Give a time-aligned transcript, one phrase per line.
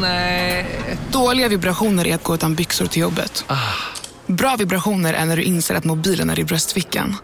[0.00, 0.66] Nej.
[1.12, 3.44] Dåliga vibrationer är att gå utan byxor till jobbet.
[4.26, 7.16] Bra vibrationer är när du inser att mobilen är i bröstfickan.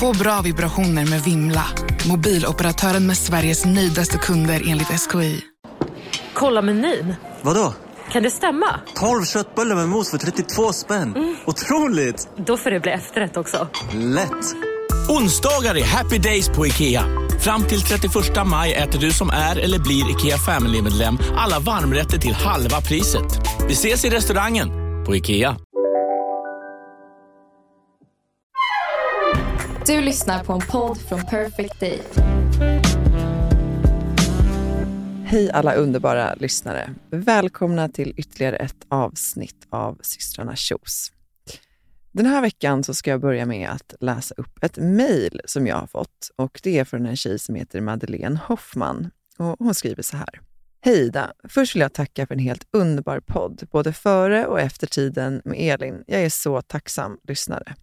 [0.00, 1.64] Få bra vibrationer med Vimla.
[2.08, 5.40] Mobiloperatören med Sveriges nöjdaste kunder enligt SKI.
[6.34, 7.14] Kolla menyn.
[7.42, 7.74] Vadå?
[8.12, 8.80] Kan det stämma?
[8.94, 11.36] 12 köttbullar med mos för 32 spänn.
[11.44, 12.28] Otroligt!
[12.46, 13.68] Då får det bli efterrätt också.
[13.92, 14.54] Lätt!
[15.08, 17.04] Onsdagar är happy days på IKEA.
[17.40, 18.14] Fram till 31
[18.46, 23.40] maj äter du som är eller blir IKEA Family-medlem alla varmrätter till halva priset.
[23.68, 24.68] Vi ses i restaurangen
[25.06, 25.56] på IKEA.
[29.86, 32.02] Du lyssnar på en podd från Perfect Day.
[35.24, 36.94] Hej alla underbara lyssnare.
[37.10, 41.12] Välkomna till ytterligare ett avsnitt av systrarna Kjos.
[42.18, 45.76] Den här veckan så ska jag börja med att läsa upp ett mejl som jag
[45.76, 49.10] har fått och det är från en tjej som heter Madeleine Hoffman.
[49.36, 50.40] Och hon skriver så här.
[50.80, 51.32] Hej Ida!
[51.48, 55.56] Först vill jag tacka för en helt underbar podd, både före och efter tiden med
[55.58, 56.04] Elin.
[56.06, 57.74] Jag är så tacksam lyssnare.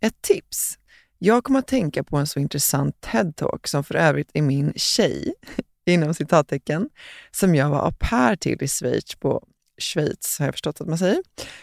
[0.00, 0.78] Ett tips.
[1.18, 5.34] Jag kommer att tänka på en så intressant TED-talk som för övrigt är min tjej,
[5.86, 6.88] inom citattecken,
[7.30, 9.46] som jag var au pair till i Schweiz på
[9.78, 11.22] Schweiz, har jag förstått att man säger,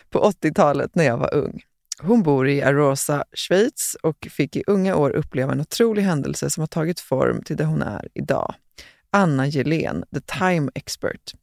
[0.10, 1.64] på 80-talet när jag var ung.
[2.04, 6.62] Hon bor i Arosa, Schweiz och fick i unga år uppleva en otrolig händelse som
[6.62, 8.54] har tagit form till det hon är idag.
[9.12, 11.34] Anna Gelén, the time expert.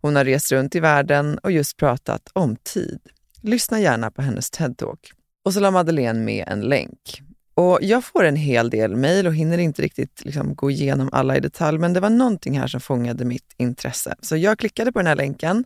[0.00, 3.00] Hon har rest runt i världen och just pratat om tid.
[3.42, 4.98] Lyssna gärna på hennes TED-talk.
[5.44, 7.22] Och så la Madeleine med en länk.
[7.54, 11.36] Och jag får en hel del mejl och hinner inte riktigt liksom gå igenom alla
[11.36, 14.14] i detalj, men det var någonting här som fångade mitt intresse.
[14.20, 15.64] Så jag klickade på den här länken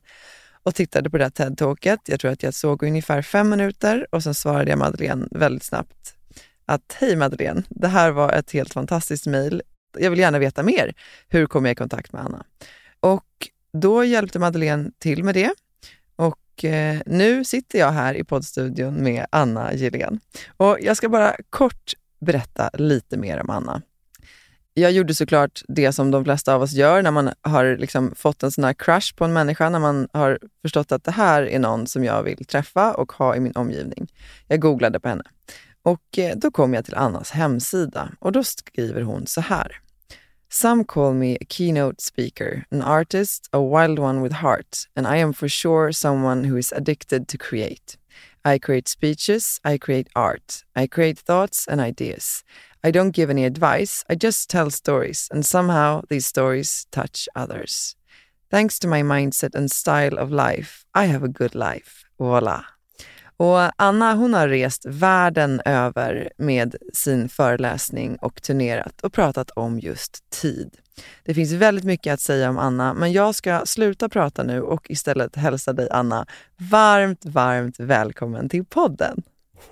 [0.62, 2.00] och tittade på det här TED-talket.
[2.05, 6.14] Jag tror att jag såg ungefär fem minuter och sen svarade jag Madeleine väldigt snabbt
[6.66, 9.62] att hej Madeleine, det här var ett helt fantastiskt mejl.
[9.98, 10.94] Jag vill gärna veta mer.
[11.28, 12.44] Hur kommer jag i kontakt med Anna?
[13.00, 15.50] Och då hjälpte Madeleine till med det.
[16.16, 20.20] Och eh, nu sitter jag här i poddstudion med Anna Gillén.
[20.56, 23.83] Och jag ska bara kort berätta lite mer om Anna.
[24.74, 28.42] Jag gjorde såklart det som de flesta av oss gör när man har liksom fått
[28.42, 31.58] en sån här crush på en människa, när man har förstått att det här är
[31.58, 34.12] någon som jag vill träffa och ha i min omgivning.
[34.48, 35.24] Jag googlade på henne.
[35.82, 39.80] Och eh, då kom jag till Annas hemsida och då skriver hon så här.
[40.50, 45.20] Some call me a keynote speaker, an artist, a wild one with heart, and I
[45.20, 47.96] am for sure someone who is addicted to create.
[48.45, 52.42] I create speeches, I create art, I create thoughts and ideas.
[52.83, 57.95] I don't give any advice, I just tell stories, and somehow these stories touch others.
[58.51, 62.05] Thanks to my mindset and style of life, I have a good life.
[62.19, 62.64] Voila!
[63.36, 69.80] Och Anna hon har rest världen över med sin föreläsning och turnerat och pratat om
[69.80, 70.70] just tid.
[71.24, 74.90] Det finns väldigt mycket att säga om Anna, men jag ska sluta prata nu och
[74.90, 76.26] istället hälsa dig Anna
[76.56, 79.22] varmt, varmt välkommen till podden.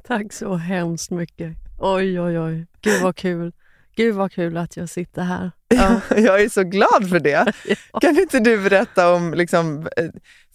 [0.06, 1.56] Tack så hemskt mycket.
[1.78, 2.66] Oj, oj, oj.
[2.80, 3.52] Gud vad kul.
[3.96, 5.50] Gud vad kul att jag sitter här.
[5.68, 6.00] Ja.
[6.16, 7.52] jag är så glad för det.
[8.00, 9.88] Kan inte du berätta om, liksom,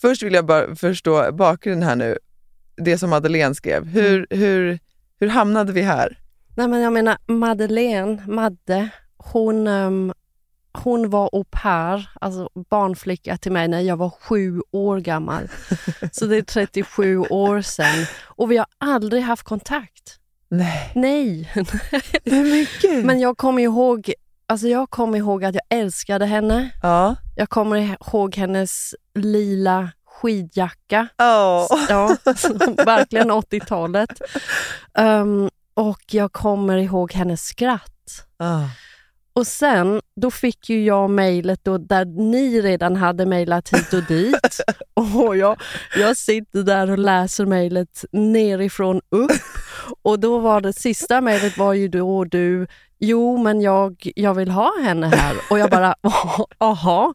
[0.02, 2.18] först vill jag bara förstå bakgrunden här nu
[2.78, 3.86] det som Madeleine skrev.
[3.86, 4.44] Hur, mm.
[4.44, 4.80] hur,
[5.20, 6.18] hur hamnade vi här?
[6.56, 10.14] Nej, men jag menar Madeleine, Madde, hon, um,
[10.74, 15.50] hon var au pair, alltså barnflicka till mig när jag var sju år gammal.
[16.12, 18.06] Så det är 37 år sedan.
[18.24, 20.20] Och vi har aldrig haft kontakt.
[20.50, 20.92] Nej.
[20.96, 21.52] Nej.
[22.24, 23.06] Det är mycket.
[23.06, 24.14] Men jag kommer ihåg
[24.48, 26.70] Alltså jag kommer ihåg att jag älskade henne.
[26.82, 27.16] Ja.
[27.36, 29.92] Jag kommer ihåg hennes lila
[30.26, 31.08] skidjacka.
[31.18, 31.86] Oh.
[31.90, 32.18] Ja,
[32.86, 34.22] verkligen 80-talet.
[34.98, 38.28] Um, ehm, och jag kommer ihåg hennes skratt.
[38.40, 38.66] Oh.
[39.34, 44.60] Och sen, då fick ju jag mejlet där ni redan hade mejlat hit och dit.
[44.94, 45.62] och jag,
[45.98, 49.32] jag sitter där och läser mejlet nerifrån upp.
[50.02, 52.68] Och då var det sista mejlet var ju då du
[53.00, 55.36] Jo, men jag, jag vill ha henne här.
[55.50, 55.96] Och jag bara,
[56.58, 57.14] aha.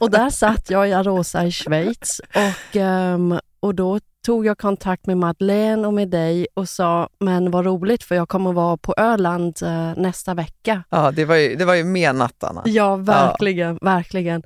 [0.00, 5.06] Och där satt jag i Arosa i Schweiz och, um, och då tog jag kontakt
[5.06, 8.94] med Madeleine och med dig och sa, men vad roligt för jag kommer vara på
[8.96, 10.82] Öland uh, nästa vecka.
[10.90, 12.62] Ja, det var ju, det var ju menat Anna.
[12.64, 13.90] Ja, verkligen, ja.
[13.90, 14.42] verkligen.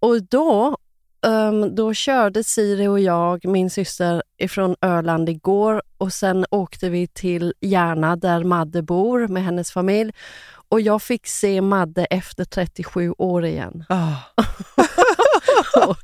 [0.00, 0.76] Och då
[1.26, 7.06] Um, då körde Siri och jag, min syster, ifrån Öland igår och sen åkte vi
[7.06, 10.12] till Järna där Madde bor med hennes familj.
[10.68, 13.84] Och jag fick se Madde efter 37 år igen.
[13.88, 14.18] Oh.
[15.86, 15.96] och,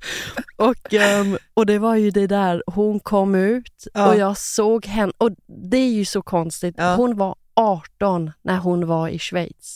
[0.57, 4.09] och, um, och det var ju det där, hon kom ut oh.
[4.09, 5.13] och jag såg henne.
[5.19, 6.97] Och det är ju så konstigt, oh.
[6.97, 9.75] hon var 18 när hon var i Schweiz.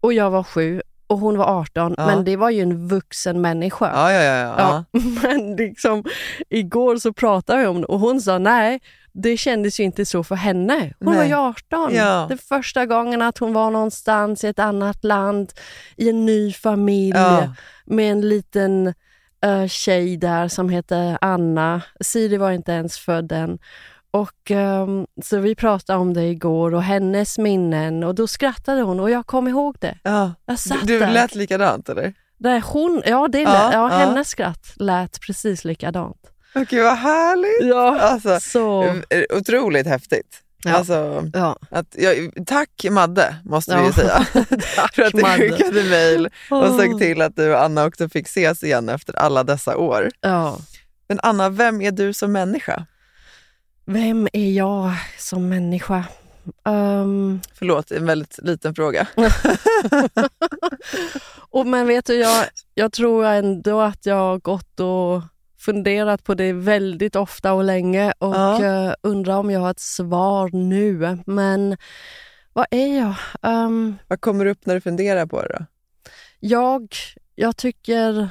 [0.00, 0.82] Och jag var sju
[1.14, 2.06] och hon var 18, Ja.
[2.06, 3.90] men det var ju en vuxen människa.
[3.94, 4.54] Ja, ja, ja.
[4.58, 4.84] ja.
[4.92, 6.04] Ja, men liksom,
[6.50, 8.80] igår så pratade vi om det och hon sa nej,
[9.12, 10.94] det kändes ju inte så för henne.
[11.00, 11.16] Hon Nej.
[11.16, 11.94] var ju 18.
[11.94, 12.26] Ja.
[12.28, 15.52] Det första gången att hon var någonstans i ett annat land,
[15.96, 17.14] i en ny familj,
[17.84, 18.94] med en liten
[19.46, 21.82] uh, tjej där som heter Anna.
[22.00, 23.58] Siri var inte ens född än.
[24.14, 29.00] Och, ehm, så vi pratade om det igår och hennes minnen och då skrattade hon
[29.00, 29.98] och jag kom ihåg det.
[30.02, 30.32] ja.
[30.46, 31.10] Jag satt Du där.
[31.12, 32.14] lät likadant eller?
[32.38, 33.98] där hon, ja, det Ja, ja, ja.
[33.98, 36.16] hennes skratt lät precis likadant.
[36.54, 37.70] Okej, vad härligt.
[37.74, 38.84] Ja, Alltså, så...
[38.84, 40.40] eh, Otroligt häftigt.
[40.64, 40.72] Ja.
[40.76, 41.56] Alltså, Ja.
[41.70, 42.10] att, ja,
[42.46, 43.92] tack Madde, måste vi ju Ja.
[43.92, 44.26] säga.
[44.76, 45.36] Tack, För att du Madde.
[45.50, 49.44] skickade mejl och såg till att du och Anna också fick ses igen efter alla
[49.44, 50.10] dessa år.
[50.20, 50.58] Ja.
[51.08, 52.86] Men Anna, vem är du som människa?
[53.84, 56.04] Vem är jag som människa?
[56.64, 59.08] Ehm, Förlåt, en väldigt liten fråga.
[61.50, 65.22] och men vet du, jag, jag tror ändå att jag har gått och
[65.58, 68.64] funderat på det väldigt ofta och länge och Ja.
[68.64, 71.18] eh, undrar om jag har ett svar nu.
[71.26, 71.76] Men
[72.52, 73.14] vad är jag?
[73.42, 75.64] Ehm, Vad kommer upp när du funderar på det då?
[76.40, 76.88] jag,
[77.34, 78.28] jag tycker...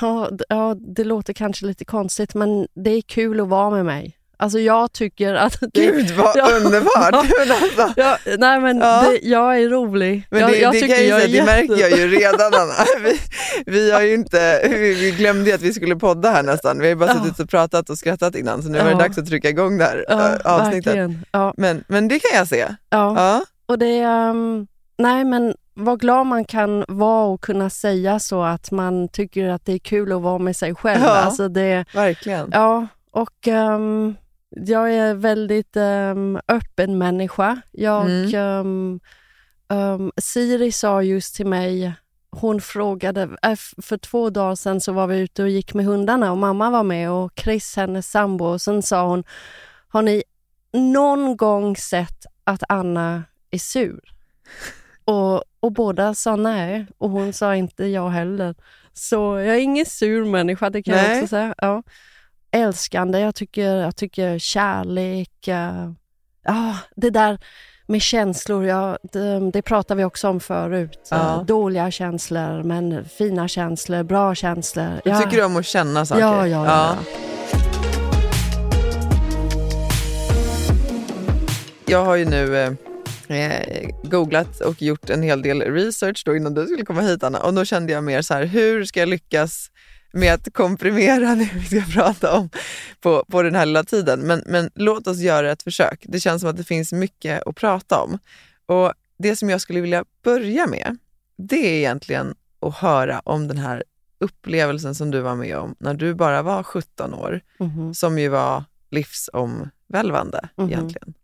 [0.00, 4.16] Ja, ja, det låter kanske lite konstigt, men det är kul att vara med mig.
[4.38, 5.60] Alltså jag tycker att...
[5.60, 6.48] Det, Gud vad Ja.
[6.56, 7.12] underbart!
[7.38, 9.02] Men alltså, Ja, nej men Ja.
[9.02, 10.26] det, jag är rolig.
[10.30, 12.54] Men jag, det, jag det, tycker jag jag är det märker jag jätte- ju redan
[12.54, 12.72] Anna.
[13.04, 13.18] Vi,
[13.66, 16.78] vi, har ju inte, vi, vi glömde ju att vi skulle podda här nästan.
[16.78, 17.24] Vi har ju bara Ja.
[17.24, 18.98] suttit och pratat och skrattat innan så nu var det Ja.
[18.98, 20.86] dags att trycka igång det här Ja, äh, avsnittet.
[20.86, 21.24] verkligen.
[21.32, 22.58] Ja, Men, men det kan jag se.
[22.90, 23.14] ja.
[23.16, 23.44] Ja.
[23.66, 24.66] Och det um,
[24.98, 29.64] Nej men vad glad man kan vara och kunna säga så att man tycker att
[29.64, 31.02] det är kul att vara med sig själv.
[31.04, 31.10] Ja.
[31.10, 32.50] Alltså det, Verkligen.
[32.52, 34.14] ja, och ehm,
[34.50, 37.60] jag är väldigt um, öppen människa.
[37.72, 38.34] Jag, Mm.
[38.34, 39.00] ehm,
[39.68, 41.92] ehm, Siri sa just till mig,
[42.30, 46.30] hon frågade, f- för två dagar sedan så var vi ute och gick med hundarna
[46.32, 49.24] och mamma var med och Chris, hennes sambo, och sen sa hon,
[49.88, 50.22] har ni
[50.72, 54.00] någon gång sett att Anna är sur?
[55.04, 58.54] Och, och båda sa nej och hon sa inte jag heller.
[58.92, 61.16] Så jag är ingen sur människa, det kan jag Nej.
[61.18, 61.54] också säga.
[61.58, 61.82] Ja.
[62.50, 65.90] Älskande, jag tycker, jag tycker kärlek, eh,
[66.44, 67.38] ja, det där
[67.86, 71.08] med känslor, ja, det, det pratar vi också om förut.
[71.10, 71.44] Ja.
[71.46, 75.00] Dåliga känslor, men fina känslor, bra känslor.
[75.04, 75.20] Du Ja.
[75.20, 76.20] tycker om att känna saker?
[76.22, 76.96] Ja, ja, ja.
[81.86, 82.72] Jag har ju nu eh,
[83.38, 87.38] eh, googlat och gjort en hel del research då innan du skulle komma hit Anna
[87.42, 89.70] och då kände jag mer så här, hur ska jag lyckas
[90.16, 92.50] med att komprimera det vi ska prata om
[93.00, 94.20] på, på den här lilla tiden.
[94.20, 96.04] Men, men låt oss göra ett försök.
[96.08, 98.18] Det känns som att det finns mycket att prata om.
[98.66, 100.96] Och Det som jag skulle vilja börja med,
[101.36, 103.84] det är egentligen att höra om den här
[104.18, 107.94] upplevelsen som du var med om när du bara var 17 år, Mhm.
[107.94, 110.68] som ju var livsomvälvande Mhm.
[110.68, 111.14] egentligen.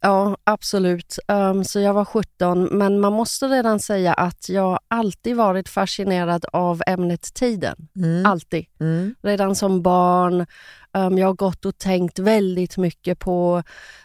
[0.00, 1.18] Ja, absolut.
[1.28, 6.44] Um, så jag var 17, men man måste redan säga att jag alltid varit fascinerad
[6.52, 7.76] av ämnet tiden.
[7.96, 8.26] Mm.
[8.26, 8.66] Alltid.
[8.80, 9.14] Mm.
[9.22, 10.46] Redan som barn.
[10.92, 13.62] Um, jag har gått och tänkt väldigt mycket på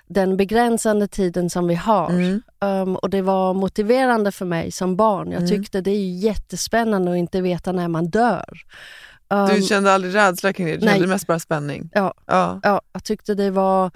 [0.07, 2.10] den begränsande tiden som vi har.
[2.10, 2.42] Mm.
[2.62, 5.31] Um, och Det var motiverande för mig som barn.
[5.31, 5.50] Jag Mm.
[5.50, 8.45] tyckte det är jättespännande att inte veta när man dör.
[9.56, 10.78] Du kände aldrig rädsla kring det?
[10.78, 10.94] Du nej.
[10.94, 11.90] kände mest bara spänning?
[11.94, 12.14] Ja.
[12.26, 12.59] ja.
[12.64, 13.92] Ja, jag tyckte det var...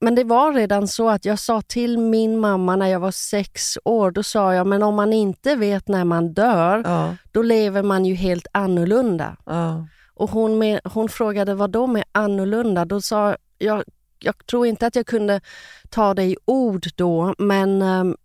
[0.00, 3.78] Men det var redan så att jag sa till min mamma när jag var sex
[3.84, 7.16] år, då sa jag, men om man inte vet när man dör, ja.
[7.32, 9.36] då lever man ju helt annorlunda.
[9.46, 9.86] ja.
[10.18, 12.84] Och hon, med, hon frågade vad då med annorlunda?
[12.84, 13.84] Då sa jag,
[14.18, 15.40] jag tror inte att jag kunde
[15.90, 18.16] ta det i ord då, men ehm,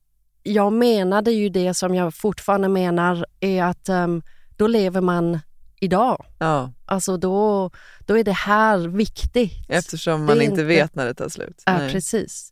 [0.44, 4.22] jag menade ju det som jag fortfarande menar är att ehm,
[4.58, 5.40] då lever man
[5.82, 6.26] idag.
[6.40, 6.72] ja.
[6.86, 7.70] Alltså då,
[8.00, 9.66] då är det här viktigt.
[9.70, 11.64] Eftersom man inte inte- vet när det tar slut.
[11.66, 11.92] Ja, Nej.
[11.92, 12.52] precis.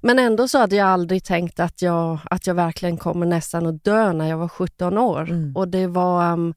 [0.00, 3.84] Men ändå så hade jag aldrig tänkt att jag, att jag verkligen kommer nästan att
[3.84, 5.20] dö när jag var 17 år.
[5.30, 5.56] Mm.
[5.56, 6.32] Och det var...
[6.32, 6.54] ehm,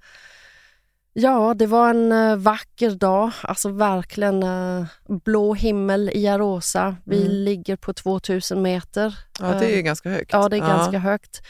[1.13, 3.32] ja, det var en eh, vacker dag.
[3.41, 6.96] Alltså verkligen eh, blå himmel i Arosa.
[7.05, 7.32] Vi Mm.
[7.34, 9.17] ligger på 2000 meter.
[9.39, 10.29] Ja, det är ju Eh, ganska högt.
[10.34, 11.41] Ja, det är ganska högt.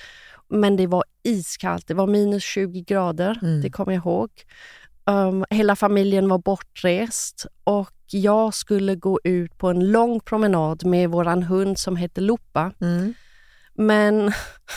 [0.50, 1.88] Men det var iskallt.
[1.88, 3.62] Det var minus 20 grader, Mm.
[3.62, 4.29] det kommer jag ihåg.
[5.05, 11.09] Um, hela familjen var bortrest och jag skulle gå ut på en lång promenad med
[11.09, 12.71] våran hund som heter Lupa.
[12.81, 13.13] Mm.
[13.73, 14.31] Men,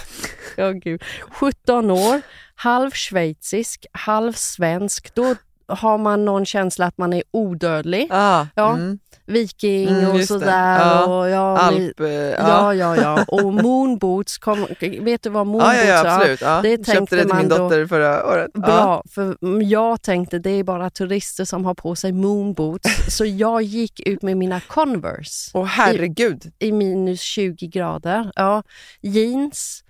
[0.56, 2.20] ja gud, 17 år,
[2.54, 5.14] halv schweizisk, halv svensk.
[5.14, 5.34] Då,
[5.68, 8.06] har man någon känsla att man är odödlig.
[8.10, 8.74] Ah, Ja.
[8.74, 8.98] mm.
[9.26, 10.78] Viking Mm, och sådär.
[10.80, 11.04] Ja.
[11.06, 13.24] Och, ja, Alp, eh, Ja, ja, ja.
[13.28, 16.40] Och moonboots, kom, vet du vad Ja, moonboots ja, ja, absolut.
[16.40, 16.60] Ja.
[16.62, 18.50] Det Jag Köpte tänkte det till min då- dotter förra året.
[18.54, 18.60] Ja.
[18.60, 22.88] Bra, för jag tänkte det är bara turister som har på sig moonboots.
[23.16, 26.52] så jag gick ut med mina Converse Åh herregud.
[26.58, 28.32] i minus 20 grader.
[28.36, 28.62] Ja,
[29.00, 29.82] jeans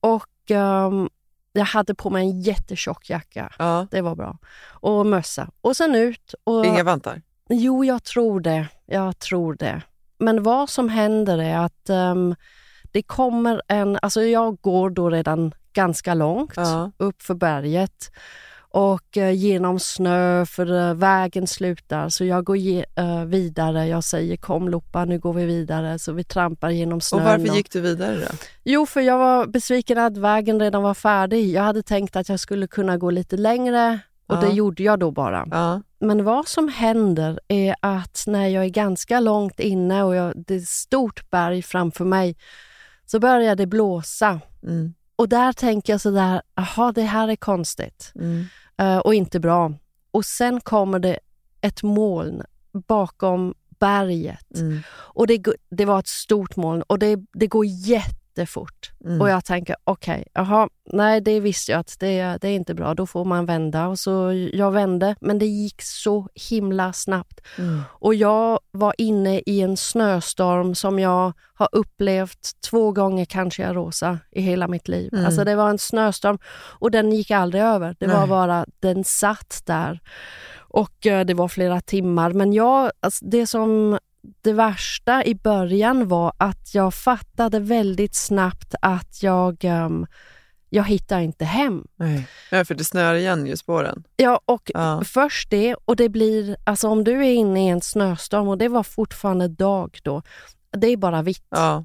[0.00, 1.08] och ehm,
[1.52, 3.52] jag hade på mig en jättetjock jacka.
[3.58, 3.86] Ja.
[3.90, 4.38] Det var bra.
[4.80, 5.48] Och mössa.
[5.60, 6.34] Och sen ut.
[6.44, 7.22] Och, Inga vantar.
[7.48, 8.66] Jo, jag tror det.
[8.86, 9.82] Jag tror det.
[10.18, 12.34] Men vad som händer är att ehm,
[12.92, 13.98] det kommer en...
[14.02, 16.90] Alltså jag går då redan ganska långt Ja.
[16.96, 18.10] upp för berget
[18.70, 22.08] och eh, genom snö för eh, vägen slutar.
[22.08, 23.86] Så jag går ge, eh, vidare.
[23.86, 25.98] Jag säger kom Lopa, nu går vi vidare.
[25.98, 27.24] Så vi trampar genom Och snön.
[27.24, 28.26] varför gick du vidare då?
[28.64, 31.50] Jo, för jag var besviken att vägen redan var färdig.
[31.52, 34.40] Jag hade tänkt att jag skulle kunna gå lite längre och Ja.
[34.40, 35.46] det gjorde jag då bara.
[35.50, 35.82] Ja.
[36.00, 40.54] Men vad som händer är att när jag är ganska långt inne och jag, det
[40.54, 42.36] är ett stort berg framför mig
[43.06, 44.40] så börjar det blåsa.
[44.62, 44.94] Mm.
[45.16, 48.44] Och där tänker jag sådär, jaha det här är konstigt Mm.
[48.78, 49.72] eh, och inte bra.
[50.10, 51.18] Och sen kommer det
[51.60, 54.56] ett moln bakom berget.
[54.56, 54.80] Mm.
[54.90, 57.64] Och det, det var ett stort moln och det, det går
[58.38, 58.92] jättefort.
[59.04, 59.20] Mm.
[59.20, 62.94] Och jag tänker, okej, jaha, nej det visste jag att det, det är inte bra,
[62.94, 63.88] då får man vända.
[63.88, 67.40] Och så jag vände, men det gick så himla snabbt.
[67.58, 67.82] Mm.
[68.00, 73.76] Och jag var inne i en snöstorm som jag har upplevt två gånger kanske jag
[73.76, 75.10] rosa i hela mitt liv.
[75.12, 75.26] Mm.
[75.26, 76.38] Alltså det var en snöstorm
[76.80, 77.96] och den gick aldrig över.
[77.98, 78.28] Det var Nej.
[78.28, 80.00] bara, den satt där.
[80.70, 82.32] Och eh, det var flera timmar.
[82.32, 83.98] Men jag, alltså det som
[84.42, 90.06] det värsta i början var att jag fattade väldigt snabbt att jag, ehm,
[90.70, 91.84] jag hittar inte hem.
[91.96, 92.28] Nej.
[92.50, 94.04] Ja, för det snöar igen ju spåren.
[94.16, 95.02] Ja, och Ja.
[95.04, 98.68] först det och det blir, alltså om du är inne i en snöstorm och det
[98.68, 100.22] var fortfarande dag då,
[100.76, 101.46] det är bara vitt.
[101.50, 101.84] Ja,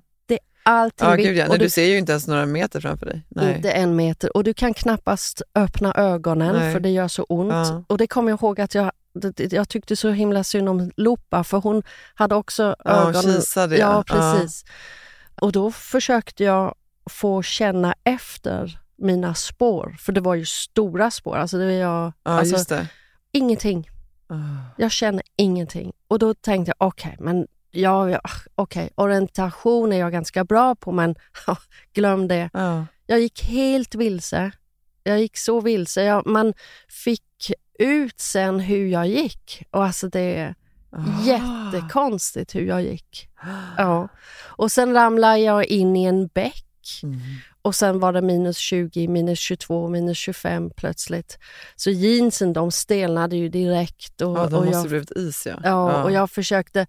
[0.65, 1.37] Allting ja vitt.
[1.37, 1.47] ja.
[1.51, 3.25] du, du ser ju inte ens några meter framför dig.
[3.29, 3.55] Nej.
[3.55, 4.37] Inte en meter.
[4.37, 6.73] Och du kan knappast öppna ögonen Nej.
[6.73, 7.85] för det gör så ont.
[7.87, 8.91] Och det kommer jag ihåg att jag, det-
[9.51, 11.83] jag tyckte så himla synd om Lopa för hon
[12.15, 13.21] hade också Ja, ögonen.
[13.21, 14.65] kisade Ja, precis.
[15.41, 16.75] Och då försökte jag
[17.09, 21.37] få känna efter mina spår, för det var ju stora spår.
[21.37, 22.85] Alltså det var jag, Ja, alltså,
[23.31, 23.89] ingenting.
[24.27, 24.35] Ah.
[24.77, 25.93] Jag känner ingenting.
[26.07, 28.21] Och då tänkte jag, okej, men ja, ja,
[28.55, 31.15] okej, orientation är jag ganska bra på, men
[31.93, 32.49] glöm det.
[32.53, 32.85] Ja.
[33.05, 34.51] Jag gick helt vilse.
[35.03, 36.03] Jag gick så vilse.
[36.03, 36.53] Jag, man
[36.89, 39.63] fick ut sen hur jag gick.
[39.71, 40.55] Och alltså det är
[40.95, 41.23] Ah.
[41.25, 43.29] jättekonstigt hur jag gick.
[43.77, 44.07] Ja.
[44.47, 46.65] Och sen ramlade jag in i en bäck.
[47.03, 47.19] Mm.
[47.61, 51.37] Och sen var det minus 20, minus 22, minus 25 plötsligt.
[51.75, 54.21] Så jeansen de stelnade ju direkt.
[54.21, 55.59] Och, Ja, de och måste jag blivit is ja.
[55.63, 56.87] Ja, och jag försökte...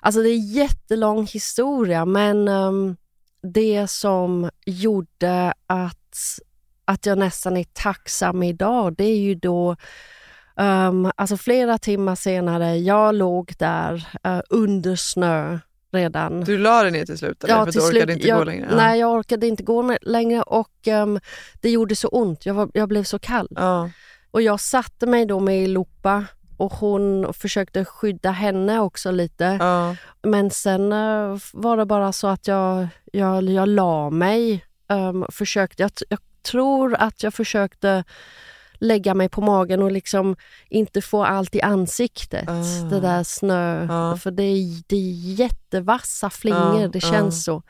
[0.00, 2.96] Alltså det är en jättelång historia, men ehm,
[3.54, 6.38] det som gjorde att,
[6.84, 9.76] att jag nästan är tacksam idag, det är ju då
[10.56, 15.58] ehm, alltså flera timmar senare, jag låg där eh, under snö
[15.92, 16.40] redan.
[16.40, 17.64] Du la dig ner till slut eller?
[17.64, 18.66] för du orkade inte jag, gå längre?
[18.70, 18.76] Ja.
[18.76, 21.20] Nej, jag orkade inte gå längre och ehm,
[21.60, 22.46] det gjorde så ont.
[22.46, 23.48] Jag, var, jag blev så kall.
[23.50, 23.90] Ja.
[24.30, 26.24] Och jag satte mig då med Lopa
[26.56, 29.44] och hon försökte skydda henne också lite.
[29.60, 29.96] Ja.
[30.22, 34.64] Men sen eh, var det bara så att jag, jag, jag la mig.
[34.88, 38.04] Um, försökte, jag, jag tror att jag försökte
[38.82, 40.36] lägga mig på magen och liksom
[40.68, 42.48] inte få allt i ansiktet.
[42.48, 42.84] Ah.
[42.90, 43.86] Det där snö.
[43.86, 44.16] Ja.
[44.16, 47.62] För det är, det är jättevassa flingor, Ja, det känns så.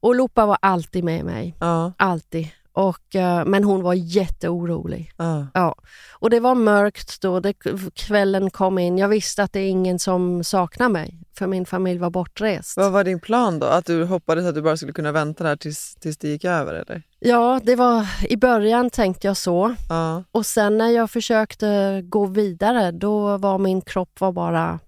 [0.00, 1.54] Och Lopa var alltid med mig.
[1.96, 2.48] Alltid.
[2.78, 5.12] Och, eh, men hon var jätteorolig.
[5.16, 5.46] Ja.
[5.54, 5.74] Ja,
[6.12, 7.40] och det var mörkt då.
[7.40, 7.54] Det,
[7.94, 8.98] kvällen kom in.
[8.98, 12.76] Jag visste att det är ingen som saknar mig, för min familj var bortrest.
[12.76, 13.66] Vad var din plan då?
[13.66, 16.74] Att du hoppades att du bara skulle kunna vänta där tills, tills det gick över
[16.74, 17.02] eller?
[17.18, 19.74] Ja, det var i början tänkte jag så.
[19.88, 20.24] Ja.
[20.32, 24.78] Och sen när jag försökte gå vidare, då var min kropp var bara...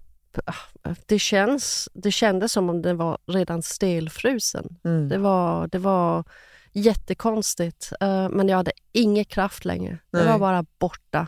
[1.05, 4.77] Det, känns, det kändes som om den var redan stelfrusen.
[4.83, 5.09] Mm.
[5.09, 6.23] Det var, det var
[6.73, 9.97] jättekonstigt, eh, men jag hade ingen kraft längre.
[10.11, 11.27] Det var bara borta.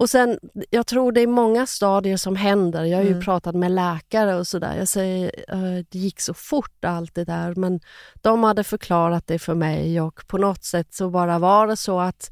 [0.00, 0.38] Och sen,
[0.70, 2.84] jag tror det är många stadier som händer.
[2.84, 3.22] Jag har ju Mm.
[3.24, 4.76] pratat med läkare och sådär.
[4.76, 7.80] Jag säger, eh, det gick så fort allt det där, men
[8.14, 12.00] de hade förklarat det för mig och på något sätt så bara var det så
[12.00, 12.30] att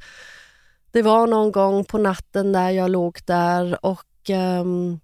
[0.91, 5.01] det var någon gång på natten där jag låg där och ehm,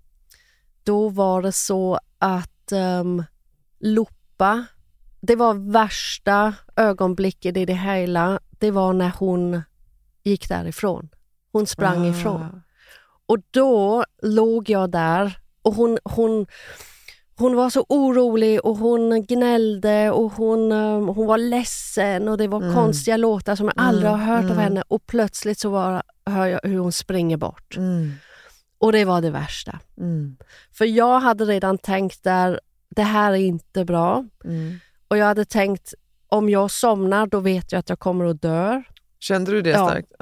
[0.83, 3.25] då var det så att um,
[3.81, 4.64] Loppa,
[5.23, 9.62] det var värsta ögonblicket i det hela, det var när hon
[10.25, 11.09] gick därifrån.
[11.52, 12.11] Hon sprang Ah.
[12.11, 12.62] ifrån.
[13.26, 16.47] Och då låg jag där och hon, hon,
[17.37, 22.49] hon var så orolig och hon gnällde och hon, um, hon var ledsen och det
[22.49, 22.75] var Mm.
[22.75, 24.59] konstiga låtar som jag aldrig har hört av mm.
[24.59, 27.76] henne och plötsligt så var, hör jag hur hon springer bort.
[27.76, 28.12] Mm.
[28.79, 29.79] Och det var det värsta.
[29.99, 30.37] Mm.
[30.73, 32.61] För jag hade redan tänkt där,
[32.91, 34.25] det här är inte bra.
[35.12, 35.95] Och jag hade tänkt,
[36.28, 38.83] om jag somnar då vet jag att jag kommer att dö.
[39.21, 39.88] Kände du det Ja.
[39.88, 40.12] starkt?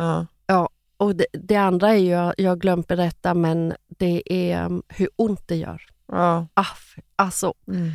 [0.46, 0.68] Ja.
[0.96, 5.08] Och det, det andra är ju, jag, jag glömt berätta, men det är um, hur
[5.16, 5.82] ont det gör.
[6.12, 6.46] ja.
[6.54, 7.90] Aff, alltså, Mm.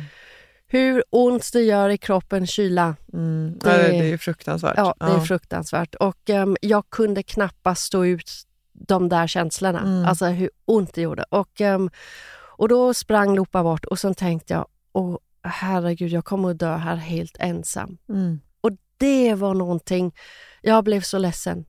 [0.66, 2.96] hur ont det gör i kroppen kyla.
[3.12, 3.58] Mm.
[3.62, 4.74] Det- Ja, det, det är fruktansvärt.
[4.76, 5.94] Ja, det är fruktansvärt.
[5.94, 8.30] Och um, jag kunde knappast stå ut
[8.72, 9.80] de där känslorna.
[9.80, 10.04] Mm.
[10.06, 11.24] Alltså hur ont det gjorde.
[11.30, 11.90] Och, um,
[12.38, 16.76] och då sprang Lopa bort och sen tänkte jag, åh herregud, jag kommer att dö
[16.76, 17.98] här helt ensam.
[18.08, 18.40] Mm.
[18.60, 20.14] Och det var någonting,
[20.62, 21.64] jag blev så ledsen.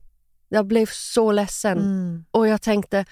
[0.48, 1.78] Jag blev så ledsen.
[1.78, 2.24] Mm.
[2.30, 3.04] Och jag tänkte,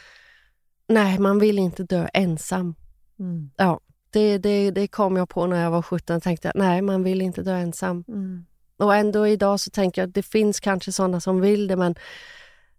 [0.88, 2.75] nej man vill inte dö ensam.
[3.18, 3.50] Mm.
[3.56, 3.80] Ja,
[4.11, 7.23] det, det, det kom jag på när jag var 17 och tänkte, nej man vill
[7.23, 8.04] inte dö ensam.
[8.08, 8.46] Mm.
[8.78, 11.94] Och ändå idag så tänker jag att det finns kanske sådana som vill det, men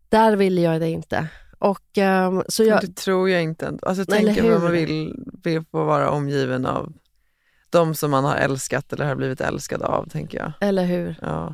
[0.10, 1.27] där vill jag det inte.
[1.60, 3.67] Och ehm, så jag, Det tror jag inte.
[3.82, 6.94] Alltså, jag tänker att man vill, vill få vara omgiven av
[7.70, 10.52] de som man har älskat eller har blivit älskad av, tänker jag.
[10.62, 11.16] eller hur?
[11.22, 11.54] Ja,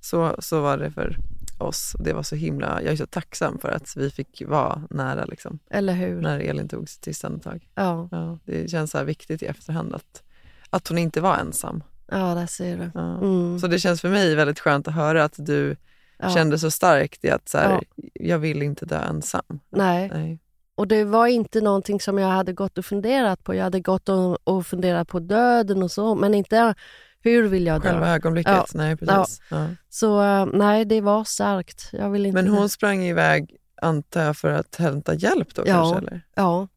[0.00, 1.16] så, så var det för
[1.58, 1.96] oss.
[1.98, 5.58] Det var så himla, jag är så tacksam för att vi fick vara nära liksom,
[5.70, 6.20] Eller hur?
[6.20, 7.68] när Elin tog sitt sista andetag.
[7.74, 10.22] Ja, Ja, det känns så viktigt i efterhand att,
[10.70, 11.82] att hon inte var ensam.
[12.10, 12.90] ja, där ser du.
[12.94, 13.18] Ja.
[13.18, 15.76] Mm, Så det känns för mig väldigt skönt att höra att du
[16.18, 16.30] ja.
[16.30, 17.82] kände så starkt i att så här,
[18.14, 19.60] jag vill inte dö ensam.
[19.70, 20.38] Nej, Nej.
[20.74, 23.54] Och det var inte någonting som jag hade gått och funderat på.
[23.54, 26.74] Jag hade gått och, och funderat på döden och så, men inte
[27.22, 28.12] hur vill jag Själva dö?
[28.14, 28.66] ögonblicket, Ja.
[28.74, 29.40] nej precis.
[29.50, 29.68] Ja.
[29.90, 31.88] Så eh, nej, det var starkt.
[31.92, 35.72] Jag vill inte Men hon sprang iväg, antar jag, för att hämta hjälp då Ja.
[35.74, 35.98] kanske?
[35.98, 36.20] Eller?
[36.34, 36.68] Ja,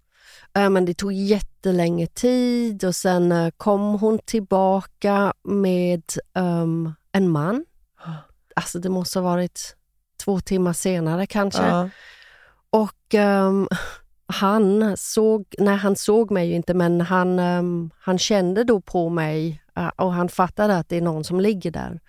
[0.53, 7.29] Eh, men det tog jättelänge tid och sen eh, kom hon tillbaka med ehm, en
[7.29, 7.65] man.
[8.55, 9.75] Alltså det måste ha varit
[10.23, 11.61] två timmar senare kanske.
[12.71, 12.79] Ja.
[12.79, 13.67] Och ehm,
[14.27, 19.09] han såg, nej han såg mig ju inte men han, ehm, han kände då på
[19.09, 21.99] mig eh, och han fattade att det är någon som ligger där.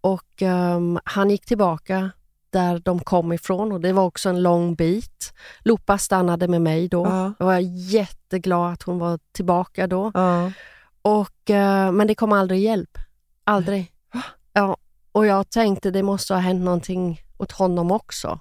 [0.00, 2.10] Och ehm, han gick tillbaka
[2.50, 5.32] där de kom ifrån och det var också en lång bit.
[5.60, 7.06] Lopa stannade med mig då.
[7.06, 7.32] Ja.
[7.38, 7.58] Jag var
[7.92, 10.10] jätteglad att hon var tillbaka då.
[10.14, 10.52] Ja.
[11.02, 12.98] Och, eh, men det kom aldrig hjälp.
[13.44, 13.92] Aldrig.
[14.52, 14.76] Ja,
[15.12, 18.40] och jag tänkte det måste ha hänt någonting åt honom också.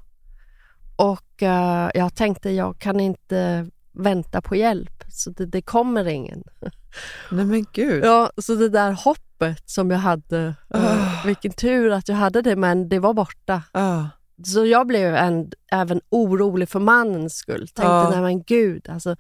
[0.96, 6.44] Och eh, jag tänkte jag kan inte vänta på hjälp, så det, det kommer ingen.
[7.32, 8.04] Nej men gud.
[8.06, 12.56] Ja, så det där hoppet som jag hade, eh, vilken tur att jag hade det,
[12.56, 13.64] men det var borta.
[13.74, 14.10] Ja.
[14.46, 17.68] Så jag blev en, även orolig för mannens skull.
[17.68, 18.10] Tänkte, Ja.
[18.10, 19.16] nej men gud, alltså,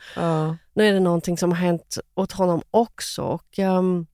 [0.73, 3.21] nu är det någonting som har hänt åt honom också.
[3.23, 4.05] Och, ehm,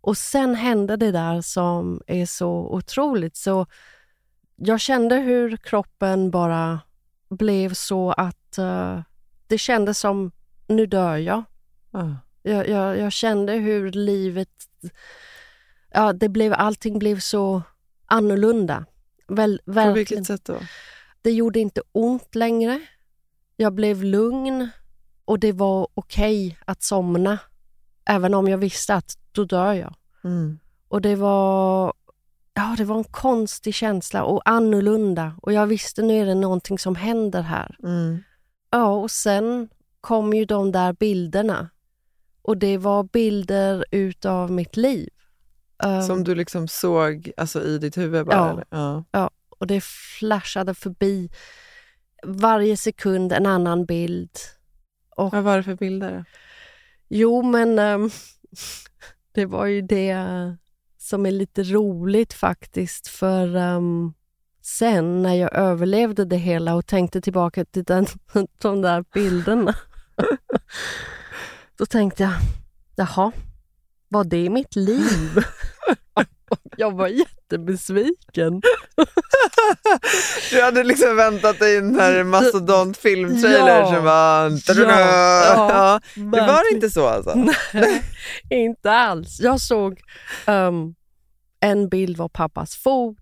[0.00, 3.36] och sen hände det där som är så otroligt.
[3.36, 3.66] Så
[4.56, 6.80] jag kände hur kroppen bara
[7.34, 9.00] blev så att eh,
[9.46, 10.32] det kändes som,
[10.66, 11.42] nu dör jag.
[11.90, 12.16] Ja.
[12.42, 14.48] Jag, jag, jag kände hur livet,
[15.90, 17.62] ja, det blev, allting blev så
[18.06, 18.84] annorlunda.
[19.26, 20.58] Väl, På vilket sätt då?
[21.22, 22.80] Det gjorde inte ont längre.
[23.56, 24.68] Jag blev lugn
[25.24, 27.38] och det var okej att somna.
[28.04, 29.94] Även om jag visste att då dör jag.
[30.24, 30.58] Mm.
[30.88, 31.92] Och det var,
[32.54, 35.36] ja, det var en konstig känsla och annorlunda.
[35.42, 37.76] Och jag visste nu är det någonting som händer här.
[37.82, 38.18] Mm.
[38.70, 39.68] Ja, och sen
[40.00, 41.70] kom ju de där bilderna.
[42.42, 45.08] Och det var bilder utav mitt liv.
[45.84, 48.36] Eh, Som du liksom såg alltså, i ditt huvud bara?
[48.36, 48.50] Ja.
[48.52, 49.04] Eller?
[49.10, 49.30] Ja.
[49.58, 51.30] Och det flashade förbi
[52.26, 54.30] varje sekund en annan bild.
[55.16, 56.24] Och Vad var det för bilder?
[57.08, 58.10] Jo, men ehm,
[59.32, 60.16] det var ju det
[61.04, 63.08] som är lite roligt faktiskt.
[63.08, 64.14] För um,
[64.62, 68.06] sen när jag överlevde det hela och tänkte tillbaka till den,
[68.58, 69.76] de där bilderna.
[71.76, 72.32] då tänkte jag,
[72.96, 73.32] jaha,
[74.08, 75.38] var det mitt liv?
[76.76, 78.62] jag var jättebesviken.
[80.50, 83.94] Du hade liksom väntat dig den här mastodont filmtrailer Ja.
[83.94, 84.50] som var...
[84.88, 85.70] Ja.
[85.70, 86.00] Ja.
[86.14, 86.74] Det var verkligen.
[86.74, 87.34] inte så alltså?
[87.72, 88.02] Nej,
[88.50, 89.40] inte alls.
[89.40, 90.00] Jag såg
[90.46, 90.94] ehm,
[91.60, 93.16] en bild var pappas fot,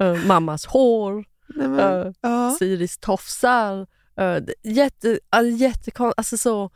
[0.00, 2.56] eh, mammas hår, Nej, men, ja.
[2.58, 3.86] Siris tofsar.
[4.20, 6.70] Uh, jätte, uh, jättekon, alltså så,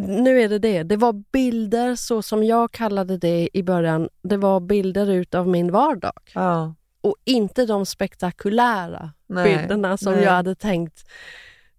[0.00, 0.82] nu är det det.
[0.82, 4.08] Det var bilder så som jag kallade det i början.
[4.22, 6.74] Det var bilder utav min vardag Ja.
[7.00, 10.24] och inte de spektakulära Nej, bilderna som nej.
[10.24, 11.04] jag hade tänkt.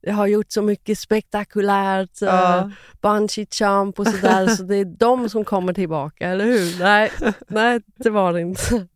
[0.01, 2.63] Jag har gjort så mycket spektakulärt, Ja.
[2.65, 6.79] uh, bungee jump och sådär, så det är de som kommer tillbaka, eller hur?
[6.83, 7.11] Nej,
[7.47, 8.87] nej det var det inte.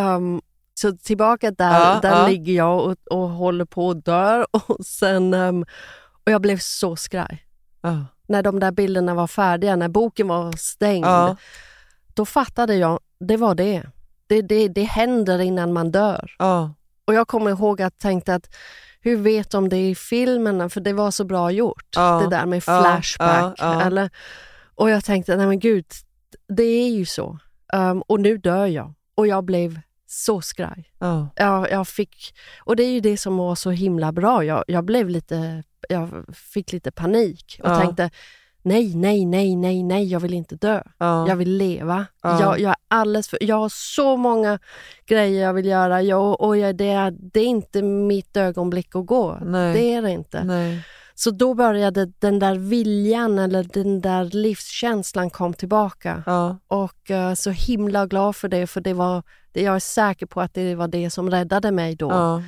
[0.00, 0.40] Um,
[0.74, 2.28] så tillbaka där, Ja, där ja.
[2.28, 5.62] ligger jag och, och håller på att dö och sen um,
[6.24, 7.44] och jag blev så skraj.
[8.28, 11.36] När de där bilderna var färdiga, när boken var stängd, Ja.
[12.14, 13.82] då fattade jag, det var det.
[14.26, 14.68] Det, det.
[14.68, 16.34] det händer innan man dör.
[16.38, 16.74] Ja.
[17.04, 18.54] Och jag kommer ihåg att tänkte att
[19.00, 20.68] hur vet de det i filmerna?
[20.68, 21.86] För det var så bra gjort.
[21.96, 23.58] Ja, Det där med flashback.
[23.86, 24.10] Eller,
[24.74, 25.84] och jag tänkte, nej men gud,
[26.48, 27.38] det är ju så.
[27.72, 28.94] Um, och nu dör jag.
[29.14, 30.90] Och jag blev så skraj.
[30.98, 31.28] Ja.
[31.36, 34.44] Jag, jag fick, och det är ju det som var så himla bra.
[34.44, 37.80] Jag, jag blev lite, jag fick lite panik och Ja.
[37.80, 38.10] tänkte,
[38.62, 40.82] nej, nej, nej, nej, nej, jag vill inte dö.
[40.98, 41.28] Ja.
[41.28, 42.06] Jag vill leva.
[42.22, 42.40] Ja.
[42.40, 44.58] Jag, jag, är alldeles för, jag har så många
[45.06, 49.06] grejer jag vill göra jag, och jag, det, är, det är inte mitt ögonblick att
[49.06, 49.38] gå.
[49.42, 49.74] Nej.
[49.74, 50.44] Det är det inte.
[50.44, 50.84] Nej.
[51.14, 56.22] Så då började den där viljan eller den där livskänslan kom tillbaka.
[56.26, 56.58] Ja.
[56.66, 60.40] Och eh, så himla glad för det, för det var, det, jag är säker på
[60.40, 62.42] att det var det som räddade mig då.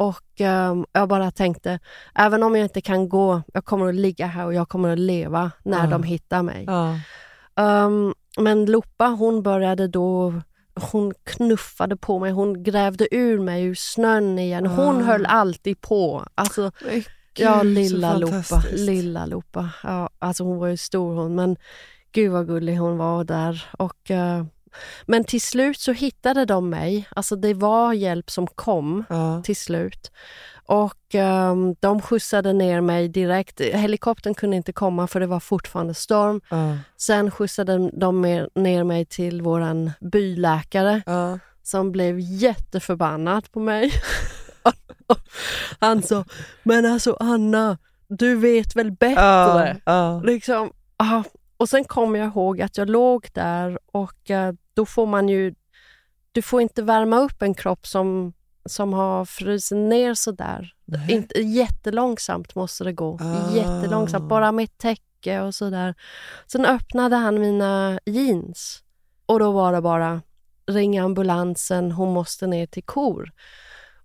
[0.00, 1.78] Och ehm, jag bara tänkte,
[2.14, 4.98] även om jag inte kan gå, jag kommer att ligga här och jag kommer att
[4.98, 5.90] leva när Ja.
[5.90, 6.64] de hittar mig.
[6.66, 6.94] Ja.
[7.56, 10.34] Ehm, men Lopa hon började då,
[10.92, 14.66] hon knuffade på mig, hon grävde ur mig ur snön igen.
[14.66, 15.04] Hon Ah.
[15.04, 16.24] höll alltid på.
[16.34, 17.02] Alltså, Men
[17.36, 18.62] ja, gud, lilla Lopa.
[18.72, 19.68] Lilla Lopa.
[19.82, 21.56] Ja, alltså hon var ju stor hon, men
[22.12, 23.64] gud vad gullig hon var där.
[23.78, 24.44] Och, eh,
[25.06, 27.08] men till slut så hittade de mig.
[27.16, 29.42] Alltså det var hjälp som kom Ja.
[29.44, 30.10] till slut.
[30.66, 33.60] Och ehm, de skjutsade ner mig direkt.
[33.60, 36.40] Helikoptern kunde inte komma för det var fortfarande storm.
[36.50, 36.76] Ja.
[36.96, 38.20] Sen skjutsade de
[38.54, 41.38] ner mig till våran byläkare Ja.
[41.62, 43.92] som blev jätteförbannad på mig.
[45.80, 46.24] Han sa,
[46.62, 47.78] men alltså Anna,
[48.08, 49.76] du vet väl bättre?
[50.24, 51.22] Liksom, ah.
[51.56, 55.54] Och sen kommer jag ihåg att jag låg där och eh, då får man ju,
[56.32, 58.32] du får inte värma upp en kropp som,
[58.64, 60.74] som har frusit ner.
[60.84, 61.12] Nej.
[61.12, 63.18] Inte, jättelångsamt måste det gå.
[63.20, 63.56] Ah.
[63.56, 65.94] Jättelångsamt, bara med täcke och sådär.
[66.46, 68.82] Sen öppnade han mina jeans
[69.26, 70.22] och då var det bara
[70.66, 73.32] ring ambulansen, hon måste ner till Kor.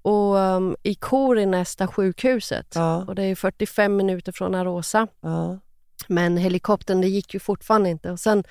[0.01, 3.05] Och um, i Kor är nästa sjukhuset Ja.
[3.07, 5.07] och det är 45 minuter från Arosa.
[5.21, 5.59] Ja.
[6.07, 8.11] Men helikoptern, det gick ju fortfarande inte.
[8.11, 8.43] Och sen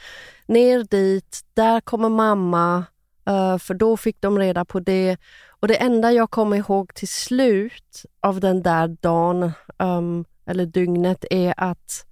[0.47, 2.85] ner dit, där kommer mamma,
[3.27, 5.17] eh, för då fick de reda på det.
[5.61, 11.25] Och det enda jag kommer ihåg till slut av den där dagen, ehm, eller dygnet,
[11.31, 12.07] är att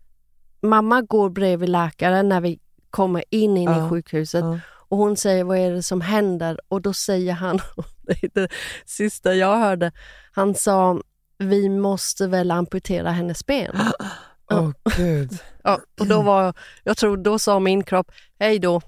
[0.63, 2.59] mamma går bredvid läkaren när vi
[2.91, 4.45] kommer in, in Ja, i sjukhuset.
[4.45, 4.59] ja.
[4.89, 6.59] Och hon säger, vad är det som händer?
[6.69, 7.59] Och då säger han,
[8.03, 8.49] det är det
[8.87, 9.93] sista jag hörde,
[10.33, 11.01] han sa,
[11.39, 13.77] vi måste väl amputera hennes ben.
[14.51, 15.39] Åh gud.
[15.65, 18.81] Ja, och då var, jag tror då sa min kropp hej då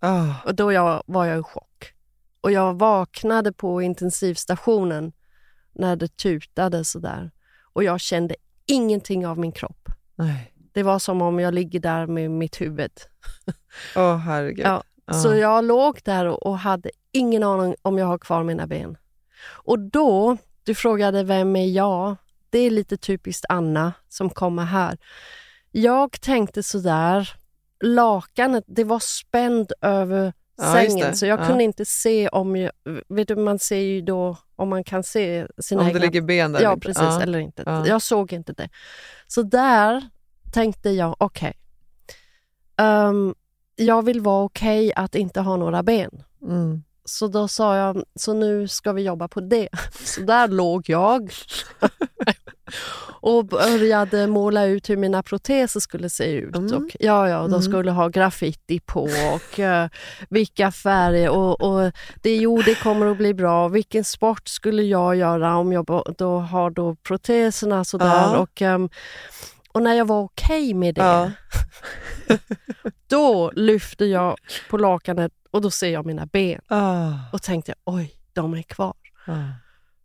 [0.00, 0.34] Ah.
[0.44, 1.92] och då jag, var jag i chock.
[2.40, 5.12] Och jag vaknade på intensivstationen
[5.72, 7.30] när det tutade sådär
[7.72, 8.34] och jag kände
[8.66, 9.88] ingenting av min kropp.
[10.14, 10.52] Nej.
[10.72, 12.92] Det var som om jag ligger där med mitt huvud.
[13.96, 14.66] Åh herregud.
[14.66, 15.14] Ja, Ja.
[15.14, 18.96] Så jag låg där och, och hade ingen aning om jag har kvar mina ben.
[19.46, 22.16] Och då, du frågade vem är jag?
[22.54, 24.98] Det är lite typiskt Anna som kommer här.
[25.72, 27.28] Jag tänkte sådär,
[27.84, 31.46] lakanet, det var spänd över Ja, sängen så jag Ja.
[31.46, 32.72] kunde inte se om jag,
[33.08, 36.20] vet du, man ser ju då om man kan se sina Om egna det ligger
[36.20, 36.60] ben där.
[36.62, 36.86] Ja, inte.
[36.86, 37.02] precis.
[37.02, 37.22] Ja.
[37.22, 37.62] Eller inte.
[37.66, 37.86] Ja.
[37.86, 38.68] Jag såg inte det.
[39.26, 40.08] Så där
[40.52, 41.52] tänkte jag, okej.
[42.76, 43.34] Ehm,
[43.76, 46.22] jag vill vara okej att inte ha några ben.
[46.42, 46.82] Mm.
[47.04, 49.68] Så då sa jag, så nu ska vi jobba på det.
[50.04, 51.32] Så där låg jag
[53.20, 56.56] och började måla ut hur mina proteser skulle se ut.
[56.56, 56.74] Mm.
[56.76, 57.62] Och, ja, ja, de Mm.
[57.62, 59.88] skulle ha graffiti på och eh,
[60.30, 63.68] vilka färger och, och det, jo, det kommer att bli bra.
[63.68, 68.06] Vilken sport skulle jag göra om jag då har då proteserna sådär.
[68.06, 68.36] Ja.
[68.38, 68.88] Och, ehm,
[69.72, 71.30] och när jag var okej med det, Ja.
[73.08, 74.36] då lyfte jag
[74.70, 77.10] på lakanet och då ser jag mina ben Ah.
[77.32, 78.94] och tänkte oj, de är kvar.
[79.26, 79.32] Ah.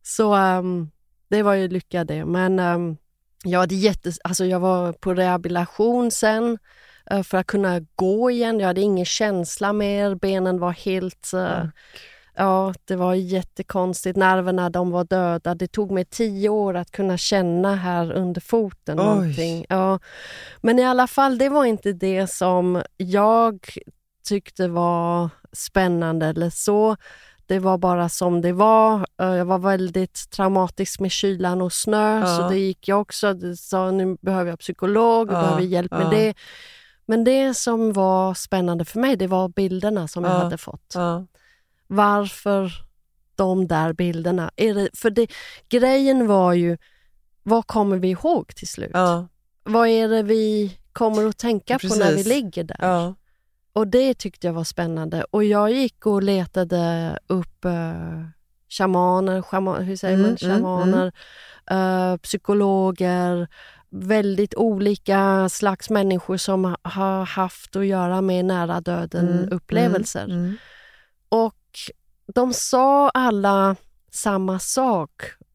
[0.04, 0.90] Så ehm,
[1.30, 2.26] det var ju lycka det.
[2.26, 2.98] Men um,
[3.44, 6.58] jag, hade jätte, alltså jag var på rehabilitation sen
[7.12, 8.60] eh, för att kunna gå igen.
[8.60, 10.16] Jag hade ingen känsla mer.
[10.16, 11.34] Benen var helt...
[11.34, 11.64] eh,
[12.36, 14.18] Ja, det var jättekonstigt.
[14.18, 15.56] Nerverna de var döda.
[15.56, 19.00] Det tog mig tio år att kunna känna här under foten.
[19.00, 19.06] Oj.
[19.06, 19.66] Någonting.
[19.70, 20.00] Ja.
[20.62, 23.70] Men i alla fall, det var inte det som jag
[24.24, 26.96] tyckte var spännande eller så.
[27.50, 29.08] Det var bara som det var.
[29.22, 32.26] Eh, Jag var väldigt traumatisk med kylan och snö, Ja.
[32.38, 33.34] så det gick jag också.
[33.34, 36.10] Det sa nu behöver jag psykolog, jag Ja, behöver hjälp med ja.
[36.10, 36.34] det.
[37.06, 40.94] Men det som var spännande för mig, det var bilderna som jag Ja, hade fått.
[41.88, 42.72] Varför
[43.36, 44.52] de där bilderna?
[44.56, 45.28] Det, för det,
[45.70, 46.78] grejen var ju,
[47.44, 48.92] vad kommer vi ihåg till slut?
[49.64, 52.28] Vad är det vi kommer att tänka på när vi Precis.
[52.28, 52.78] ligger där?
[53.74, 55.26] Och det tyckte jag var spännande.
[55.32, 58.26] Och jag gick och letade upp uh,
[58.70, 61.12] shamaner, shaman, hur säger Mm, man, mm, shamaner,
[61.72, 63.48] eh, psykologer,
[63.90, 69.40] väldigt olika slags människor som ha- har haft att göra med nära döden Mm.
[69.40, 69.54] Mm.
[70.32, 70.56] Mm.
[71.30, 71.56] Och
[72.36, 73.76] de sa alla
[74.12, 75.12] samma sak.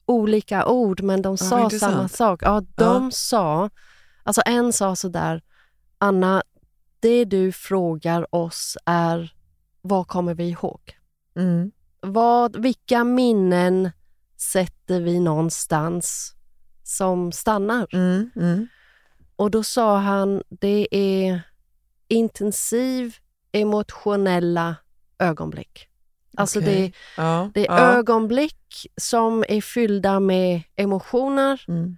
[0.07, 1.93] Olika ord, men de sa intressant.
[1.95, 2.43] samma sak.
[2.43, 3.11] Ja, de Ja.
[3.13, 3.71] sa...
[4.23, 5.43] Alltså en sa så där,
[5.99, 6.43] Anna,
[7.05, 9.35] det du frågar oss är
[9.83, 10.81] vad kommer vi ihåg?
[11.37, 11.73] Mm.
[12.01, 13.91] Vad, vilka minnen
[14.37, 16.35] sätter vi någonstans
[16.83, 17.87] som stannar?
[17.93, 18.31] Mm.
[18.37, 18.67] Mm.
[19.37, 21.41] Och då sa han, det är
[22.09, 23.17] intensiv
[23.53, 24.77] emotionella
[25.19, 25.89] ögonblick.
[26.37, 26.75] Alltså Okej.
[26.83, 27.51] det, Ja.
[27.55, 27.93] det är ja.
[27.99, 31.97] ögonblick som är fyllda med emotioner Mm.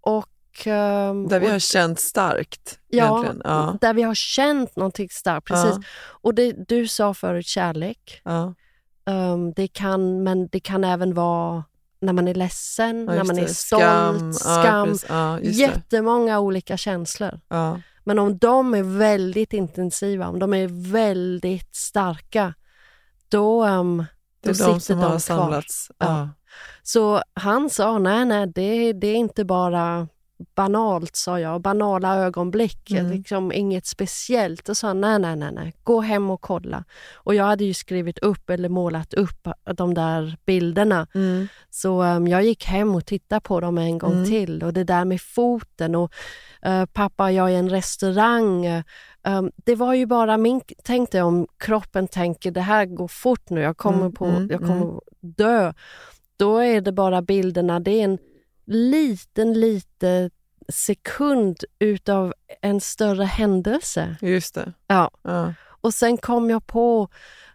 [0.00, 0.28] och...
[0.66, 2.78] ehm, Där vi har känt starkt.
[2.88, 3.26] ja.
[3.44, 3.76] Ja.
[3.80, 5.46] där vi har känt någonting starkt.
[5.46, 5.70] Precis.
[5.76, 5.82] Ja.
[6.22, 8.20] Och det, du sa förut kärlek.
[8.24, 8.54] Ja.
[9.06, 11.64] Ehm, det kan, men det kan även vara
[12.00, 13.54] när man är ledsen, när man är det.
[13.54, 14.98] stolt, Skam.
[14.98, 15.38] skam.
[15.42, 15.62] Just det.
[15.62, 17.40] Jättemånga olika känslor.
[18.04, 22.54] Men om de är väldigt intensiva, om de är väldigt starka,
[23.28, 24.04] då, um,
[24.42, 25.18] Det är sitter de som de har kvar.
[25.18, 25.90] samlats.
[26.82, 30.08] Så han sa, nej, nej, det, det är inte bara
[30.54, 31.60] banalt, sa jag.
[31.60, 33.10] Banala ögonblick, Mm.
[33.12, 34.68] liksom inget speciellt.
[34.68, 36.84] Och sa nej, nej, nej, nej, gå hem och kolla.
[37.14, 41.06] Och jag hade ju skrivit upp eller målat upp de där bilderna.
[41.14, 41.48] Mm.
[41.70, 44.24] Så um, jag gick hem och tittade på dem en gång Mm.
[44.24, 44.62] till.
[44.62, 46.12] Och det där med foten och
[46.62, 48.66] eh, pappa, jag är i en restaurang.
[49.26, 50.60] um, det var ju bara min...
[50.84, 54.48] Tänk dig om kroppen tänker det här går fort nu, jag kommer, Mm, på, mm,
[54.50, 55.72] jag kommer dö.
[56.36, 58.18] Då är det bara bilderna, det är en
[58.66, 60.30] liten, liten
[60.68, 64.16] sekund utav en större händelse.
[64.20, 64.72] Just det.
[64.86, 65.10] Ja.
[65.22, 65.54] Ja.
[65.80, 67.08] Och sen kom jag på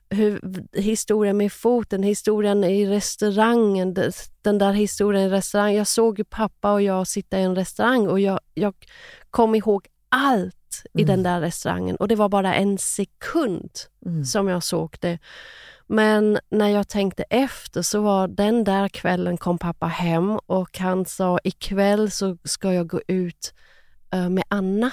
[0.10, 0.42] hur,
[0.74, 3.94] historien med foten, historien i restaurangen,
[4.42, 5.78] den där historien i restaurangen.
[5.78, 8.74] Jag såg ju pappa och jag sitta i en restaurang och jag, jag
[9.32, 10.54] kom ihåg allt
[10.94, 11.08] i Mm.
[11.08, 13.72] den där restaurangen och det var bara en sekund
[14.06, 14.26] Mm.
[14.26, 15.20] som jag såg det.
[15.88, 21.06] Men när jag tänkte efter så var den där kvällen kom pappa hem och han
[21.06, 23.54] sa ikväll så ska jag gå ut
[24.14, 24.92] eh, med Anna.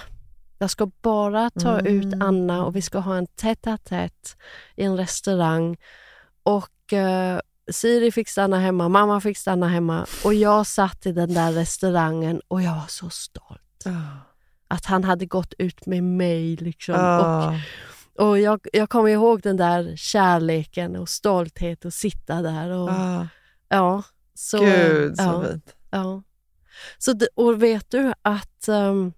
[0.59, 1.87] Jag ska bara ta Mm.
[1.87, 3.67] ut Anna och vi ska ha en tätt
[4.77, 5.77] i en restaurang.
[6.43, 11.35] Och eh, Siri fick stanna hemma, mamma fick stanna hemma och jag satt i den
[11.35, 13.83] där restaurangen och jag var så stolt.
[13.85, 14.01] Ja.
[14.69, 16.57] Att han hade gått ut med mig.
[16.57, 16.95] Liksom.
[16.95, 17.61] Och Ja.
[18.19, 22.71] Och jag, jag kommer ihåg den där kärleken och stolthet att sitta där.
[22.71, 23.29] Och, Ja.
[23.69, 24.03] ja,
[24.35, 25.75] så, Gud, så ja, fint.
[25.91, 26.23] ja.
[26.99, 29.13] Så det, och vet du att ehm,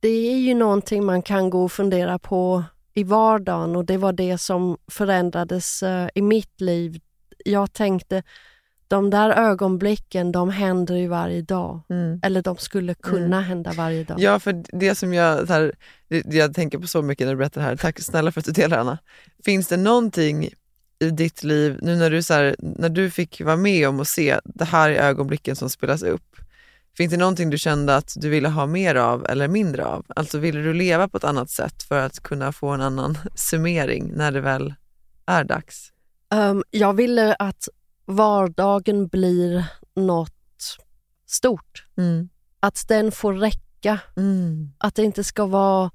[0.00, 2.64] det är ju någonting man kan gå och fundera på
[2.94, 7.00] i vardagen och det var det som förändrades eh, i mitt liv.
[7.44, 8.22] Jag tänkte,
[8.88, 11.80] de där ögonblicken, de händer ju varje dag.
[11.88, 12.20] Mm.
[12.22, 14.20] Eller de skulle kunna hända varje dag.
[14.20, 15.72] Ja, för det som jag, här,
[16.08, 18.52] jag tänker på så mycket när du berättar det här, tack snälla för att du
[18.52, 18.98] delar Anna.
[19.44, 20.48] Finns det någonting
[20.98, 24.08] i ditt liv, nu när du, så här, när du fick vara med om att
[24.08, 26.36] se det här är ögonblicken som spelas upp,
[26.96, 30.04] finns det någonting du kände att du ville ha mer av eller mindre av?
[30.08, 34.12] Alltså ville du leva på ett annat sätt för att kunna få en annan summering
[34.14, 34.74] när det väl
[35.26, 35.92] är dags?
[36.34, 37.68] Ehm, jag ville att
[38.06, 39.64] vardagen blir
[39.94, 40.32] något
[41.26, 41.86] stort.
[41.96, 42.28] Mm.
[42.60, 43.98] Att den får räcka.
[44.16, 44.72] Mm.
[44.78, 45.90] Att det inte ska vara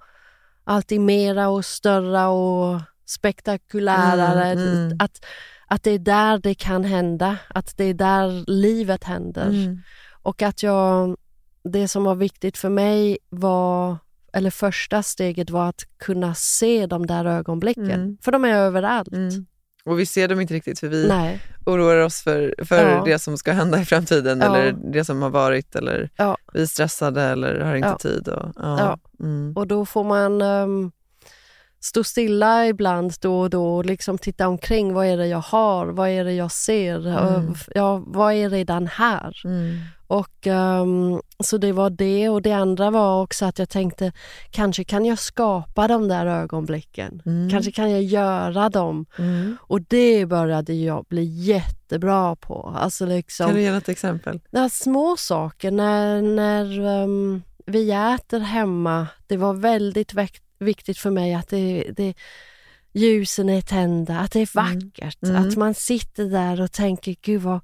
[0.64, 4.46] alltid mera och större och spektakulärare.
[4.46, 4.98] Mm, mm.
[5.00, 5.26] Att,
[5.68, 7.38] att det är där det kan hända.
[7.48, 9.48] Att det är där livet händer.
[9.48, 9.82] Mm.
[10.24, 11.18] Och att jag,
[11.64, 13.98] det som var viktigt för mig var,
[14.34, 17.92] eller första steget var att kunna se de där ögonblicken.
[17.92, 18.18] Mm.
[18.22, 19.10] För de är överallt.
[19.86, 21.40] Och vi ser dem inte riktigt för vi Nej.
[21.66, 23.02] oroar oss för, för Ja.
[23.06, 24.46] det som ska hända i framtiden Ja.
[24.58, 26.38] eller det som har varit eller Ja.
[26.54, 28.28] vi är stressade eller har inte tid.
[28.28, 29.00] Och.
[29.20, 29.54] Mm.
[29.56, 30.92] Och då får man ehm,
[31.80, 34.94] stå stilla ibland då och då och liksom titta omkring.
[34.94, 35.86] Vad är det jag har?
[35.86, 37.08] Vad är det jag ser?
[37.08, 37.50] Mm.
[37.50, 39.42] Och, Ja, vad är redan här?
[39.46, 39.80] Mm.
[40.12, 44.12] Och ehm, Så det var det och det andra var också att jag tänkte
[44.50, 47.22] kanske kan jag skapa de där ögonblicken.
[47.26, 47.50] Mm.
[47.50, 49.06] Kanske kan jag göra dem.
[49.18, 49.58] Mm.
[49.62, 52.76] Och det började jag bli jättebra på.
[52.78, 54.40] Alltså liksom, Kan du ge något exempel?
[54.50, 55.72] Ja, små saker.
[55.72, 60.14] När, när ehm, vi äter hemma, det var väldigt
[60.60, 62.14] viktigt för mig att det, det,
[62.94, 64.80] ljusen är tända, att det är Mm.
[64.80, 65.24] vackert.
[65.24, 65.36] Mm.
[65.36, 67.60] Att man sitter där och tänker, gud vad,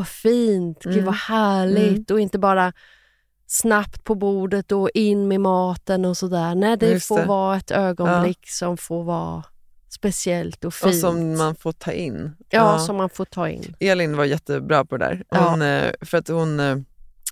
[0.00, 1.04] vad fint, gud Mm.
[1.04, 2.10] vad härligt.
[2.10, 2.72] Och inte bara
[3.46, 6.54] snabbt på bordet och in med maten och sådär.
[6.54, 7.24] Nej, det Just får det.
[7.26, 9.42] vara ett ögonblick som får vara
[9.88, 10.86] speciellt och fint.
[10.94, 12.32] Och som man får ta in.
[12.50, 13.74] ja, som man får ta in.
[13.80, 15.24] Elin var jättebra på det där.
[15.30, 15.50] Ja.
[15.50, 16.76] Hon, eh, För att hon eh,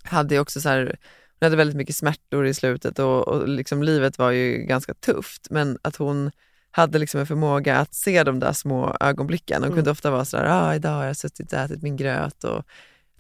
[0.02, 0.96] hade också så här,
[1.40, 5.46] hon hade väldigt mycket smärtor i slutet och, och liksom livet var ju ganska tufft.
[5.50, 6.31] Men att hon
[6.70, 9.57] hade liksom en förmåga att se de där små ögonblicken.
[9.62, 9.76] Hon Mm.
[9.76, 12.64] kunde ofta vara sådär, ah, idag har jag suttit och ätit min gröt och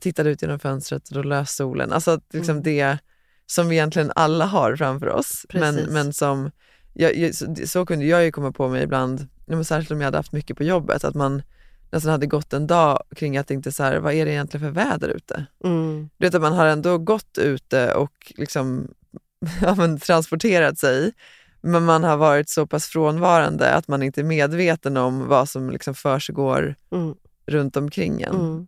[0.00, 1.92] tittat ut genom fönstret och då lös solen.
[1.92, 2.62] Alltså liksom Mm.
[2.62, 2.98] det
[3.46, 5.46] som vi egentligen alla har framför oss.
[5.54, 5.90] Men, Precis.
[5.92, 6.50] men som,
[6.94, 7.34] jag,
[7.68, 9.26] så, kunde jag ju komma på mig ibland,
[9.64, 11.42] särskilt om jag hade haft mycket på jobbet, att man
[11.90, 14.72] nästan hade gått en dag kring att tänkte så här, vad är det egentligen för
[14.82, 15.46] väder ute?
[15.64, 16.08] Mm.
[16.16, 18.88] Du vet att man har ändå gått ute och liksom,
[19.62, 21.12] ja, men, transporterat sig,
[21.60, 25.70] men man har varit så pass frånvarande att man inte är medveten om vad som
[25.70, 27.14] liksom försiggår Mm.
[27.46, 28.34] runt omkring en.
[28.34, 28.66] Mm.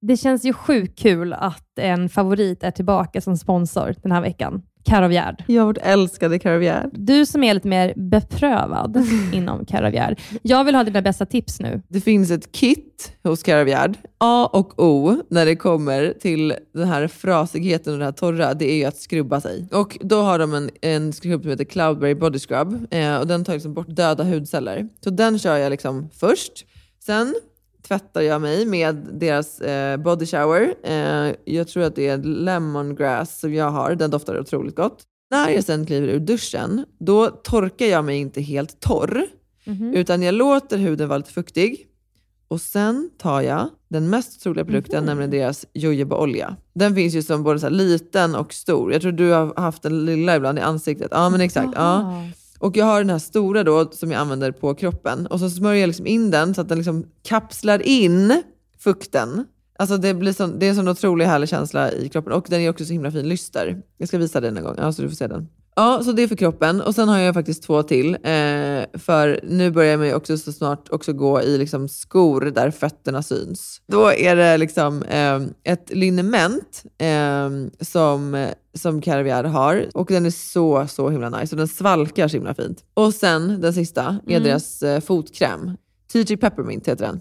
[0.00, 4.62] Det känns ju sjukt kul att en favorit är tillbaka som sponsor den här veckan.
[4.84, 5.44] Caravgärd.
[5.46, 6.90] Jag vårt älskade Caravgärd.
[6.92, 10.20] Du som är lite mer beprövad inom Caravgärd.
[10.42, 11.82] Jag vill ha dina bästa tips nu.
[11.88, 13.98] Det finns ett kit hos Caravgärd.
[14.18, 18.70] A och O när det kommer till den här frasigheten och det här torra, det
[18.70, 19.68] är ju att skrubba sig.
[19.72, 23.44] Och då har de en, en skrubb som heter Cloudberry Body Scrub eh, och den
[23.44, 24.88] tar liksom bort döda hudceller.
[25.04, 26.66] Så den kör jag liksom först.
[27.04, 27.34] Sen
[27.82, 30.74] tvättar jag mig med deras eh, body shower.
[30.82, 33.94] Eh, jag tror att det är lemongrass som jag har.
[33.94, 35.02] Den doftar otroligt gott.
[35.30, 39.26] När jag sen kliver ur duschen, då torkar jag mig inte helt torr.
[39.64, 39.94] Mhm.
[39.94, 41.86] Utan jag låter huden vara lite fuktig.
[42.48, 46.56] Och sen tar jag den mest troliga produkten, nämligen deras jojobaolja.
[46.74, 48.92] Den finns ju som både så liten och stor.
[48.92, 51.08] Jag tror du har haft den lilla ibland i ansiktet.
[51.10, 51.72] Ja men exakt.
[51.74, 52.22] Ja.
[52.62, 55.26] Och jag har den här stora då som jag använder på kroppen.
[55.26, 58.42] Och så smörjer jag liksom in den så att den liksom kapslar in
[58.78, 59.44] fukten.
[59.78, 62.32] Alltså det, blir sån, det är en sån otrolig härlig känsla i kroppen.
[62.32, 63.82] Och den är också så himla fin lyster.
[63.98, 65.48] Jag ska visa den en gång, ja, så du får se den.
[65.76, 66.80] Ja, så det är för kroppen.
[66.80, 68.14] Och sen har jag faktiskt två till.
[68.14, 72.70] Eh, för nu börjar man ju också så snart också gå i liksom skor där
[72.70, 73.80] fötterna syns.
[73.86, 75.40] Då är det liksom eh,
[75.72, 79.88] ett liniment eh, som, som Caravia har.
[79.94, 81.54] Och den är så, så himla nice.
[81.54, 82.84] Och den svalkar så himla fint.
[82.94, 84.42] Och sen den sista är Mm.
[84.42, 85.70] deras eh, fotkräm.
[86.12, 87.20] TG Peppermint heter den.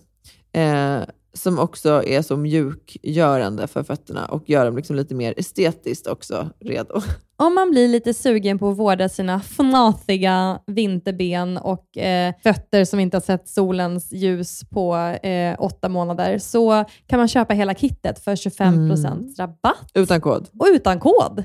[1.34, 6.50] Som också är så mjukgörande för fötterna och gör dem liksom lite mer estetiskt också
[6.60, 7.02] redo.
[7.38, 13.00] Om man blir lite sugen på att vårda sina fnatiga vinterben och eh, fötter som
[13.00, 18.20] inte har sett solens ljus på eh, åtta månader så kan man köpa hela kittet
[18.24, 20.48] för 25% rabatt Utan kod.
[20.60, 21.44] och utan kod.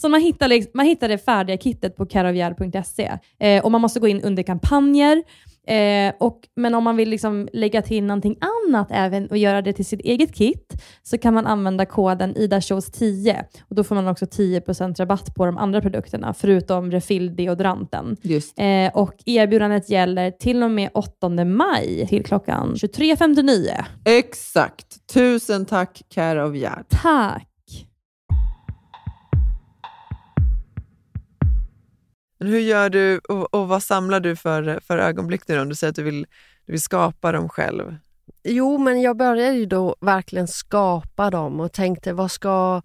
[0.00, 4.00] Så man hittar, liksom- man hittar det färdiga kittet på caravgard.se eh, och man måste
[4.00, 5.22] gå in under kampanjer.
[5.68, 9.72] Eh, och, men om man vill liksom lägga till någonting annat även och göra det
[9.72, 14.24] till sitt eget kit så kan man använda koden IDASHOWS10 och då får man också
[14.24, 18.16] 10% rabatt på de andra produkterna förutom refill-deodoranten.
[18.56, 23.84] Eh, och erbjudandet gäller till och med 8 maj till klockan 23.59.
[24.04, 25.06] Exakt.
[25.14, 26.84] Tusen tack Care of Gerd.
[26.88, 27.47] Tack!
[32.38, 35.60] Men hur gör du och, och vad samlar du för, för ögonblick nu?
[35.60, 36.26] Om du säger att du vill,
[36.66, 37.96] du vill skapa dem själv.
[38.44, 42.82] Jo, men jag började ju då verkligen skapa dem och tänkte vad ska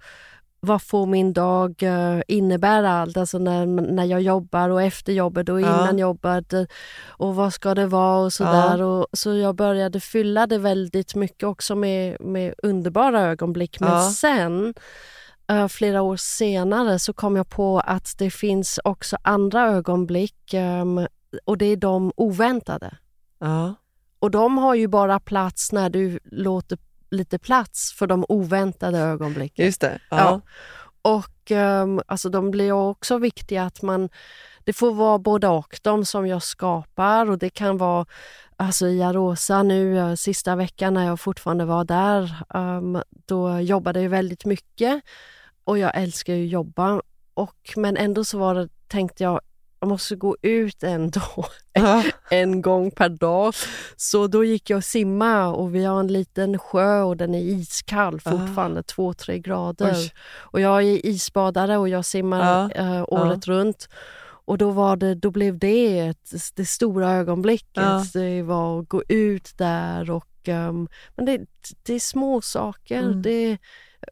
[0.65, 3.17] vad får min dag eh, innebära allt?
[3.17, 5.65] Alltså när, när jag jobbar och efter jobbet och Ja.
[5.67, 6.53] innan jobbet.
[6.53, 6.63] eh,
[7.07, 8.81] Och vad ska det vara och sådär.
[8.81, 13.79] Och, så jag började fylla det väldigt mycket också med, med underbara ögonblick.
[13.79, 14.11] Men Ja.
[14.11, 14.73] sen,
[15.69, 21.07] flera år senare, så kom jag på att det finns också andra ögonblick ehm,
[21.45, 22.97] och det är de oväntade.
[23.39, 23.75] Ja.
[24.19, 26.77] Och de har ju bara plats när du låter
[27.11, 29.65] lite plats för de oväntade ögonblicken.
[29.65, 29.99] Just det.
[30.09, 30.17] Ja.
[30.17, 30.41] Ja.
[31.01, 34.09] Och um, alltså de blir också viktiga att man,
[34.63, 38.05] det får vara både och, de som jag skapar och det kan vara
[38.57, 44.01] Alltså i Arosa nu eh, sista veckan när jag fortfarande var där, um, då jobbade
[44.01, 45.03] jag väldigt mycket
[45.63, 47.01] och jag älskar ju att jobba.
[47.33, 49.41] Och, men ändå så var det, tänkte jag,
[49.79, 51.21] jag måste gå ut ändå
[51.73, 52.03] Ja.
[52.29, 53.53] en gång per dag.
[53.95, 57.39] Så då gick jag och simma och vi har en liten sjö och den är
[57.41, 59.93] iskall fortfarande, två, tre grader.
[59.95, 60.11] Oj.
[60.37, 62.81] Och jag är isbadare och jag simmar Ja.
[62.97, 63.89] eh, året runt.
[64.45, 67.69] Och då, var det, då blev det ett, det stora ögonblicket.
[67.83, 68.05] Ja.
[68.13, 70.27] Det var att gå ut där och...
[70.47, 71.41] ehm, men det,
[71.83, 72.99] det är små saker.
[73.03, 73.21] Mm.
[73.21, 73.57] Det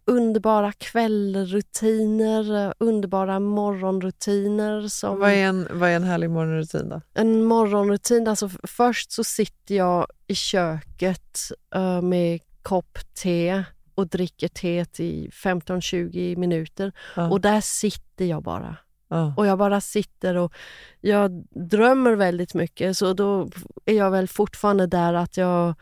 [0.05, 4.87] underbara kvällrutiner, underbara morgonrutiner.
[4.87, 7.01] Som Vad, är en, vad är en härlig morgonrutin då?
[7.13, 8.27] en morgonrutin.
[8.27, 11.37] Alltså först så sitter jag i köket
[11.75, 13.63] eh, med kopp te
[13.95, 16.91] och dricker teet i 15-20 minuter.
[17.15, 17.29] Ja.
[17.29, 18.77] Och där sitter jag bara.
[19.07, 19.33] Ja.
[19.37, 20.53] Och jag bara sitter och
[21.01, 23.49] jag drömmer väldigt mycket så då
[23.85, 25.73] är jag väl fortfarande där att jag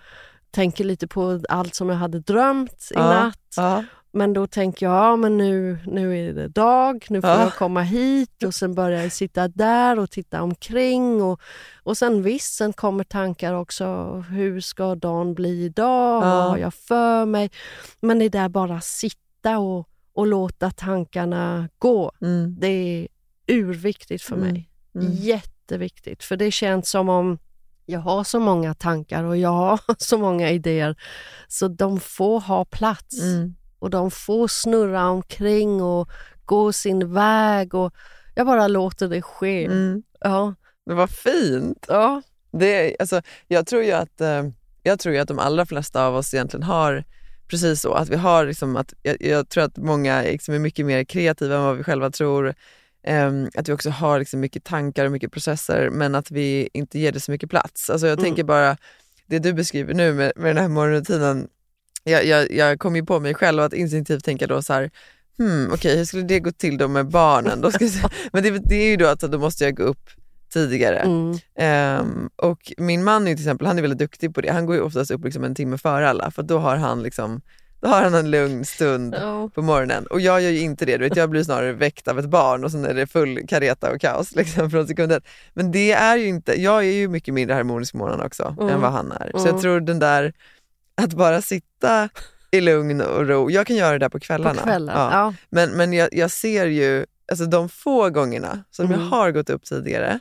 [0.52, 3.54] tänker lite på allt som jag hade drömt i natt.
[4.12, 7.42] Men då tänker jag, ja men nu, nu är det dag, nu får Ja.
[7.44, 11.22] jag komma hit och sen börjar jag sitta där och titta omkring.
[11.24, 11.42] Och,
[11.84, 16.16] och sen visst, sen kommer tankar också, hur ska dagen bli idag?
[16.26, 16.30] Ja.
[16.30, 17.50] Vad har jag för mig?
[18.02, 22.56] Men det där bara sitta och, och låta tankarna gå, Mm.
[22.60, 23.08] det är
[23.48, 24.48] urviktigt för Mm.
[24.54, 24.70] mig.
[24.96, 25.12] Mm.
[25.12, 27.38] Jätteviktigt, för det känns som om
[27.86, 30.96] jag har så många tankar och jag har så många idéer,
[31.48, 33.56] så de får ha plats Mm.
[33.80, 36.10] Och de får snurra omkring och
[36.46, 37.94] gå sin väg och
[38.36, 39.66] jag bara låter det ske.
[39.66, 40.04] Mm.
[40.20, 40.54] Ja.
[40.86, 41.86] Det var fint.
[41.88, 42.22] Ja.
[42.52, 44.44] Det, alltså, jag, tror ju att, eh,
[44.84, 47.04] jag tror att de allra flesta av oss egentligen har
[47.48, 47.94] precis så.
[47.94, 51.56] Att vi har liksom att, jag, jag tror att många liksom är mycket mer kreativa
[51.56, 52.54] än vad vi själva tror.
[53.04, 57.00] Ehm, att vi också har liksom mycket tankar och mycket processer men att vi inte
[57.00, 57.90] ger det så mycket plats.
[57.90, 58.24] Alltså jag Mm.
[58.26, 58.78] tänker bara,
[59.26, 61.48] det du beskriver nu med, med den här morgonrutinen,
[62.10, 64.92] jag, jag, jag kom ju på mig själv att instinktivt tänka då så här,
[65.38, 67.62] hmm, okej hur skulle det gå till då med barnen?
[67.62, 70.10] Då ska jag, men det, det är ju då att då måste jag gå upp
[70.54, 71.00] tidigare.
[71.00, 71.38] Mm.
[71.60, 74.52] Ehm, och min man är till exempel, han är väldigt duktig på det.
[74.52, 77.42] Han går ju oftast upp liksom en timme före alla för då har han liksom
[77.82, 79.50] då har han en lugn stund Ja.
[79.56, 80.06] på morgonen.
[80.08, 80.98] Och jag gör ju inte det.
[80.98, 83.92] Du vet, jag blir snarare väckt av ett barn och sen är det full kareta
[83.92, 85.22] och kaos liksom, från sekunden.
[85.54, 88.74] Men det är ju inte, jag är ju mycket mindre harmonisk på morgonen också Mm.
[88.74, 89.32] än vad han är.
[89.34, 89.52] Så Mm.
[89.54, 90.34] jag tror den där,
[91.00, 92.10] att bara sitta
[92.52, 94.60] i lugn och ro, jag kan göra det där på kvällarna.
[94.60, 94.96] På kvällen.
[94.98, 95.10] Ja.
[95.12, 95.34] Ja.
[95.50, 99.12] Men, men jag, jag ser ju, alltså de få gångerna som jag Mm.
[99.12, 100.20] har gått upp tidigare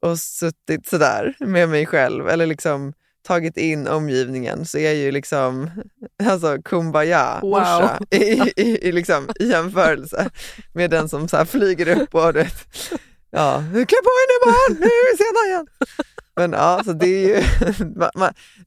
[0.00, 2.92] och suttit sådär med mig själv eller liksom
[3.26, 5.70] tagit in omgivningen så är jag ju liksom
[6.30, 7.50] alltså kumbaya Wow.
[7.50, 8.16] morsa i,
[8.56, 10.30] i, i, liksom, i jämförelse
[10.72, 12.66] med den som så flyger upp och du vet,
[13.30, 15.66] ja, klä på er nu barn, nu är vi sena igen.
[16.36, 17.42] Men ja, så det, är ju,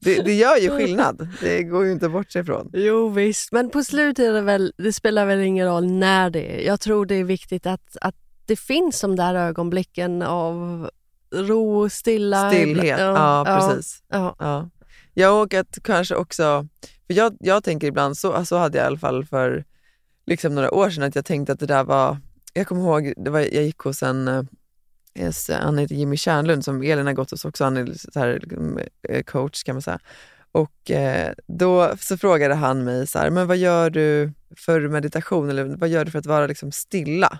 [0.00, 2.70] det, det gör ju skillnad, det går ju inte bort sig ifrån.
[2.72, 6.56] Jo visst, men på slutet är det väl, det spelar väl ingen roll när det
[6.56, 6.66] är.
[6.66, 8.14] Jag tror det är viktigt att, att
[8.46, 10.90] det finns de där ögonblicken av
[11.34, 12.50] ro stilla.
[12.50, 14.02] Stillhet, ja, precis.
[14.08, 14.70] Ja, Ja.
[15.18, 16.68] Jag och att kanske också,
[17.06, 19.64] för jag, jag tänker ibland, så, så hade jag i alla fall för
[20.26, 22.18] liksom några år sedan, att jag tänkte att det där var,
[22.52, 24.42] jag kommer ihåg, det var, jag gick hos en, eh,
[25.18, 28.38] yes, han heter Jimmy Kärnlund som Elin har gått hos också, han är så här,
[28.42, 29.98] liksom, eh, coach kan man säga.
[30.52, 35.50] Och eh, då så frågade han mig så här, men vad gör du för meditation
[35.50, 37.38] eller vad gör du för att vara liksom stilla?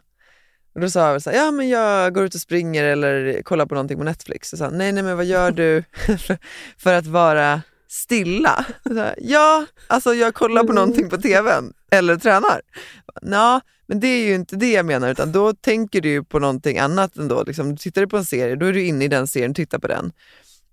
[0.74, 3.66] Och då sa jag så här, ja men jag går ut och springer eller kollar
[3.66, 4.52] på någonting på Netflix.
[4.52, 5.84] Och så nej nej men vad gör du
[6.78, 8.66] för, att vara stilla?
[8.84, 12.60] Här, ja, alltså jag kollar på någonting på tvn eller tränar.
[13.22, 16.38] Ja, men det är ju inte det jag menar utan då tänker du ju på
[16.38, 17.44] någonting annat ändå.
[17.46, 19.78] Liksom, tittar du på en serie, då är du inne i den serien och tittar
[19.78, 20.12] på den.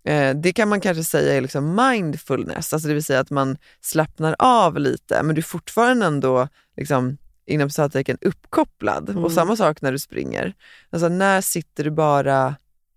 [0.06, 3.58] Eh, det kan man kanske säga är liksom mindfulness, alltså det vill säga att man
[3.82, 6.48] slappnar av lite men du är fortfarande ändå
[6.78, 9.10] liksom, inom citattecken uppkopplad.
[9.10, 9.24] Mm.
[9.24, 10.54] Och samma sak när du springer.
[10.90, 12.56] Alltså när sitter du bara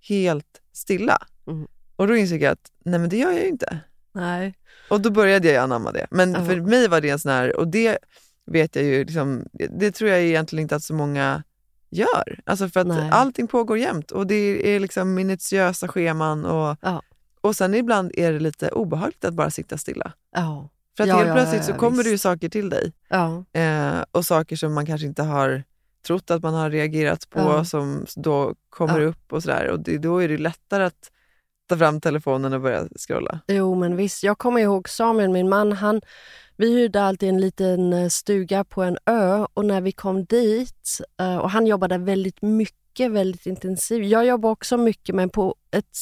[0.08, 1.18] helt stilla?
[1.46, 1.66] Mm.
[1.96, 3.78] Och då insåg jag att nej men det gör jag ju inte.
[4.12, 4.54] nej.
[4.90, 6.06] Och då började jag anamma det.
[6.10, 6.44] Men Ja.
[6.44, 7.98] för mig var det en sån här, och det
[8.46, 11.42] vet jag ju, liksom, det tror jag egentligen inte att så många
[11.90, 12.40] gör.
[12.46, 13.10] Alltså för att Nej.
[13.12, 17.02] allting pågår jämt och det är liksom minutiösa scheman och, Ja.
[17.40, 20.12] och sen ibland är det lite obehagligt att bara sitta stilla.
[20.36, 20.68] Ja.
[20.96, 22.22] För att Ja, helt plötsligt ja, så ja, kommer det ju visst.
[22.22, 22.92] saker till dig.
[23.52, 25.62] Eh, och saker som man kanske inte har
[26.06, 29.68] trott att man har reagerat på som då kommer upp och sådär.
[29.68, 31.10] Och det, då är det lättare att
[31.66, 33.40] ta fram telefonen och börja scrolla.
[33.46, 34.22] Jo, men visst.
[34.22, 36.00] Jag kommer ihåg Samuel, min man, han,
[36.56, 41.00] vi hyrde alltid en liten eh, stuga på en ö och när vi kom dit,
[41.20, 44.06] eh, och han jobbade väldigt mycket, väldigt intensivt.
[44.06, 45.96] Jag jobbar också mycket men på ett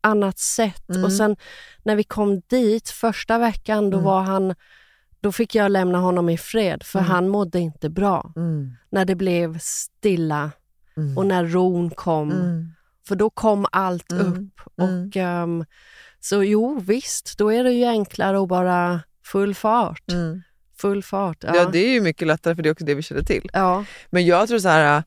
[0.00, 0.88] annat sätt.
[0.90, 1.04] Mm.
[1.04, 1.36] Och sen
[1.82, 4.04] när vi kom dit första veckan, då Mm.
[4.04, 4.54] var han
[5.20, 7.10] då fick jag lämna honom i fred för Mm.
[7.10, 8.32] han mådde inte bra.
[8.36, 8.70] Mm.
[8.90, 10.50] När det blev stilla
[10.96, 11.18] Mm.
[11.18, 12.30] och när ron kom.
[13.06, 13.08] Mm.
[13.08, 14.26] För då kom allt Mm.
[14.26, 14.60] upp.
[14.74, 15.64] Och, ehm,
[16.20, 20.12] så jo, visst, då är det ju enklare att bara full fart.
[20.12, 20.42] Mm.
[20.78, 21.36] Full fart.
[21.44, 21.56] Ja.
[21.56, 21.64] Ja.
[21.72, 23.50] det är ju mycket lättare för det är också det vi känner till.
[23.52, 23.84] ja.
[24.10, 25.02] Men jag tror så här,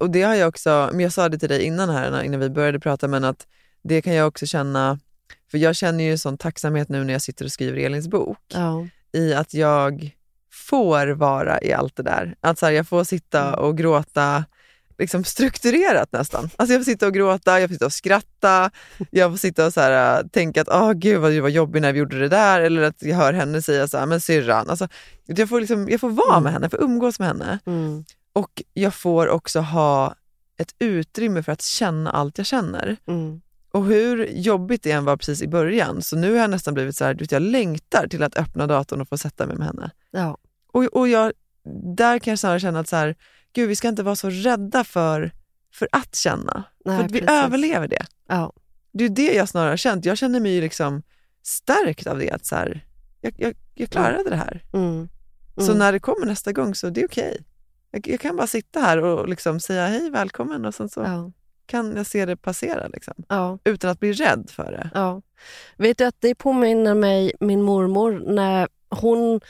[0.00, 2.50] och det har jag också, men jag sa det till dig innan här innan vi
[2.50, 3.46] började prata, men att
[3.82, 4.98] det kan jag också känna,
[5.50, 8.86] för jag känner ju sån tacksamhet nu när jag sitter och skriver Elins bok, ja.
[9.12, 10.10] i att jag
[10.52, 12.36] får vara i allt det där.
[12.40, 13.60] Att så här, jag får sitta Mm.
[13.60, 14.44] och gråta
[14.98, 16.50] liksom strukturerat nästan.
[16.56, 18.70] Alltså jag får sitta och gråta, jag får sitta och skratta,
[19.10, 21.82] jag får sitta och så här, äh, tänka att oh, gud vad det var jobbigt
[21.82, 24.70] när vi gjorde det där, eller att jag hör henne säga så här, men syrran.
[24.70, 24.88] Alltså,
[25.26, 27.58] jag, får liksom, jag får vara med henne, jag får umgås med henne.
[27.66, 28.04] Mm.
[28.32, 30.14] Och jag får också ha
[30.58, 32.96] ett utrymme för att känna allt jag känner.
[33.06, 33.40] Mm.
[33.70, 36.96] Och hur jobbigt det än var precis i början, så nu har jag nästan blivit
[36.96, 39.90] så här, jag längtar till att öppna datorn och få sätta mig med henne.
[40.10, 40.36] Ja.
[40.72, 41.32] Och, och jag,
[41.96, 43.14] där kan jag snarare känna att så här,
[43.58, 45.30] gud, vi ska inte vara så rädda för,
[45.74, 46.64] för att känna.
[46.84, 47.44] Nej, för att vi precis.
[47.44, 48.06] överlever det.
[48.28, 48.52] Ja.
[48.92, 50.04] Det är det jag snarare har känt.
[50.04, 51.02] Jag känner mig liksom
[51.42, 52.30] stärkt av det.
[52.30, 52.84] Att så här,
[53.20, 54.64] jag, jag, jag klarade det här.
[54.72, 55.08] Mm.
[55.56, 55.78] Så Mm.
[55.78, 57.44] när det kommer nästa gång så det är okej.
[57.90, 61.32] Jag, jag kan bara sitta här och liksom säga hej, välkommen och sen så Ja.
[61.66, 62.88] kan jag se det passera.
[62.88, 63.58] Liksom, Ja.
[63.64, 64.90] utan att bli rädd för det.
[65.76, 69.40] Vet du att det påminner mig min mormor när hon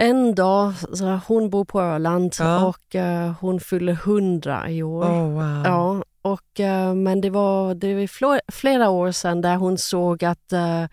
[0.00, 2.66] en dag, så hon bor på Öland Ja.
[2.66, 5.04] och eh, hon fyller hundra i år.
[5.04, 5.62] Oh, wow.
[5.64, 10.52] Ja, och, eh, men det var, det var flera år sedan där hon såg att
[10.52, 10.84] eh,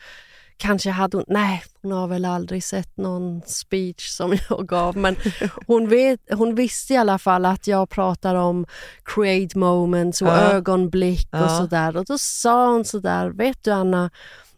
[0.58, 5.16] kanske hade hon, nej hon har väl aldrig sett någon speech som jag gav men
[5.68, 8.66] hon, vet, hon visste i alla fall att jag pratar om
[9.04, 10.38] create moments och Ja.
[10.38, 11.50] ögonblick och Ja.
[11.58, 14.10] sådär och då sa hon sådär, vet du Anna,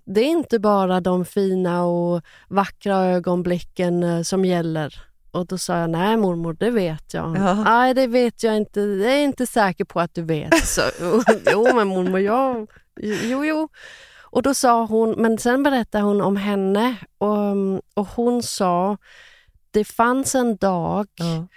[0.08, 5.03] det är inte bara de fina och vackra ögonblicken eh, som gäller.
[5.32, 7.38] Och då sa jag, nej mormor, det vet jag.
[7.38, 7.53] Ja.
[7.53, 8.80] Nej, det vet jag inte.
[8.80, 10.58] Det är inte säker på att du vet.
[10.68, 10.82] Så,
[11.51, 12.68] jo, men mormor, jag...
[13.24, 13.70] Jo, jo.
[14.24, 17.55] Och då sa hon, men sen berättade hon om henne och,
[17.93, 18.97] och hon sa,
[19.72, 21.47] det fanns en dag Ja.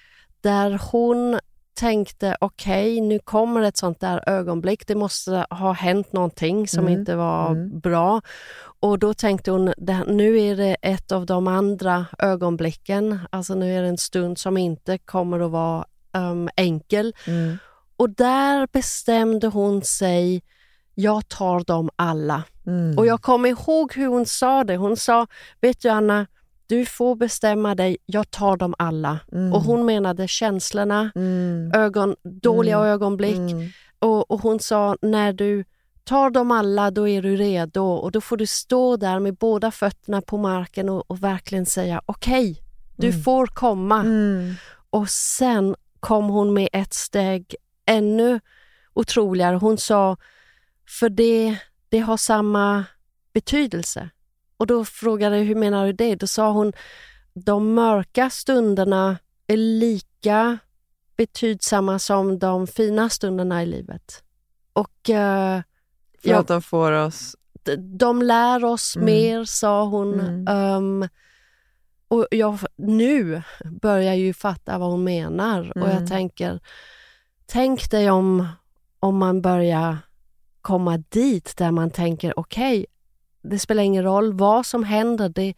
[0.41, 1.39] där hon
[1.81, 4.87] tänkte, okej, nu kommer ett sånt där ögonblick.
[4.87, 7.81] Det måste ha hänt någonting som Mm, inte var mm.
[7.81, 8.21] bra.
[8.81, 9.73] Och då tänkte hon,
[10.07, 13.19] nu är det ett av de andra ögonblicken.
[13.31, 17.15] Alltså nu är det en stund som inte kommer att vara um, enkel.
[17.27, 17.59] Mm.
[17.97, 20.43] Och där bestämde hon sig,
[20.95, 22.43] jag tar dem alla.
[22.67, 22.99] Mm.
[22.99, 24.77] Och jag kommer ihåg hur hon sa det.
[24.77, 25.27] Hon sa,
[25.61, 26.27] vet du Anna,
[26.71, 29.19] du får bestämma dig, jag tar dem alla.
[29.33, 29.53] Mm.
[29.53, 31.73] Och hon menade känslorna, Mm.
[31.75, 32.89] ögon, dåliga Mm.
[32.89, 33.37] ögonblick.
[33.53, 33.69] Mm.
[33.99, 35.65] Och, och hon sa, när du
[36.05, 37.83] tar dem alla, då är du redo.
[37.85, 42.03] Och då får du stå där med båda fötterna på marken och, och verkligen säga,
[42.07, 42.63] okej,
[42.97, 43.23] du Mm.
[43.23, 44.01] får komma.
[44.01, 44.55] Mm.
[44.91, 47.55] Och sen kom hon med ett steg
[47.87, 48.41] ännu
[48.95, 49.57] otroligare.
[49.57, 50.17] Hon sa,
[51.01, 51.57] för det,
[51.89, 52.85] det har samma
[53.35, 54.09] betydelse.
[54.61, 56.15] Och då frågade jag, hur menar du det?
[56.15, 56.73] Då sa hon,
[57.35, 60.59] de mörka stunderna är lika
[61.17, 64.23] betydsamma som de fina stunderna i livet.
[64.73, 65.63] Och eh,
[66.23, 66.39] För Ja.
[66.39, 67.37] att de får oss...
[67.65, 69.07] d- de lär oss Mm.
[69.07, 70.21] mer, sa hon.
[70.21, 70.49] Mm.
[70.49, 71.09] Ehm,
[72.09, 75.71] och jag, nu börjar jag ju fatta vad hon menar.
[75.71, 75.91] Och Mm.
[75.99, 76.61] jag tänker,
[77.47, 78.47] tänk dig om,
[79.01, 79.99] om man börjar
[80.61, 82.87] komma dit där man tänker, okej,
[83.43, 85.29] det spelar ingen roll vad som händer.
[85.29, 85.55] Det,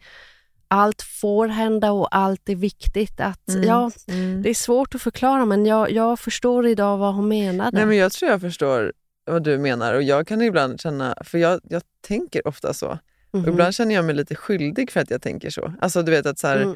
[0.67, 3.19] allt får hända och allt är viktigt.
[3.19, 3.63] Att, Mm.
[3.63, 4.41] ja, Mm.
[4.41, 7.77] det är svårt att förklara men jag, jag förstår idag vad hon menade.
[7.77, 8.93] Nej, men jag tror jag förstår
[9.25, 12.99] vad du menar och jag kan ibland känna, för jag, jag tänker ofta så.
[13.31, 15.73] Och ibland känner jag mig lite skyldig för att jag tänker så.
[15.81, 16.75] Alltså du vet att så här, Mm.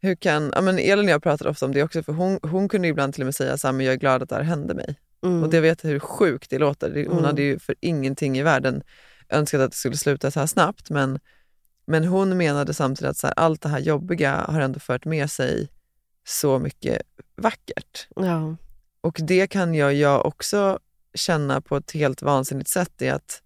[0.00, 2.68] hur kan, ja, men Elin och jag pratar ofta om det också för hon, hon
[2.68, 4.42] kunde ibland till och med säga så här, men jag är glad att det här
[4.42, 4.96] hände mig.
[5.24, 5.42] Mm.
[5.42, 6.90] Och det vet hur sjukt det låter.
[6.94, 7.24] Hon Mm.
[7.24, 8.82] hade ju för ingenting i världen
[9.30, 11.20] önskat att det skulle sluta så här snabbt men,
[11.86, 15.30] men hon menade samtidigt att så här, allt det här jobbiga har ändå fört med
[15.30, 15.68] sig
[16.28, 17.02] så mycket
[17.36, 18.08] vackert.
[18.16, 18.56] ja.
[19.00, 20.78] Och det kan jag, jag också
[21.14, 23.42] känna på ett helt vansinnigt sätt är att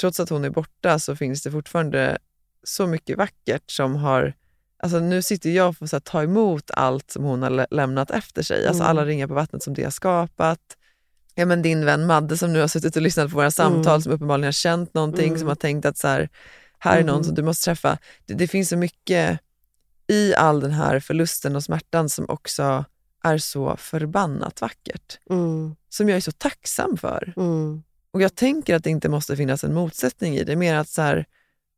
[0.00, 2.18] trots att hon är borta så finns det fortfarande
[2.62, 4.34] så mycket vackert som har...
[4.78, 7.66] Alltså nu sitter jag och får så här, ta emot allt som hon har lä-
[7.70, 8.66] lämnat efter sig.
[8.66, 8.90] Alltså Mm.
[8.90, 10.60] alla ringar på vattnet som det har skapat.
[11.38, 14.02] Ja, men din vän Madde som nu har suttit och lyssnat på våra samtal Mm.
[14.02, 15.38] som uppenbarligen har känt någonting, Mm.
[15.38, 16.28] som har tänkt att så här,
[16.78, 17.24] här är någon Mm.
[17.24, 17.98] som du måste träffa.
[18.26, 19.40] Det, det finns så mycket
[20.06, 22.84] i all den här förlusten och smärtan som också
[23.24, 25.18] är så förbannat vackert.
[25.30, 25.76] Mm.
[25.88, 27.32] Som jag är så tacksam för.
[27.36, 27.82] Mm.
[28.10, 30.56] Och jag tänker att det inte måste finnas en motsättning i det.
[30.56, 31.26] Mer att så här,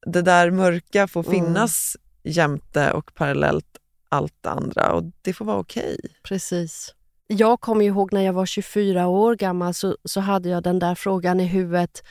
[0.06, 1.32] det där mörka får Mm.
[1.32, 3.66] finnas jämte och parallellt
[4.08, 5.98] allt det andra och det får vara okej.
[6.22, 6.94] Precis.
[7.28, 10.94] Jag kommer ihåg när jag var 24 år gammal så, så hade jag den där
[10.94, 12.02] frågan i huvudet.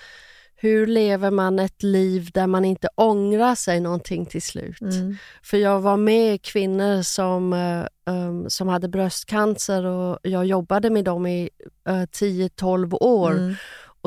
[0.60, 4.82] Hur lever man ett liv där man inte ångrar sig någonting till slut?
[4.82, 5.18] Mm.
[5.44, 11.06] För jag var med kvinnor som, eh, um, som hade bröstcancer och jag jobbade med
[11.06, 11.50] dem i
[11.90, 13.32] uh, 10-12 år.
[13.32, 13.56] Mm.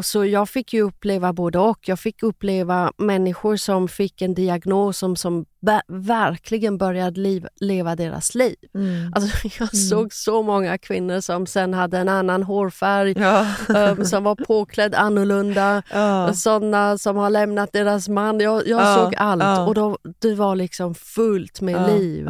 [0.01, 1.79] Och så jag fick ju uppleva både och.
[1.89, 7.97] Jag fick uppleva människor som fick en diagnos som, som ver- verkligen började liv, leva
[7.97, 8.55] deras liv.
[8.75, 9.13] Mm.
[9.15, 13.47] Alltså, jag såg så många kvinnor som sen hade en annan hårfärg, Ja.
[13.91, 16.33] um, som var påklädd annorlunda, Ja.
[16.35, 18.41] sådana som har lämnat deras man.
[18.41, 22.29] Jag, jag Ja, såg allt och då, det var liksom fullt med liv.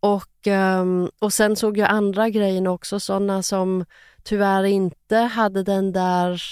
[0.00, 3.84] Och, ehm, och sen såg jag andra grejer också, sådana som
[4.24, 6.42] tyvärr inte hade den där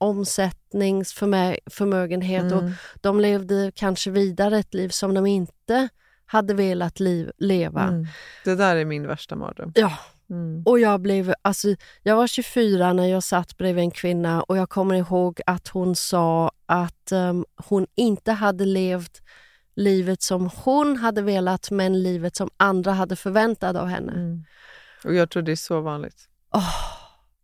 [0.00, 2.72] omsättningsförmögenhet och Mm.
[3.00, 5.88] de levde kanske vidare ett liv som de inte
[6.26, 7.82] hade velat liv, leva.
[7.82, 8.06] Mm.
[8.44, 9.72] Det där är min värsta mardröm.
[9.74, 9.92] Ja,
[10.30, 10.62] Mm.
[10.66, 11.68] och jag blev, alltså,
[12.02, 15.96] jag var 24 när jag satt bredvid en kvinna och jag kommer ihåg att hon
[15.96, 19.22] sa att ehm, hon inte hade levt
[19.74, 24.12] livet som hon hade velat men livet som andra hade förväntat av henne.
[24.12, 24.44] Mm.
[25.04, 26.28] Och jag tror det är så vanligt.
[26.54, 26.74] Åh,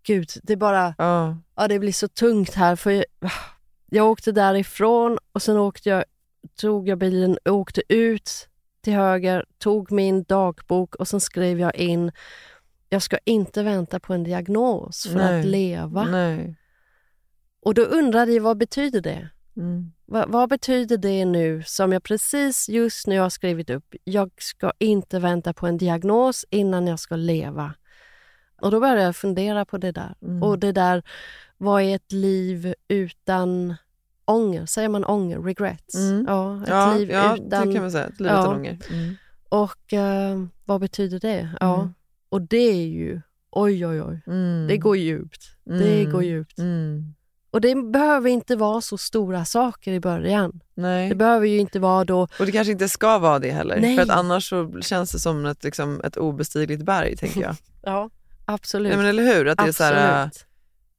[0.07, 1.39] Gud, det bara, Ja.
[1.57, 2.77] ja, det blir så tungt här.
[2.77, 3.05] För jag,
[3.87, 6.05] jag åkte därifrån och sen åkte jag,
[6.61, 8.49] tog jag bilen och åkte ut
[8.81, 12.13] till höger, tog min dagbok och sen skrev jag in
[12.89, 15.41] jag ska inte vänta på en diagnos för Nej.
[15.41, 16.05] att leva.
[16.05, 16.57] Nej.
[17.63, 19.29] Och då undrade jag, vad betyder det?
[19.57, 19.93] Mm.
[20.07, 23.95] Va, vad betyder det nu som jag precis just nu har skrivit upp?
[24.05, 27.75] Jag ska inte vänta på en diagnos innan jag ska leva.
[28.61, 30.15] Och då började jag fundera på det där.
[30.23, 30.43] Mm.
[30.43, 31.03] Och det där,
[31.59, 33.75] vad är ett liv utan
[34.25, 34.67] ånger?
[34.67, 35.39] Säger man ånger?
[35.39, 35.95] Regrets?
[35.95, 36.25] Mm.
[36.29, 37.67] Ja, ett Ja, liv ja utan...
[37.69, 38.05] det kan man säga.
[38.07, 38.41] Ett liv Ja.
[38.41, 38.79] utan ånger.
[38.91, 39.15] Mm.
[39.49, 41.49] Och eh, vad betyder det?
[41.61, 41.75] Ja.
[41.81, 41.95] Mm.
[42.29, 44.67] Och det är ju, oj oj oj, Mm.
[44.69, 45.43] det går djupt.
[45.65, 46.13] Det Mm.
[46.13, 46.59] går djupt.
[47.51, 50.61] Och det behöver inte vara så stora saker i början.
[50.75, 51.09] Nej.
[51.09, 53.81] Det behöver ju inte vara då Och det kanske inte ska vara det heller.
[53.81, 53.97] Nej.
[53.97, 57.57] För att annars så känns det som ett, liksom, ett obestigligt berg, tänker jag.
[57.83, 58.11] Ja,
[58.47, 58.89] absolut.
[58.89, 59.47] Nej, men eller hur?
[59.47, 60.47] Att det är så här, äh, absolut.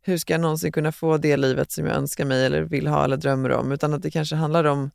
[0.02, 3.04] hur ska jag någonsin kunna få det livet som jag önskar mig eller vill ha
[3.04, 3.72] eller drömmer om?
[3.72, 4.92] Utan att det kanske handlar om,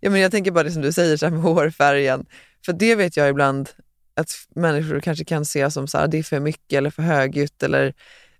[0.00, 2.26] ja, men jag tänker bara det som du säger så här med hårfärgen.
[2.64, 3.70] För det vet jag ibland
[4.14, 7.62] att människor kanske kan se som så här, det är för mycket eller för högljutt.
[7.62, 7.94] Eller,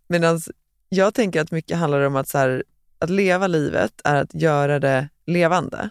[0.09, 0.41] medan
[0.89, 2.65] jag tänker att mycket handlar om att, så här,
[2.99, 5.91] att leva livet är att göra det levande.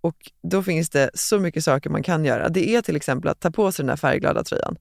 [0.00, 2.48] Och då finns det så mycket saker man kan göra.
[2.48, 4.76] Det är till exempel att ta på sig den här färgglada tröjan.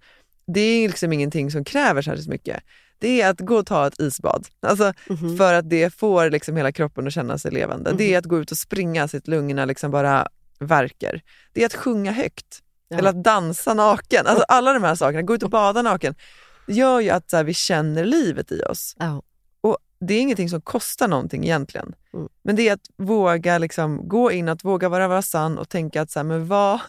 [0.54, 2.64] Det är liksom ingenting som kräver särskilt mycket.
[3.00, 4.48] Det är att gå och ta ett isbad.
[4.62, 5.38] Alltså, Mhm.
[5.38, 7.94] För att det får liksom hela kroppen att känna sig levande.
[7.98, 8.20] Det är Mhm.
[8.20, 10.28] att gå ut och springa så att lungorna liksom bara
[10.60, 11.22] verkar.
[11.54, 12.60] Det är att sjunga högt.
[12.90, 12.98] Ja.
[12.98, 14.28] Eller att dansa naken.
[14.28, 16.16] Alltså alla de här sakerna, gå ut och bada naken.
[16.68, 18.96] Gör ju att här, vi känner livet i oss.
[19.00, 19.22] Ja.
[19.62, 21.96] Och Det är ingenting som kostar någonting egentligen.
[22.14, 22.28] Mm.
[22.44, 26.02] Men det är att våga liksom, gå in, att våga vara, vara sann och tänka
[26.02, 26.80] att så här, men vad,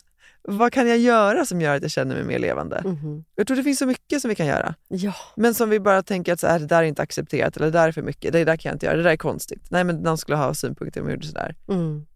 [0.45, 2.83] vad kan jag göra som gör att jag känner mig mer levande?
[2.85, 3.25] Mhm.
[3.35, 4.75] Jag tror det finns så mycket som vi kan göra.
[4.89, 5.15] Ja.
[5.37, 7.79] Men som vi bara tänker att så här, det där är inte accepterat eller det
[7.79, 9.67] där är för mycket, det där kan jag inte göra, det där är konstigt.
[9.71, 11.57] Nej men någon skulle ha synpunkter om jag gjorde sådär.
[11.69, 12.07] Mm.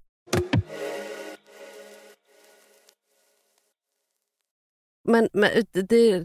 [5.08, 6.24] Men, men det,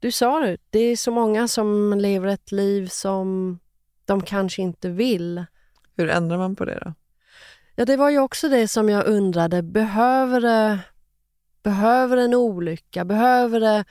[0.00, 3.58] du sa det, det är så många som lever ett liv som
[4.04, 5.44] de kanske inte vill.
[5.96, 6.94] Hur ändrar man på det då?
[7.76, 9.62] Ja, det var ju också det som jag undrade.
[9.62, 10.78] Behöver det,
[11.62, 13.04] behöver en olycka?
[13.04, 13.84] Behöver det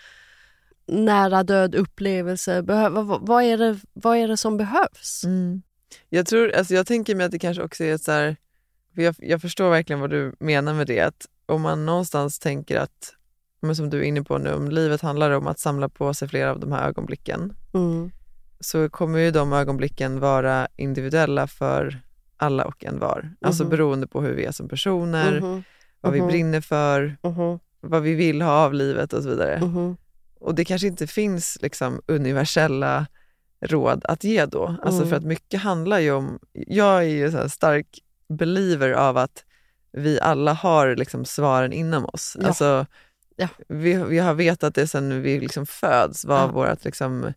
[0.86, 2.62] nära död upplevelse?
[2.64, 5.24] Behöver, vad, vad, är det, vad är det som behövs?
[5.26, 5.62] Mm.
[6.10, 8.36] Jag, tror, alltså jag tänker mig att det kanske också är så här,
[8.96, 12.78] för jag, jag förstår verkligen vad du menar med det, att om man någonstans tänker
[12.80, 13.14] att,
[13.60, 16.28] men som du är inne på nu, om livet handlar om att samla på sig
[16.28, 18.12] flera av de här ögonblicken, Mm.
[18.60, 22.02] så kommer ju de ögonblicken vara individuella för
[22.38, 23.34] alla och en var.
[23.42, 23.70] Alltså Mhm.
[23.70, 25.64] beroende på hur vi är som personer, Mhm.
[26.02, 26.28] Vad vi Mhm.
[26.28, 27.60] brinner för, Mhm.
[27.82, 29.60] vad vi vill ha av livet och så vidare.
[29.62, 29.98] Mhm.
[30.40, 33.08] Och det kanske inte finns liksom universella
[33.66, 34.66] råd att ge då.
[34.84, 35.10] Alltså Mm.
[35.10, 37.88] för att mycket handlar ju om, jag är ju så stark
[38.30, 39.44] believer av att
[39.92, 42.38] vi alla har liksom svaren inom oss.
[42.40, 42.48] Ja.
[42.48, 42.86] Alltså,
[43.36, 43.48] Ja.
[43.68, 46.48] vi, vi har vetat det sedan vi liksom föds, vad Ja.
[46.48, 47.34] vårt liksom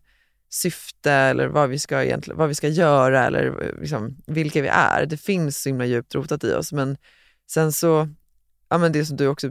[0.49, 5.05] syfte eller vad vi ska, egentligen, vad vi ska göra eller liksom vilka vi är.
[5.05, 6.71] Det finns så himla djupt rotat i oss.
[6.71, 6.97] Men
[7.51, 8.09] sen så,
[8.75, 9.49] ja men det som du också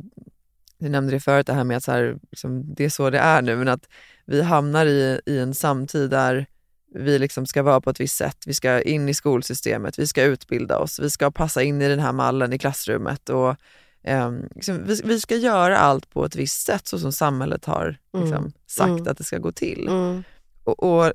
[0.78, 3.18] du nämnde det förut, det här med att så här, liksom, det är så det
[3.18, 3.88] är nu, men att
[4.24, 6.46] vi hamnar i, i en samtid där
[6.94, 8.36] vi liksom ska vara på ett visst sätt.
[8.46, 12.00] Vi ska in i skolsystemet, vi ska utbilda oss, vi ska passa in i den
[12.00, 13.56] här mallen i klassrummet och
[14.02, 17.96] ehm, liksom, vi, vi ska göra allt på ett visst sätt så som samhället har
[18.16, 19.06] liksom, sagt Mm.
[19.08, 19.88] att det ska gå till.
[19.88, 20.22] Mm.
[20.64, 21.12] och, och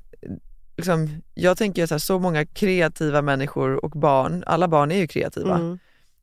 [0.76, 5.06] liksom, jag tänker så här, så många kreativa människor och barn, alla barn är ju
[5.06, 5.56] kreativa.
[5.56, 5.78] Mm.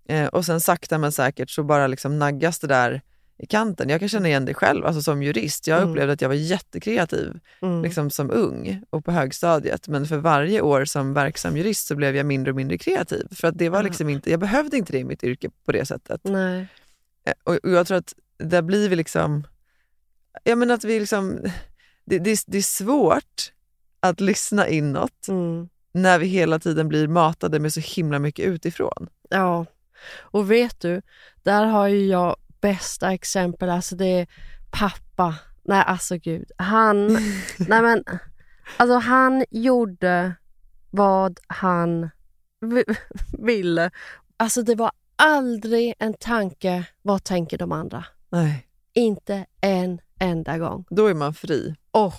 [0.09, 3.01] Eh, och sen sakta men säkert så bara liksom naggas det där
[3.39, 3.89] i kanten.
[3.89, 5.67] Jag kan känna igen det själv, alltså som jurist.
[5.67, 5.89] Jag Mm.
[5.89, 7.81] upplevde att jag var jättekreativ Mm.
[7.83, 9.87] liksom som ung och på högstadiet.
[9.87, 13.27] Men för varje år som verksam jurist så blev jag mindre och mindre kreativ.
[13.31, 13.89] För att det var Mm.
[13.89, 16.21] liksom inte, jag behövde inte det i mitt yrke på det sättet.
[16.23, 16.67] Nej.
[17.25, 19.47] Eh, Och, och jag tror att där blir vi liksom...
[20.43, 21.39] Jag menar att vi liksom...
[22.05, 23.53] Det, det, är- det är svårt
[23.99, 25.69] att lyssna inåt Mm.
[25.91, 29.09] när vi hela tiden blir matade med så himla mycket utifrån.
[29.29, 29.65] Ja,
[30.19, 31.01] och vet du,
[31.43, 33.69] där har ju jag bästa exempel.
[33.69, 34.27] Alltså det är
[34.71, 35.35] pappa.
[35.63, 36.51] Nej, alltså gud.
[36.57, 37.07] Han,
[37.57, 38.03] nej men,
[38.77, 40.33] alltså han gjorde
[40.91, 42.09] vad han
[42.59, 42.83] vi-
[43.39, 43.91] ville.
[44.37, 48.05] Alltså det var aldrig en tanke, vad tänker de andra?
[48.29, 48.67] Nej.
[48.93, 50.85] Inte en enda gång.
[50.89, 51.75] Då är man fri.
[51.91, 52.13] Åh,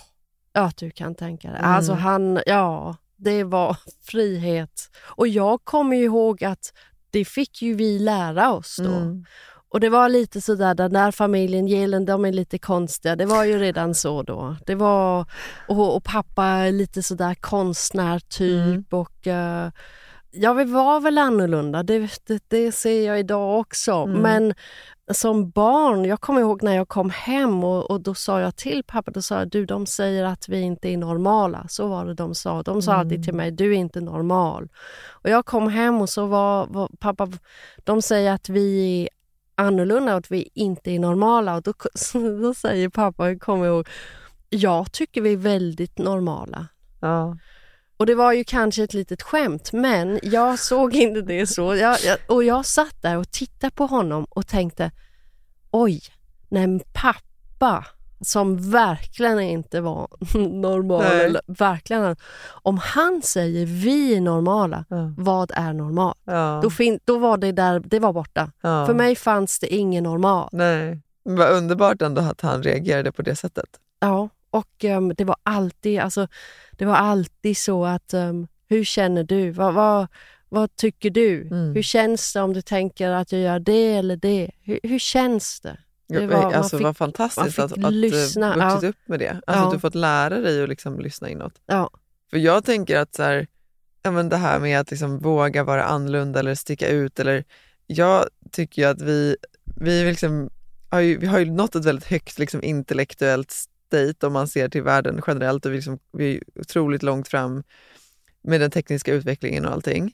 [0.53, 1.59] ja du kan tänka dig.
[1.59, 1.71] Mm.
[1.71, 4.89] Alltså han, ja, det var frihet.
[4.99, 6.73] Och jag kommer ihåg att
[7.11, 8.89] det fick ju vi lära oss då.
[8.95, 9.25] Mm.
[9.71, 13.15] Och det var lite sådär, den där familjen, Gelen, de är lite konstiga.
[13.15, 14.55] Det var ju redan så då.
[14.65, 15.25] Det var,
[15.67, 18.85] och, och pappa är lite sådär konstnär typ Mm.
[18.89, 19.71] och eh,
[20.31, 21.83] ja, vi var väl annorlunda.
[21.83, 23.91] Det, det, det ser jag idag också.
[23.91, 24.21] Mm.
[24.21, 24.53] Men
[25.11, 28.83] som barn, jag kommer ihåg när jag kom hem och, och då sa jag till
[28.83, 31.65] pappa, då sa jag, du de säger att vi inte är normala.
[31.69, 32.63] Så var det de sa.
[32.63, 34.69] De sa alltid till mig, du är inte normal.
[35.09, 37.27] Och jag kom hem och så var, var pappa,
[37.83, 39.09] de säger att vi är
[39.65, 41.55] annorlunda och att vi inte är normala.
[41.55, 41.73] Och då,
[42.41, 43.87] då säger pappa, jag kommer ihåg,
[44.49, 46.67] jag tycker vi är väldigt normala.
[46.99, 47.37] Ja.
[47.99, 51.75] Och det var ju kanske ett litet skämt, men jag såg inte det så.
[51.75, 54.91] Jag, jag, och jag satt där och tittade på honom och tänkte,
[55.71, 56.01] oj,
[56.49, 57.85] när en pappa
[58.21, 60.07] som verkligen inte var
[60.61, 61.25] normal, Nej.
[61.25, 62.15] eller, verkligen,
[62.63, 65.13] om han säger vi är normala, Ja.
[65.17, 66.17] vad är normalt?
[66.23, 66.59] Ja.
[66.63, 68.51] Då, fin, då var det där, det var borta.
[68.61, 68.85] ja.
[68.85, 70.49] För mig fanns det ingen normal.
[70.51, 71.01] Nej.
[71.23, 73.69] Vad underbart ändå att han reagerade på det sättet.
[73.99, 76.27] Ja, och ehm, det var alltid, alltså,
[76.71, 79.51] det var alltid så att um, hur känner du?
[79.51, 80.07] Vad, vad,
[80.49, 81.41] vad tycker du?
[81.41, 81.73] Mm.
[81.75, 84.51] Hur känns det om du tänker att jag gör det eller det?
[84.61, 85.77] Hur, hur känns det?
[86.07, 88.89] Det var- man alltså fick- vad fantastiskt att, att lyssna, du vuxit ja.
[88.89, 89.29] upp med det.
[89.29, 89.67] Alltså Ja.
[89.67, 91.53] att du fått lära dig att liksom lyssna inåt.
[91.65, 91.89] Ja,
[92.29, 93.47] För jag tänker att så här,
[94.03, 97.19] ja, men det här med att liksom våga vara annorlunda eller sticka ut.
[97.19, 97.43] Eller,
[97.87, 99.35] jag tycker ju att vi,
[99.75, 100.49] vi, liksom,
[100.89, 103.55] har ju, vi har ju nått ett väldigt högt liksom, intellektuellt
[103.89, 105.65] state om man ser till världen generellt.
[105.65, 107.63] Och vi, liksom, vi är otroligt långt fram
[108.43, 110.13] med den tekniska utvecklingen och allting.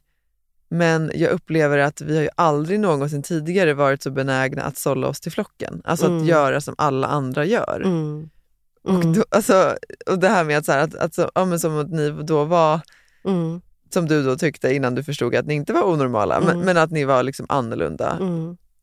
[0.70, 5.08] Men jag upplever att vi har ju aldrig någonsin tidigare varit så benägna att sålla
[5.08, 5.82] oss till flocken.
[5.84, 6.18] Alltså Mm.
[6.22, 7.82] att göra som alla andra gör.
[7.86, 8.30] mm.
[8.84, 9.14] Och, Mm.
[9.14, 11.78] då, alltså, och det här med att, så här, att, att så, ja, men som
[11.78, 12.80] att ni då var
[13.26, 13.62] Mm.
[13.94, 16.66] som du då tyckte innan du förstod att ni inte var onormala, men, Mm.
[16.66, 18.18] men att ni var liksom annorlunda.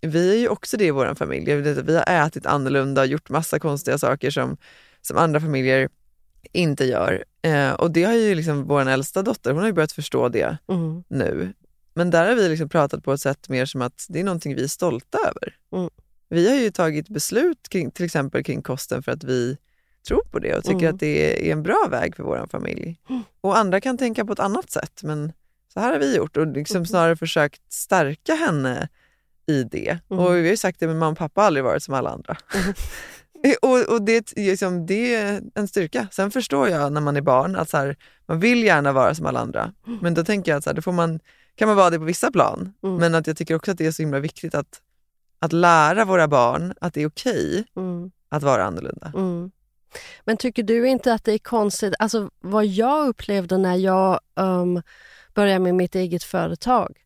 [0.02, 0.12] Mm.
[0.12, 1.54] Vi är ju också det i vår familj.
[1.54, 4.56] Vi har ätit annorlunda, gjort massa konstiga saker som,
[5.00, 5.88] som andra familjer
[6.52, 7.24] inte gör.
[7.42, 10.56] Eh, och det har ju liksom vår äldsta dotter, hon har ju börjat förstå det
[10.68, 11.04] Mm.
[11.08, 11.52] nu.
[11.94, 14.54] Men där har vi liksom pratat på ett sätt mer som att det är någonting
[14.54, 15.56] vi är stolta över.
[15.72, 15.90] Mm.
[16.28, 19.56] Vi har ju tagit beslut kring, till exempel kring kosten för att vi
[20.08, 20.94] tror på det och tycker Mm.
[20.94, 22.98] att det är en bra väg för vår familj.
[23.40, 25.32] Och andra kan tänka på ett annat sätt, men
[25.74, 26.86] så här har vi gjort och liksom Mm.
[26.86, 28.88] snarare försökt stärka henne
[29.46, 29.98] i det.
[30.10, 30.24] Mm.
[30.24, 32.10] Och vi har ju sagt det, men mamma och pappa har aldrig varit som alla
[32.10, 32.36] andra.
[33.62, 36.06] och och det, är liksom, det är en styrka.
[36.10, 39.26] Sen förstår jag när man är barn att så här, man vill gärna vara som
[39.26, 39.72] alla andra.
[40.00, 41.20] Men då tänker jag att så här, då får man,
[41.54, 42.74] kan man vara det på vissa plan.
[42.82, 42.96] Mm.
[42.96, 44.80] Men att jag tycker också att det är så himla viktigt att,
[45.38, 48.10] att lära våra barn att det är okej Mm.
[48.28, 49.12] att vara annorlunda.
[49.14, 49.50] Mm.
[50.24, 54.82] Men tycker du inte att det är konstigt, alltså vad jag upplevde när jag um,
[55.34, 56.96] började med mitt eget företag,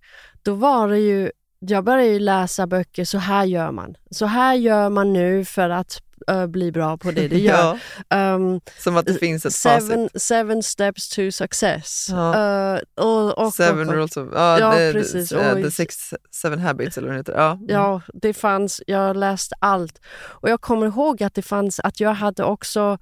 [0.43, 1.31] då var det ju,
[1.71, 3.97] jag började ju läsa böcker, så här gör man.
[4.11, 7.79] Så här gör man nu för att uh, bli bra på det du gör.
[8.09, 10.23] Ja, Um, som att det finns ett seven, facit.
[10.23, 12.07] seven steps to success.
[12.11, 12.77] Ja.
[12.99, 14.29] Uh, och, och, Seven och, rules of...
[14.35, 15.33] Ja, Ja, the, precis.
[15.33, 15.63] Oj.
[15.63, 17.33] the six, seven habits eller vad det heter.
[17.37, 17.51] Ja.
[17.53, 17.67] Mm.
[17.69, 20.01] Ja, det fanns, jag läste allt.
[20.25, 22.99] Och jag kommer ihåg att det fanns, att jag hade också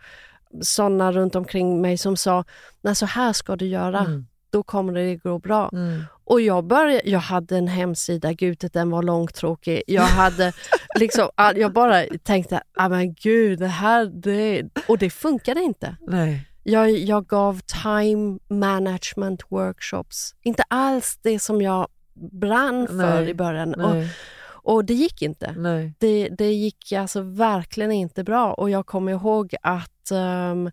[0.62, 2.44] sådana runt omkring mig som sa,
[2.82, 4.26] nej så här ska du göra, Mm.
[4.50, 5.70] då kommer det gå bra.
[5.72, 6.04] Mm.
[6.24, 9.82] Och jag, började, jag hade en hemsida, gud den var långtråkig.
[9.86, 10.52] Jag hade
[10.98, 14.62] liksom, jag bara tänkte, ah, men gud, det här, det...
[14.88, 15.96] Och det funkade inte.
[16.00, 16.48] Nej.
[16.62, 20.34] Jag, jag gav time management workshops.
[20.42, 23.74] Inte alls det som jag brann för Nej, i början.
[23.74, 24.08] Och, Nej.
[24.46, 25.52] och det gick inte.
[25.52, 25.94] Nej.
[25.98, 30.70] Det, det gick alltså verkligen inte bra och jag kommer ihåg att ehm,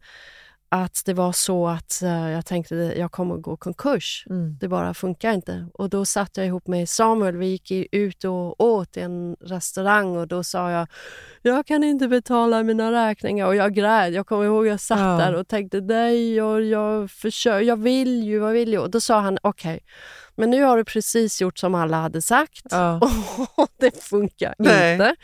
[0.74, 4.26] att det var så att eh, jag tänkte att jag kommer att gå konkurs.
[4.30, 4.58] Mm.
[4.60, 5.68] Det bara funkar inte.
[5.74, 7.38] Och då satt jag ihop med Samuel.
[7.38, 10.88] Vi gick ut och åt i en restaurang och då sa jag,
[11.42, 13.48] jag kan inte betala mina räkningar.
[13.48, 14.14] Och jag grät.
[14.14, 15.18] Jag kommer ihåg jag satt Ja.
[15.18, 18.78] där och tänkte, nej, jag, jag, försöker, jag vill ju, jag vill ju.
[18.80, 19.80] Och då sa han, okej,
[20.36, 22.66] men nu har du precis gjort som alla hade sagt.
[22.70, 23.00] Ja.
[23.56, 24.94] Och det funkar Nej.
[24.94, 25.16] inte.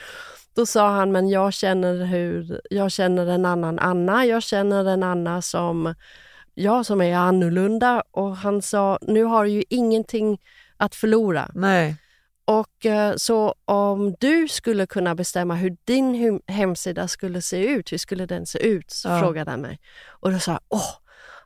[0.57, 4.25] Då sa han, men jag känner, hur, jag känner en annan Anna.
[4.25, 5.95] Jag känner en Anna som,
[6.53, 8.03] jag som är annorlunda.
[8.11, 10.37] Och han sa, nu har du ju ingenting
[10.77, 11.51] att förlora.
[11.53, 11.95] Nej.
[12.45, 17.97] Och eh, så om du skulle kunna bestämma hur din hemsida skulle se ut, hur
[17.97, 18.91] skulle den se ut?
[18.91, 19.19] Så Ja.
[19.19, 19.79] frågade han mig.
[20.07, 20.89] Och då sa jag, åh,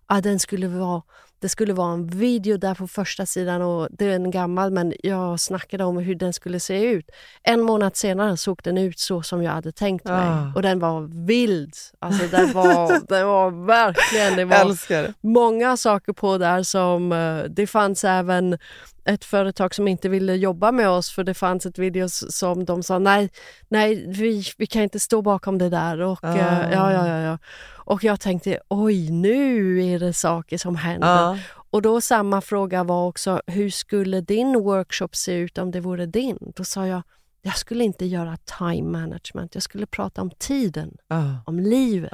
[0.05, 1.01] ah, den skulle vara,
[1.41, 4.93] det skulle vara en video där på första sidan och det är en gammal men
[5.03, 7.09] jag snackade om hur den skulle se ut.
[7.43, 10.51] En månad senare såg den ut så som jag hade tänkt mig Ah.
[10.55, 11.73] och den var vild.
[11.99, 17.37] Alltså den var, den var verkligen, det var Älskar många saker på där som, eh,
[17.49, 18.57] det fanns även
[19.05, 22.83] ett företag som inte ville jobba med oss för det fanns ett video som de
[22.83, 23.29] sa nej,
[23.69, 25.99] nej vi, vi kan inte stå bakom det där.
[26.01, 26.37] Och, Ah.
[26.37, 27.37] eh, ja, ja, ja,
[27.85, 31.07] och jag tänkte oj nu är det saker som händer.
[31.07, 31.37] Ja.
[31.71, 36.05] Och då samma fråga var också hur skulle din workshop se ut om det vore
[36.05, 36.37] din?
[36.55, 37.01] Då sa jag
[37.43, 41.23] jag skulle inte göra time management, jag skulle prata om tiden, Ja.
[41.45, 42.11] om livet,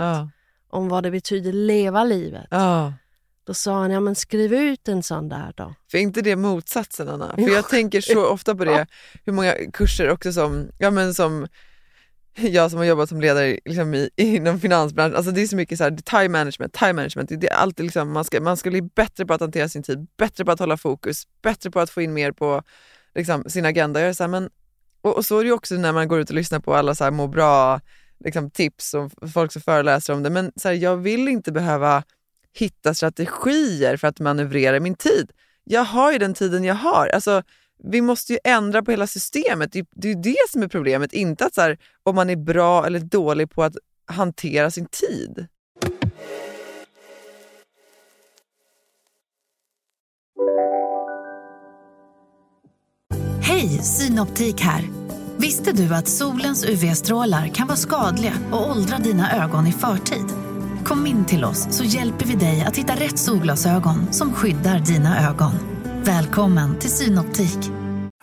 [0.69, 2.47] om vad det betyder leva livet.
[3.47, 5.73] Då sa han, ja men skriv ut en sån där då.
[5.91, 7.35] För inte det motsatsen Anna?
[7.35, 7.49] För Ja.
[7.49, 8.87] jag tänker så ofta på det,
[9.25, 11.47] hur många kurser också som, ja men som
[12.35, 15.77] jag som har jobbat som ledare liksom i, inom finansbranschen, alltså det är så mycket
[15.77, 18.81] så här, time management, time management, det är alltid liksom, man, ska, man ska bli
[18.81, 22.01] bättre på att hantera sin tid, bättre på att hålla fokus, bättre på att få
[22.01, 22.63] in mer på
[23.15, 23.99] liksom, sin agenda.
[23.99, 24.49] Jag är så här, men,
[25.01, 26.95] och, och så är det ju också när man går ut och lyssnar på alla
[26.95, 27.81] så här, må bra
[28.23, 32.03] liksom, tips och folk som föreläser om det, men så här, jag vill inte behöva
[32.59, 35.31] hitta strategier för att manövrera min tid.
[35.63, 37.07] Jag har ju den tiden jag har.
[37.07, 37.43] Alltså,
[37.83, 39.71] vi måste ju ändra på hela systemet.
[39.71, 42.35] Det, det är ju det som är problemet, inte att så här, om man är
[42.35, 45.47] bra eller dålig på att hantera sin tid.
[53.41, 54.89] Hej, Synoptik här.
[55.37, 60.46] Visste du att solens UV-strålar kan vara skadliga och åldra dina ögon i förtid?
[60.87, 65.29] Kom in till oss så hjälper vi dig att hitta rätt solglasögon som skyddar dina
[65.29, 65.51] ögon.
[66.03, 67.57] Välkommen till Synoptik.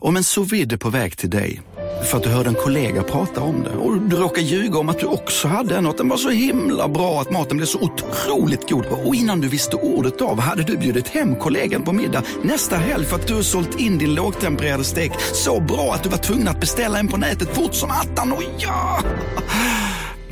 [0.00, 1.62] Om en sous vide är på väg till dig
[2.10, 4.98] för att du hörde en kollega prata om det och du råkade ljuga om att
[4.98, 7.78] du också hade en och att den var så himla bra att maten blev så
[7.80, 12.22] otroligt god och innan du visste ordet av hade du bjudit hem kollegan på middag
[12.42, 16.18] nästa helg för att du sålt in din lågtempererade stek så bra att du var
[16.18, 18.32] tvungen att beställa en på nätet fort som attan.
[18.32, 19.00] Och ja!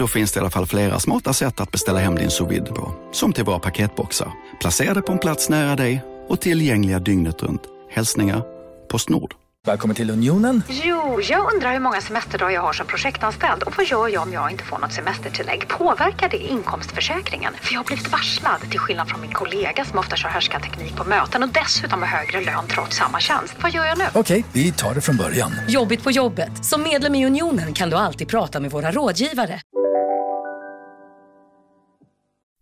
[0.02, 2.94] Då finns det i alla fall flera smarta sätt att beställa hem din sous på.
[3.12, 7.62] Som till våra paketboxar, placerade på en plats nära dig och tillgängliga dygnet runt.
[7.90, 8.42] Hälsningar
[8.90, 9.34] Postnord.
[9.66, 10.62] Välkommen till Unionen.
[10.68, 14.32] Jo, jag undrar hur många semesterdagar jag har som projektanställd och vad gör jag om
[14.32, 15.68] jag inte får något semestertillägg?
[15.68, 17.52] Påverkar det inkomstförsäkringen?
[17.62, 21.04] För jag har blivit varslad, till skillnad från min kollega som ofta kör härskarteknik på
[21.04, 23.54] möten och dessutom har högre lön trots samma tjänst.
[23.62, 24.04] Vad gör jag nu?
[24.14, 25.52] Okej, vi tar det från början.
[25.68, 26.64] Jobbigt på jobbet.
[26.64, 29.60] Som medlem i Unionen kan du alltid prata med våra rådgivare.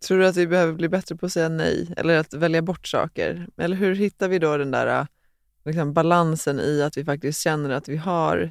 [0.07, 2.87] Tror du att vi behöver bli bättre på att säga nej eller att välja bort
[2.87, 3.47] saker?
[3.57, 5.07] Eller hur hittar vi då den där
[5.65, 8.51] liksom, balansen i att vi faktiskt känner att vi har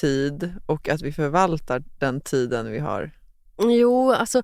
[0.00, 3.10] tid och att vi förvaltar den tiden vi har?
[3.58, 4.42] Jo, alltså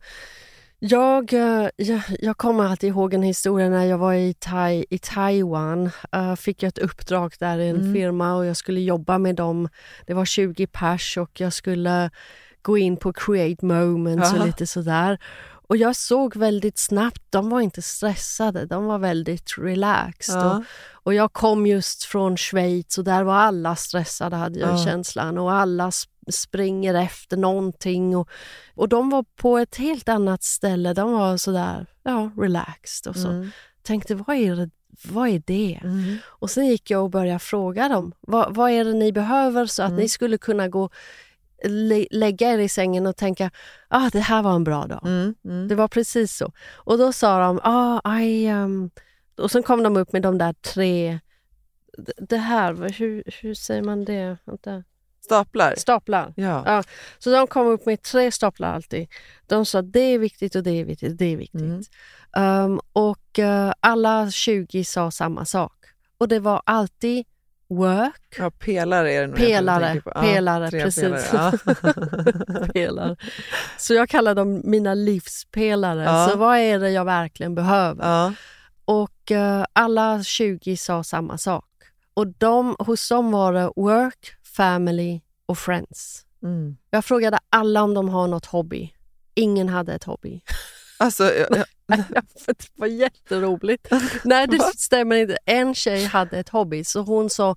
[0.79, 4.99] jag, eh, jag, jag kommer alltid ihåg en historia när jag var i, tai, i
[4.99, 5.91] Taiwan.
[6.17, 7.95] Uh, fick jag ett uppdrag där i en Mm.
[7.95, 9.69] firma och jag skulle jobba med dem.
[10.07, 12.11] Det var 20 pers och jag skulle
[12.63, 14.41] gå in på create moments Aha.
[14.41, 15.19] och lite sådär.
[15.73, 20.37] Och jag såg väldigt snabbt, de var inte stressade, de var väldigt relaxed.
[20.37, 20.57] Ja.
[20.57, 20.63] Och,
[20.93, 24.85] och jag kom just från Schweiz och där var alla stressade hade jag Ja.
[24.85, 28.17] känslan och alla sp- springer efter någonting.
[28.17, 28.29] Och,
[28.75, 33.29] och de var på ett helt annat ställe, de var sådär ja, relaxed och så.
[33.29, 33.51] Mm.
[33.83, 34.71] Tänkte vad är det?
[35.05, 35.81] Vad är det?
[35.85, 36.17] Mm.
[36.27, 38.13] Och sen gick jag och började fråga dem.
[38.21, 40.01] Vad, vad är det ni behöver så att Mm.
[40.01, 40.91] ni skulle kunna gå
[41.65, 43.51] lä- lägga er i sängen och tänka
[43.89, 45.01] ah, det här var en bra dag.
[45.07, 45.35] Mm.
[45.45, 45.69] Mm.
[45.69, 46.53] Det var precis så.
[46.75, 48.91] Och då sa de, ah, I, um...
[49.37, 51.19] och sen kom de upp med de där tre,
[52.19, 54.37] det- här, hur, hur säger man det?
[54.45, 54.85] Vänta.
[55.25, 55.75] Staplar?
[55.77, 56.33] Staplar.
[56.37, 56.63] Ja.
[56.67, 56.83] Ja,
[57.19, 59.09] så de kom upp med tre staplar alltid.
[59.47, 61.61] De sa det är viktigt och det är viktigt, det är viktigt.
[62.37, 62.65] Mm.
[62.73, 65.73] Um, och eh, alla 20 sa samma sak.
[66.19, 67.25] Och det var alltid
[67.77, 68.37] work.
[68.39, 70.13] Ja, pelare är det nog Pelare, på.
[70.15, 71.31] Ja, pelare, precis.
[71.31, 72.65] pelare, ja.
[72.73, 73.17] pelare.
[73.79, 76.03] Så jag kallar dem mina livspelare.
[76.03, 76.29] Ja.
[76.31, 78.35] Så vad är det jag verkligen behöver?
[78.85, 81.65] Och eh, alla 20 sa samma sak.
[82.15, 86.25] Och de, hos dem var det work, family och friends.
[86.43, 86.77] Mm.
[86.91, 88.93] Jag frågade alla om de har något hobby.
[89.35, 90.41] Ingen hade ett hobby.
[90.99, 91.49] Alltså, jag,
[91.87, 93.89] jag, det var jätteroligt.
[94.25, 95.37] Nej, det stämmer inte.
[95.45, 97.57] En tjej hade ett hobby, så hon sa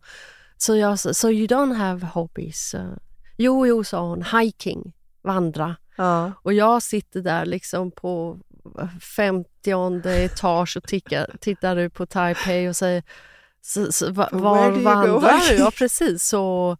[0.57, 2.73] så jag sa, so you don't have hobbies?
[2.73, 2.93] Uh,
[3.37, 4.23] jo, jo, sa hon.
[4.23, 5.75] Hiking, vandra.
[5.95, 6.31] ja.
[6.41, 8.39] Och jag sitter där liksom på
[9.15, 13.03] 50 etage och tickar, tittar ut på Taipei och säger
[13.61, 14.29] så, så, var
[14.71, 15.55] vandrar du?
[15.55, 16.23] Ja, precis.
[16.23, 16.77] Så,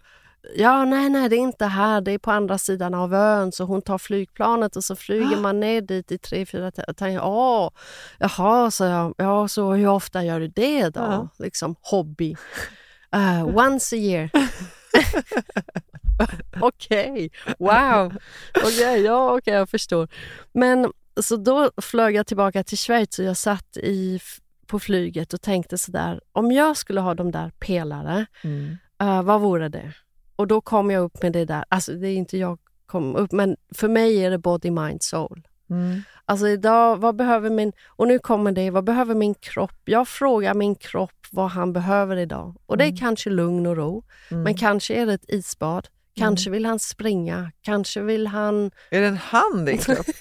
[0.55, 2.01] ja, nej, nej, det är inte här.
[2.01, 3.51] Det är på andra sidan av ön.
[3.51, 7.11] Så hon tar flygplanet och så flyger man ner dit i tre, fyra timmar.
[7.13, 7.71] Ja,
[8.19, 9.13] jaha, så jag.
[9.17, 10.99] Ja, så hur ofta gör du det då?
[10.99, 11.29] Ja.
[11.39, 12.35] Liksom hobby.
[13.15, 14.29] Uh, once a year.
[16.59, 17.29] Okej,
[17.59, 18.13] wow.
[18.63, 20.07] Okej, ja, okej, jag förstår.
[20.53, 20.91] Men
[21.21, 24.19] så då flög jag tillbaka till Schweiz och jag satt i,
[24.67, 28.77] på flyget och tänkte sådär, om jag skulle ha de där pelare, Mm.
[29.01, 29.93] eh, vad vore det?
[30.35, 33.31] Och då kom jag upp med det där, alltså det är inte jag kom upp,
[33.31, 35.47] men för mig är det body, mind, soul.
[35.69, 36.01] Mm.
[36.25, 37.71] Alltså idag, vad behöver min...
[37.85, 39.75] Och nu kommer det, vad behöver min kropp?
[39.85, 42.55] Jag frågar min kropp vad han behöver idag.
[42.65, 42.97] Och det är Mm.
[42.97, 44.43] kanske lugn och ro, Mm.
[44.43, 45.87] men kanske är det ett isbad.
[46.17, 48.71] Kanske vill han springa, kanske vill han...
[48.91, 50.05] Är det en hand i kropp?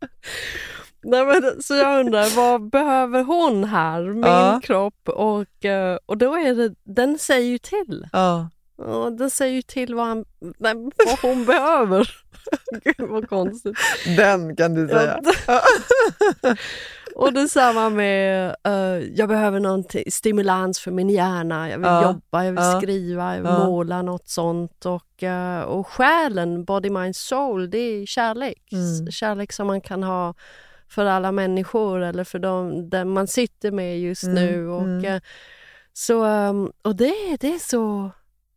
[1.02, 4.02] Nej, men, så jag undrar, vad behöver hon här?
[4.02, 4.60] Min Ja.
[4.62, 5.08] kropp.
[5.08, 8.06] Och, eh, och då är det, den säger ju till.
[8.12, 8.48] ja.
[8.86, 10.24] Ja, den säger ju till vad, han,
[10.58, 10.74] nej,
[11.06, 12.10] vad hon behöver.
[12.84, 13.76] Gud vad konstigt.
[14.16, 15.20] Den kan du säga.
[15.46, 15.60] Ja,
[17.14, 18.72] Och detsamma med, eh,
[19.14, 21.70] jag behöver någon stimulans för min hjärna.
[21.70, 22.02] Jag vill Ja.
[22.02, 24.86] jobba, jag vill skriva, jag vill måla något sånt.
[24.86, 28.72] Och, eh, och själen, body, mind, soul, det är kärlek.
[28.72, 29.10] Mm.
[29.10, 30.34] Kärlek som man kan ha
[30.90, 34.68] för alla människor eller för dem den man sitter med just Mm, nu.
[34.68, 35.04] Och, mm.
[35.04, 35.20] eh,
[35.92, 38.10] så, ehm, och det, det är så...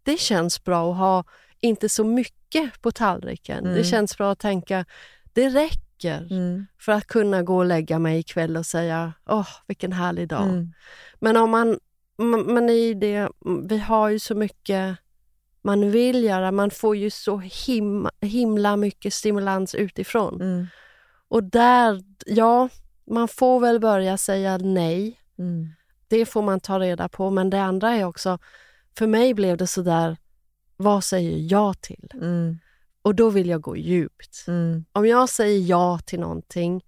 [0.04, 1.24] Det känns bra att ha
[1.60, 3.64] inte så mycket på tallriken.
[3.64, 3.84] Det Mm.
[3.84, 4.86] känns bra att tänka,
[5.34, 6.66] det räcker Mm.
[6.80, 10.44] för att kunna gå och lägga mig ikväll och säga åh, vilken härlig dag.
[10.50, 10.74] Mm.
[11.20, 11.80] Men om man,
[12.48, 13.30] men i det,
[13.70, 14.98] vi har ju så mycket
[15.62, 20.42] man vill göra, man får ju så him, himla mycket stimulans utifrån.
[20.42, 20.68] Mm.
[21.34, 22.70] Och där, ja,
[23.06, 25.20] man får väl börja säga nej.
[25.40, 25.70] Mm.
[26.08, 28.40] Det får man ta reda på, men det andra är också,
[28.98, 30.18] för mig blev det sådär,
[30.78, 32.10] vad säger jag till?
[32.14, 32.60] Mm.
[33.02, 34.46] Och då vill jag gå djupt.
[34.48, 34.86] Mm.
[34.92, 36.84] Om jag säger ja till någonting,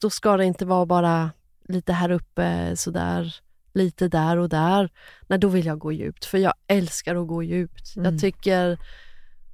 [0.00, 1.30] då ska det inte vara bara
[1.68, 3.34] lite här uppe, sådär,
[3.72, 4.90] lite där och där.
[5.26, 7.96] Nej, då vill jag gå djupt, för jag älskar att gå djupt.
[7.96, 8.12] Mm.
[8.12, 8.78] Jag tycker...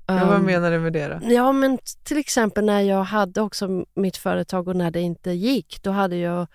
[0.09, 1.33] Ja, vad ehm, menar du med det då?
[1.35, 5.83] Ja, men till exempel när jag hade också mitt företag och när det inte gick,
[5.83, 6.47] då hade jag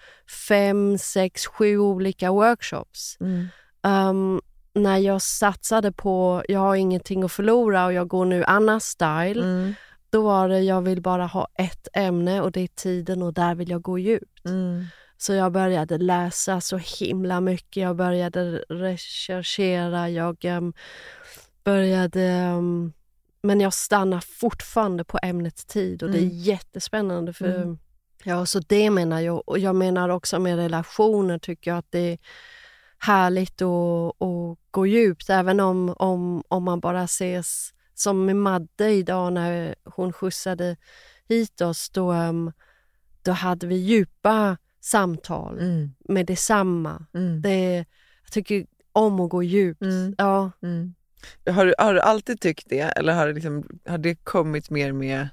[0.48, 3.18] fem, sex, sju olika workshops.
[3.20, 3.48] Mm.
[3.84, 4.42] Ehm,
[4.74, 9.44] när jag satsade på, jag har ingenting att förlora och jag går nu Anna style,
[9.44, 9.74] Mm.
[10.10, 13.56] då var det, jag vill bara ha ett ämne och det är tiden och där
[13.56, 14.46] vill jag gå djupt.
[14.46, 14.86] Mm.
[15.18, 20.74] Så jag började läsa så himla mycket, jag började recherchera, jag ehm,
[21.64, 22.22] började...
[22.24, 22.94] ehm,
[23.44, 26.38] men jag stannar fortfarande på ämnet tid och det är Mm.
[26.38, 27.34] jättespännande.
[27.34, 27.78] för Mm.
[28.24, 29.50] Ja, så det menar jag.
[29.50, 32.18] Och jag menar också med relationer tycker jag att det är
[32.98, 38.90] härligt att, att gå djupt, även om, om, om man bara ses som med Madde
[38.92, 40.78] idag när hon skjutsade
[41.30, 41.90] hit oss.
[41.90, 42.52] Då, ehm,
[43.22, 45.92] då hade vi djupa samtal Mm.
[46.00, 47.06] med detsamma.
[47.14, 47.42] Mm.
[47.42, 47.76] Det,
[48.24, 49.82] jag tycker om att gå djupt.
[49.82, 50.16] Mm.
[50.18, 50.52] Ja.
[50.64, 50.94] Mm.
[51.50, 54.92] Har, du, har du alltid tyckt det eller har det, liksom, har det kommit mer
[54.92, 55.28] med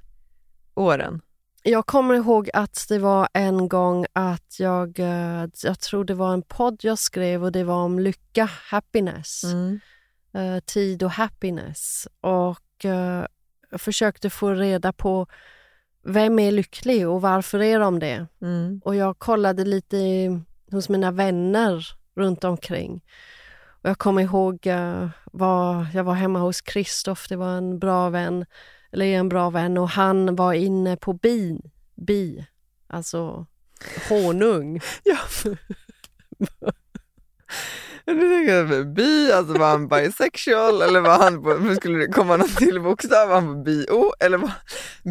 [0.75, 1.21] åren?
[1.63, 6.33] Jag kommer ihåg att det var en gång att jag, eh, jag tror det var
[6.33, 9.45] en podd jag skrev och det var om lycka, happiness.
[9.45, 9.81] Mm.
[10.33, 12.09] eh, tid och happiness.
[12.21, 13.25] Och eh,
[13.71, 15.27] jag försökte få reda på
[16.03, 18.27] vem är lycklig och varför är de det?
[18.43, 18.81] Mm.
[18.85, 19.97] Och jag kollade lite
[20.71, 23.05] hos mina vänner runt omkring.
[23.83, 28.11] Och jag kommer ihåg, uh, var, jag var hemma hos Kristoff, det var en bra
[28.11, 28.45] vän,
[28.93, 32.47] eller en bra vän, och han var inne på bin, bi,
[32.87, 33.47] alltså
[34.09, 34.81] honung.
[35.05, 35.19] Ja.
[38.05, 42.49] Du tänker bi, alltså var han bisexual eller var han på, skulle det komma någon
[42.49, 43.29] till bokstav?
[43.29, 44.53] Var han på bio eller var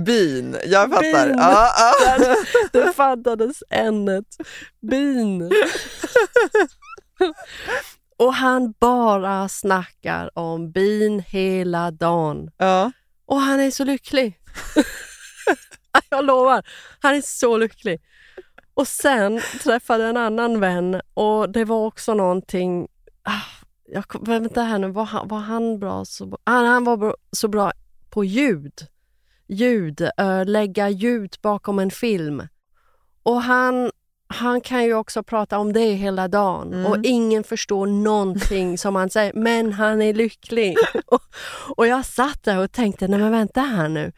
[0.06, 0.58] bin?
[0.66, 1.28] Jag fattar.
[1.28, 1.38] Bin.
[1.38, 2.18] Ja, ja.
[2.72, 4.26] Där, det fattades n
[4.82, 5.52] Bin.
[8.18, 12.52] och han bara snackar om bin hela dagen.
[12.58, 12.92] Ja.
[13.26, 14.40] Och han är så lycklig.
[16.10, 16.68] jag lovar,
[17.00, 18.02] han är så lycklig.
[18.74, 22.88] Och sen träffade jag en annan vän och det var också någonting,
[23.24, 27.16] ah, jag vänta här nu, var han, var han bra så, han, han var bra,
[27.32, 27.72] så bra
[28.10, 28.88] på ljud.
[29.48, 32.48] Ljud, eh, lägga ljud bakom en film.
[33.24, 33.92] Och han,
[34.28, 36.86] han kan ju också prata om det hela dagen Mm.
[36.86, 40.78] och ingen förstår någonting som han säger, men han är lycklig.
[41.06, 41.22] och,
[41.78, 44.12] och jag satt där och tänkte, nej men vänta här nu.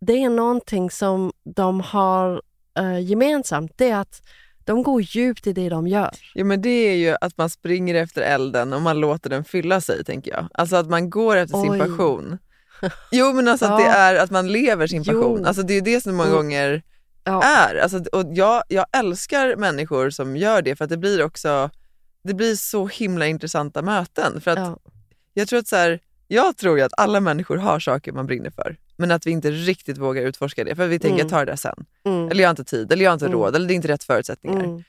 [0.00, 2.42] Det är någonting som de har
[2.78, 4.22] eh, gemensamt, det är att
[4.64, 6.10] de går djupt i det de gör.
[6.34, 9.80] Ja, men det är ju att man springer efter elden och man låter den fylla
[9.80, 10.48] sig, tänker jag.
[10.54, 11.78] Alltså att man går efter sin Oj.
[11.78, 12.38] passion.
[13.10, 13.92] Jo, men alltså att det Ja.
[13.94, 15.38] är att man lever sin passion.
[15.40, 15.46] Jo.
[15.46, 16.36] Alltså det är det som många Mm.
[16.36, 16.82] gånger
[17.24, 17.42] Ja.
[17.42, 17.74] är.
[17.76, 21.70] Alltså, och jag, jag älskar människor som gör det för att det blir också
[22.22, 24.40] det blir så himla intressanta möten.
[24.40, 24.78] För att Ja.
[25.34, 28.50] Jag tror att så här, jag tror ju att alla människor har saker man brinner
[28.50, 28.76] för.
[28.96, 30.76] Men att vi inte riktigt vågar utforska det.
[30.76, 31.18] För vi tänker Mm.
[31.26, 31.84] jag tar det där sen.
[32.06, 32.28] Mm.
[32.30, 33.38] Eller jag har inte tid, eller jag har inte Mm.
[33.38, 34.64] råd, eller det är inte rätt förutsättningar.
[34.64, 34.82] Mm.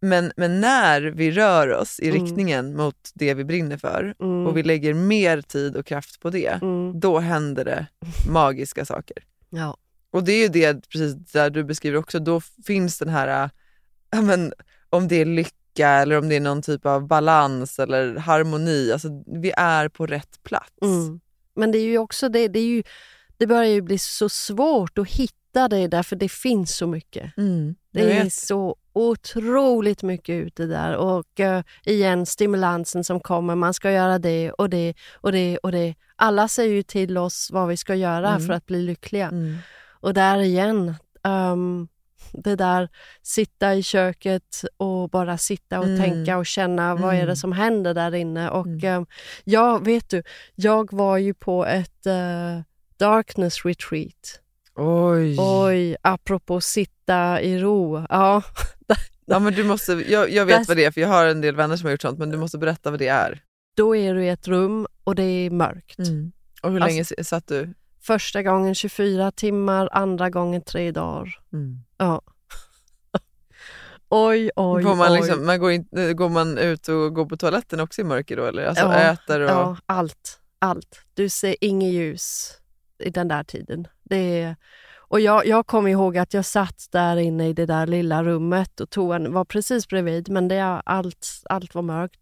[0.00, 2.22] Men, men när vi rör oss i Mm.
[2.24, 4.46] riktningen mot det vi brinner för Mm.
[4.46, 7.00] och vi lägger mer tid och kraft på det, Mm.
[7.00, 7.86] då händer det
[8.30, 9.16] magiska saker.
[9.50, 9.76] Ja.
[10.12, 13.50] Och det är ju det precis där du beskriver också, då finns den här,
[14.14, 14.52] äh, men,
[14.90, 19.08] om det är lycka eller om det är någon typ av balans eller harmoni, alltså
[19.26, 20.82] vi är på rätt plats.
[20.82, 21.20] Mm.
[21.56, 22.82] Men det är ju också det, det, är ju,
[23.36, 27.36] det börjar ju bli så svårt att hitta det därför det finns så mycket.
[27.36, 33.74] Mm, Det är så otroligt mycket ute där och eh, igen stimulansen som kommer, man
[33.74, 35.94] ska göra det och det och det och det.
[36.16, 38.46] Alla säger ju till oss vad vi ska göra Mm.
[38.46, 39.28] för att bli lyckliga.
[39.28, 39.56] Mm.
[40.00, 40.94] Och där igen,
[41.24, 41.88] ehm,
[42.32, 42.88] det där
[43.22, 46.00] sitta i köket och bara sitta och Mm.
[46.00, 47.26] tänka och känna vad är Mm.
[47.28, 48.50] det som händer där inne.
[48.50, 49.06] Och ehm,
[49.44, 50.22] ja, vet du,
[50.54, 52.60] jag var ju på ett eh,
[52.98, 54.40] darkness retreat.
[54.74, 55.36] Oj.
[55.38, 58.06] Oj, apropå sitta i ro.
[58.08, 58.42] Ja,
[59.26, 61.56] Ja, men du måste, jag, jag vet vad det är för jag har en del
[61.56, 63.40] vänner som har gjort sånt men du måste berätta vad det är.
[63.76, 65.98] då är du i ett rum och det är mörkt.
[66.62, 67.74] Och hur Alltså- länge satt du?
[68.02, 71.38] Första gången 24 timmar, andra gången tre dagar.
[71.52, 71.78] Mm.
[71.98, 72.22] Ja.
[74.08, 75.18] oj, oj, Får man, oj.
[75.18, 78.44] liksom, man går, in, går man ut och går på toaletten också i mörker då
[78.44, 78.66] eller?
[78.66, 79.50] Alltså Ja, äter och...
[79.50, 80.40] Ja, allt.
[80.58, 81.00] Allt.
[81.14, 82.52] Du ser inget ljus
[82.98, 83.86] i den där tiden.
[84.02, 84.56] Det är,
[84.98, 88.80] och jag, jag kommer ihåg att jag satt där inne i det där lilla rummet
[88.80, 92.20] och toan var precis bredvid men det, allt, allt var mörkt.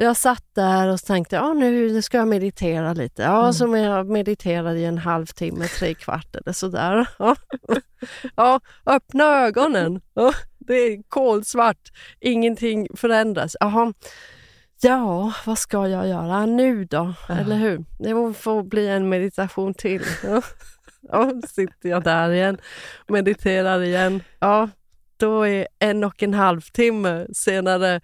[0.00, 3.22] Jag satt där och tänkte ja, nu, nu ska jag meditera lite.
[3.22, 3.52] Ja, Mm.
[3.52, 7.08] så jag mediterade i en halvtimme, tre kvart eller sådär.
[7.18, 7.36] Ja.
[8.36, 10.00] ja, öppna ögonen.
[10.14, 11.88] Ja, det är kolsvart.
[12.20, 13.56] Ingenting förändras.
[13.60, 13.92] Jaha.
[14.80, 17.14] Ja, vad ska jag göra nu då?
[17.28, 17.84] Eller hur?
[17.98, 20.02] Det får bli en meditation till.
[20.24, 20.42] Ja.
[21.12, 22.58] Ja, sitter jag där igen,
[23.08, 24.22] mediterar igen.
[24.38, 24.68] Ja,
[25.16, 28.00] då är en och en halv timme senare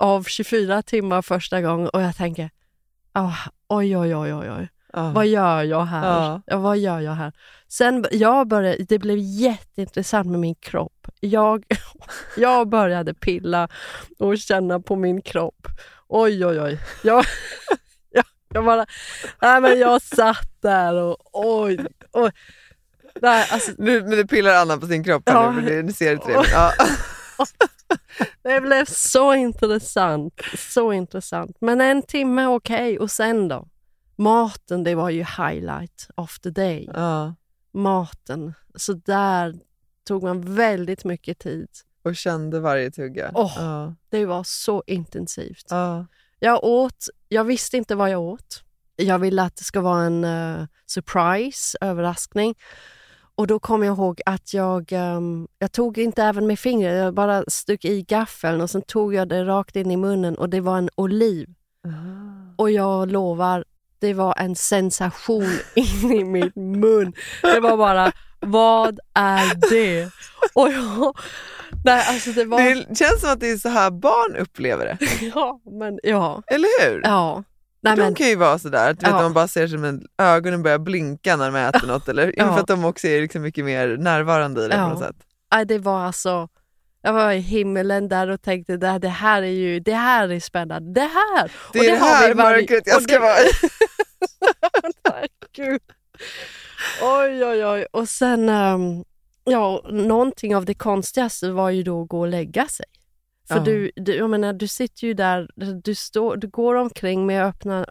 [0.00, 2.50] av 24 timmar första gången och jag tänker,
[3.12, 3.32] ah,
[3.68, 4.68] oj, oj, oj, oj, oj.
[4.92, 5.10] Ja.
[5.10, 6.06] Vad gör jag här?
[6.06, 6.42] Ja.
[6.46, 6.58] Ja.
[6.58, 7.32] vad gör jag här?
[7.68, 11.06] Sen jag började, det blev jätteintressant med min kropp.
[11.20, 11.64] Jag,
[12.36, 13.68] jag började pilla
[14.18, 15.66] och känna på min kropp.
[16.08, 16.80] Oj, oj, oj.
[17.02, 17.24] Jag,
[18.10, 18.24] jag,
[18.54, 18.86] jag bara,
[19.42, 22.30] nej men jag satt där och oj, oj.
[23.22, 25.50] Nej, alltså, Nu, men det pillar Anna på sin kropp här Ja.
[25.50, 26.52] nu, för det, ni ser det trevligt.
[26.52, 26.72] Ja.
[28.54, 31.56] det blev så intressant, så intressant.
[31.60, 33.68] Men en timme okej, och sen då?
[34.16, 36.90] Maten, det var ju highlight of the day.
[36.94, 37.34] Ja.
[37.72, 39.54] Maten, så där
[40.04, 41.68] tog man väldigt mycket tid.
[42.02, 43.30] Och kände varje tugga.
[43.34, 43.52] Åh.
[43.56, 43.94] Ja.
[44.08, 45.66] Det var så intensivt.
[45.68, 46.06] Ja.
[46.38, 48.62] Jag åt, jag visste inte vad jag åt.
[48.96, 52.54] Jag ville att det ska vara en eh, surprise, överraskning.
[53.40, 57.14] Och då kom jag ihåg att jag, ehm, jag tog inte även med fingret, jag
[57.14, 60.60] bara stack i gaffeln och sen tog jag det rakt in i munnen och det
[60.60, 61.48] var en oliv.
[62.56, 63.64] Och jag lovar,
[63.98, 67.12] det var en sensation in i min mun.
[67.42, 70.10] Det var bara, vad är det?
[70.54, 71.16] Och jag,
[71.84, 72.60] nej, alltså det var...
[72.60, 74.98] Det känns som att det är så här barn upplever det.
[75.34, 76.42] Ja, men ja.
[76.46, 77.00] Eller hur?
[77.04, 77.44] Ja.
[77.82, 79.22] Nej, de men, kan ju vara sådär, att du vet, Ja.
[79.22, 82.08] man bara ser som en, ögonen börjar blinka när de äter något.
[82.08, 82.52] Eller, Ja.
[82.54, 84.82] För att de också är liksom mycket mer närvarande i det Ja.
[84.84, 85.16] på något sätt.
[85.54, 86.48] nej, det var alltså...
[87.02, 90.40] Jag var i himmelen där och tänkte det, det här är ju det här är
[90.40, 91.00] spännande.
[91.00, 91.52] Det här!
[91.72, 93.50] Det Och är det har här varje- mörkret jag och ska det- vara i.
[95.52, 95.80] Gud.
[97.02, 97.86] Oj, oj, oj.
[97.92, 99.04] Och sen, ehm,
[99.44, 102.86] ja, någonting av det konstigaste var ju då att gå och lägga sig.
[103.50, 103.62] För Ja.
[103.64, 105.48] du, du, jag menar, du sitter ju där,
[105.84, 107.86] du, står, du går omkring med öppna,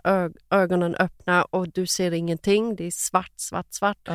[0.49, 2.76] ögonen öppna och du ser ingenting.
[2.76, 4.10] Det är svart, svart, svart.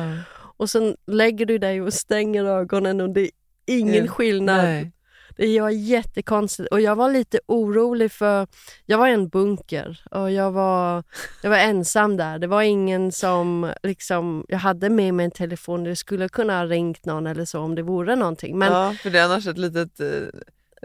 [0.57, 3.29] Och sen lägger du dig och stänger ögonen och det är
[3.65, 4.57] ingen Ja, skillnad.
[4.63, 4.91] nej.
[5.37, 8.47] Det var jättekonstigt och jag var lite orolig för
[8.85, 11.03] jag var i en bunker och jag var,
[11.43, 12.39] jag var ensam där.
[12.39, 15.83] Det var ingen som liksom, jag hade med mig en telefon.
[15.83, 18.57] Det skulle kunna ha ringt någon eller så om det vore någonting.
[18.57, 20.07] Men ja, för det är annars ett litet eh,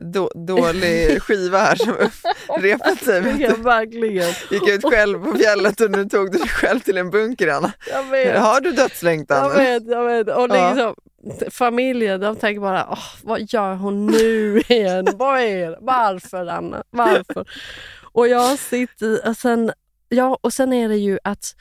[0.00, 1.94] då, dålig skiva här som
[2.62, 3.36] repat sig.
[3.40, 4.32] Ja, verkligen.
[4.50, 7.72] Gick ut själv på fjället och nu tog du dig själv till en bunker Anna.
[7.90, 8.38] Jag vet.
[8.40, 9.38] Har du dödslängtan?
[9.50, 10.28] Jag vet, jag vet.
[10.36, 10.72] Och Ja.
[10.74, 10.94] liksom,
[11.50, 15.06] familjen de tänker bara, Åh, vad gör hon nu igen?
[15.14, 15.78] vad är det?
[15.80, 16.82] Varför Anna?
[16.90, 17.44] Varför?
[18.12, 19.72] och jag sitter och sen,
[20.08, 21.54] ja, och sen är det ju att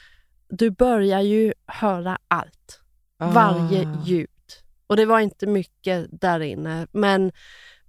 [0.50, 2.80] du börjar ju höra allt.
[3.20, 3.28] Ah.
[3.32, 4.28] Varje ljud.
[4.88, 7.32] Och det var inte mycket där inne, men,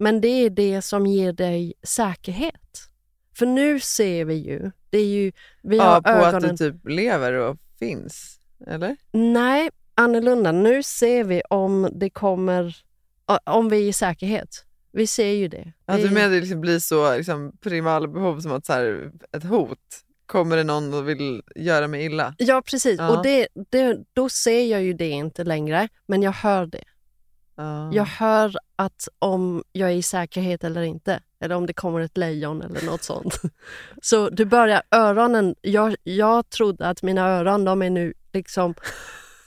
[0.01, 2.89] men det är det som ger dig säkerhet.
[3.37, 6.35] För nu ser vi ju, det är ju, vi ja, har på ögonen...
[6.51, 8.97] att du typ lever och finns, eller?
[9.11, 10.51] Nej, annorlunda.
[10.51, 12.75] Nu ser vi om det kommer,
[13.43, 14.65] om vi är i säkerhet.
[14.91, 15.73] Vi ser ju det.
[15.85, 19.43] Att Vi- du menar det liksom blir så liksom, primalbehov som att så här, ett
[19.43, 19.79] hot.
[20.25, 22.35] Kommer det någon och vill göra mig illa?
[22.37, 22.99] Ja, precis.
[22.99, 23.17] Ja.
[23.17, 26.83] Och det, det, då ser jag ju det inte längre, men jag hör det.
[27.61, 27.89] Ja.
[27.93, 31.19] Jag hör att om jag är i säkerhet eller inte.
[31.39, 33.41] Eller om det kommer ett lejon eller något sånt.
[34.01, 38.73] Så du börjar, öronen, jag, jag trodde att mina öron de är nu liksom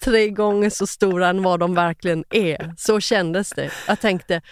[0.00, 2.74] tre gånger så stora än vad de verkligen är.
[2.78, 3.70] Så kändes det.
[3.88, 4.42] Jag tänkte,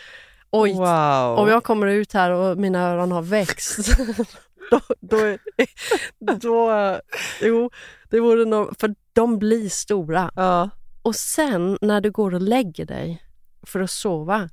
[0.50, 1.38] oj, Wow.
[1.38, 3.96] om jag kommer ut här och mina öron har växt,
[4.70, 5.36] då, då,
[6.36, 6.70] då,
[7.42, 7.70] jo,
[8.10, 10.30] det vore nog, för de blir stora.
[10.36, 10.70] Ja.
[11.02, 13.21] Och sen när du går och lägger dig
[13.62, 14.48] för att sova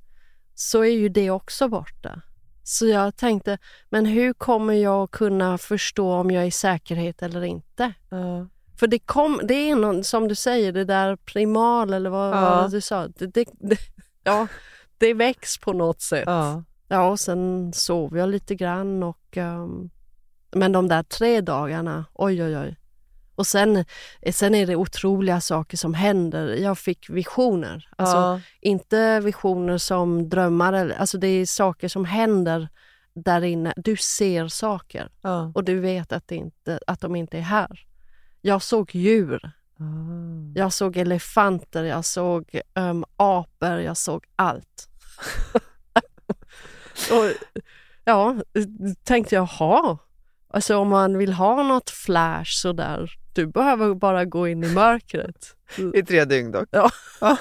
[0.55, 2.21] så är ju det också borta.
[2.63, 3.57] Så jag tänkte,
[3.89, 7.93] men hur kommer jag kunna förstå om jag är i säkerhet eller inte?
[8.09, 8.47] Ja.
[8.79, 12.41] För det, kom, det är någon, som du säger, det där primal eller vad, Ja.
[12.41, 13.07] vad du sa.
[13.07, 13.77] Det, det, det,
[14.23, 14.47] ja,
[14.97, 16.23] det väcks på något sätt.
[16.25, 16.63] Ja.
[16.87, 19.89] Ja, och sen sov jag lite grann och ehm,
[20.51, 22.75] men de där tre dagarna, oj oj oj.
[23.39, 23.85] Och sen,
[24.31, 26.47] sen är det otroliga saker som händer.
[26.47, 27.89] Jag fick visioner.
[27.95, 28.41] Alltså, Ja.
[28.61, 32.69] Inte visioner som drömmar, alltså det är saker som händer
[33.13, 33.73] där inne.
[33.77, 35.51] Du ser saker Ja.
[35.55, 37.85] och du vet att, inte, att de inte är här.
[38.41, 39.51] Jag såg djur.
[40.55, 44.89] Jag såg elefanter, jag såg um, apor, jag såg allt.
[47.11, 47.31] och,
[48.05, 48.35] ja,
[49.03, 49.97] tänkte jag, ha.
[50.53, 55.55] Alltså om man vill ha något flash sådär, du behöver bara gå in i mörkret.
[55.93, 56.69] I tre dygn dock.
[56.71, 56.91] Ja.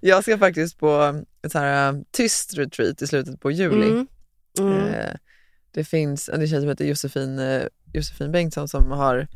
[0.00, 3.88] Jag ska faktiskt på ett så här äh, tyst retreat i slutet på juli.
[3.90, 4.06] Mm.
[4.58, 4.86] Mm.
[4.86, 5.14] Eh,
[5.70, 7.62] det finns en tjej som heter Josefin, eh,
[7.94, 9.26] Josefin Bengtsson som har,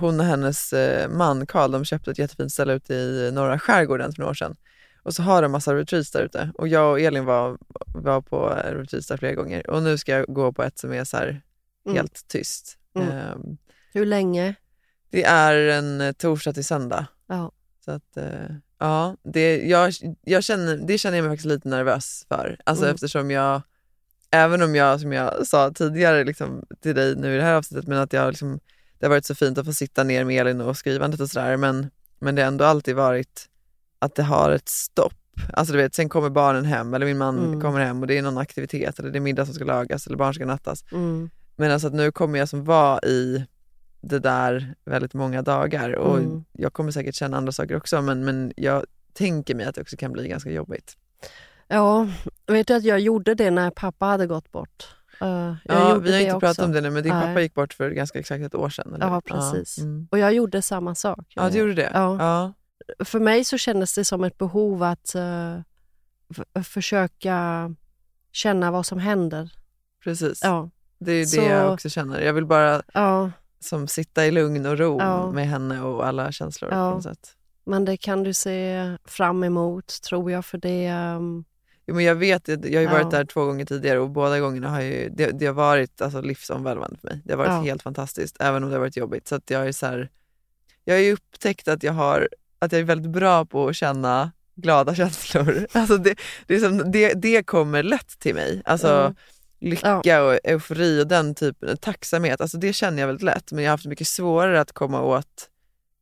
[0.00, 4.12] hon och hennes eh, man Karl, de köpte ett jättefint ställe ute i norra skärgården
[4.12, 4.56] för några år sedan.
[5.02, 7.58] Och så har de massa retreats där ute och jag och Elin var,
[7.94, 11.04] var på retreats där flera gånger och nu ska jag gå på ett som är
[11.04, 11.42] så här
[11.86, 11.96] Mm.
[11.96, 12.78] helt tyst.
[12.96, 13.08] Mm.
[13.10, 13.56] Ehm,
[13.92, 14.54] Hur länge?
[15.12, 17.06] Det är en eh, torsdag till söndag.
[17.26, 17.52] Ja.
[17.84, 19.92] Så att, eh, ja, det, jag,
[20.24, 22.56] jag känner, det känner jag mig faktiskt lite nervös för.
[22.64, 22.94] Alltså Mm.
[22.94, 23.62] eftersom jag,
[24.30, 27.86] även om jag som jag sa tidigare liksom, till dig nu i det här avsnittet,
[27.88, 28.60] men att jag liksom,
[28.98, 31.56] det har varit så fint att få sitta ner med Elin och skrivandet och sådär,
[31.56, 33.48] men, men det har ändå alltid varit
[33.98, 35.14] att det har ett stopp.
[35.52, 37.60] Alltså du vet, sen kommer barnen hem eller min man Mm.
[37.60, 40.16] kommer hem och det är någon aktivitet eller det är middag som ska lagas eller
[40.16, 40.84] barn ska nattas.
[40.92, 41.30] Mm.
[41.56, 43.46] Men alltså att nu kommer jag som var i
[44.02, 46.44] det där väldigt många dagar och Mm.
[46.52, 49.96] jag kommer säkert känna andra saker också men, men jag tänker mig att det också
[49.96, 50.96] kan bli ganska jobbigt.
[51.68, 52.08] Ja,
[52.46, 54.88] vet du att jag gjorde det när pappa hade gått bort?
[55.20, 56.40] Eh, jag Ja, vi har inte också.
[56.46, 57.26] pratat om det nu men din Nej.
[57.26, 58.94] pappa gick bort för ganska exakt ett år sedan.
[58.94, 59.06] Eller?
[59.06, 59.78] Ja, precis.
[59.78, 60.08] mm.
[60.10, 61.32] Och jag gjorde samma sak.
[61.36, 61.90] Ja, du gjorde det?
[61.94, 62.16] Ja.
[62.18, 62.52] Ja.
[63.04, 65.14] För mig så kändes det som ett behov att
[66.36, 67.70] f- försöka
[68.32, 69.52] känna vad som händer.
[70.04, 70.40] Precis.
[70.42, 70.70] Ja.
[70.98, 72.20] Det är ju Så- det jag också känner.
[72.20, 73.30] Jag vill bara Ja,
[73.64, 75.30] som sitta i lugn och ro Ja.
[75.30, 76.90] med henne och alla känslor på Ja.
[76.90, 77.36] något sätt.
[77.64, 80.86] men det kan du se fram emot tror jag för det...
[80.86, 81.44] ehm,
[81.86, 83.18] Jo, men jag vet, jag jag har ju varit Ja.
[83.18, 86.96] där två gånger tidigare och båda gångerna har ju, det, det har varit alltså, livsomvälvande
[87.00, 87.20] för mig.
[87.24, 87.60] Det har varit Ja.
[87.60, 89.28] helt fantastiskt, även om det har varit jobbigt.
[89.28, 90.10] Så att jag, är så här,
[90.84, 92.28] jag har ju upptäckt att jag, har,
[92.58, 95.66] att jag är väldigt bra på att känna glada känslor.
[95.72, 96.14] Alltså det,
[96.46, 98.62] det, som, det, det kommer lätt till mig.
[98.64, 99.14] Alltså Mm.
[99.62, 103.52] Lycka och eufori och den typen, tacksamhet, alltså det känner jag väldigt lätt.
[103.52, 105.48] Men jag har haft mycket svårare att komma åt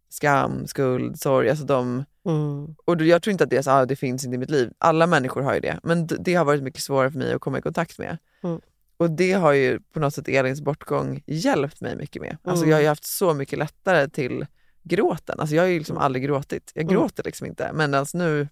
[0.09, 2.75] skam, skuld, sorg, alltså de, Mm.
[2.85, 4.73] Och jag tror inte att det är så, ah, det finns inte i mitt liv.
[4.79, 5.81] Alla människor har ju det.
[5.83, 8.19] Men det har varit mycket svårare för mig att komma i kontakt med.
[8.43, 8.61] Mm.
[8.97, 12.37] Och det har ju på något sätt Elins bortgång hjälpt mig mycket med.
[12.45, 12.71] Alltså Mm.
[12.71, 14.47] jag har ju haft så mycket lättare till
[14.83, 15.41] gråten.
[15.41, 16.71] Alltså jag har ju liksom aldrig gråtit.
[16.75, 16.95] Jag Mm.
[16.95, 17.71] gråter liksom inte.
[17.75, 18.49] Men alltså nu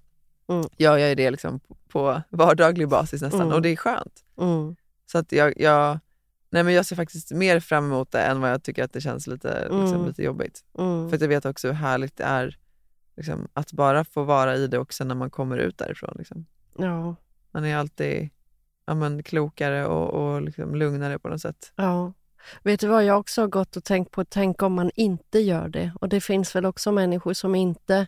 [0.51, 0.67] Mm.
[0.77, 3.41] gör jag ju det liksom på- vardaglig basis nästan.
[3.41, 3.53] Mm.
[3.55, 4.25] Och det är skönt.
[5.11, 5.99] Så att jag, jag,
[6.51, 9.01] nej men jag ser faktiskt mer fram emot det än vad jag tycker att det
[9.01, 10.07] känns lite, liksom, Mm.
[10.07, 10.65] lite jobbigt.
[10.79, 11.09] Mm.
[11.09, 12.59] För att jag vet också hur härligt det är
[13.17, 16.15] liksom, att bara få vara i det också när man kommer ut därifrån.
[16.19, 16.47] Liksom.
[16.79, 17.17] Ja.
[17.51, 18.31] Man är alltid
[18.87, 21.73] ja, men, klokare och, och liksom, lugnare på något sätt.
[21.77, 22.13] Ja.
[22.63, 24.25] Vet du vad jag också har gått och tänkt på?
[24.25, 25.93] Tänk om man inte gör det.
[26.01, 28.07] Och det finns väl också människor som inte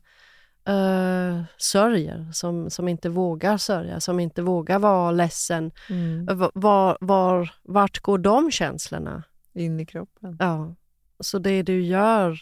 [0.69, 5.71] uh, sörjer, som, som inte vågar sörja, som inte vågar vara ledsen.
[5.91, 6.39] Mm.
[6.39, 9.23] Var, var, var, vart går de känslorna?
[9.53, 10.37] In i kroppen.
[10.41, 10.75] Ja.
[11.21, 12.39] Så det du gör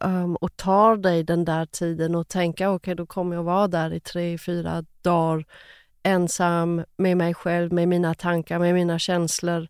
[0.00, 3.92] um, och tar dig den där tiden och tänka okej, då kommer jag vara där
[3.92, 5.44] i tre, fyra dagar
[6.02, 9.68] ensam med mig själv, med mina tankar, med mina känslor.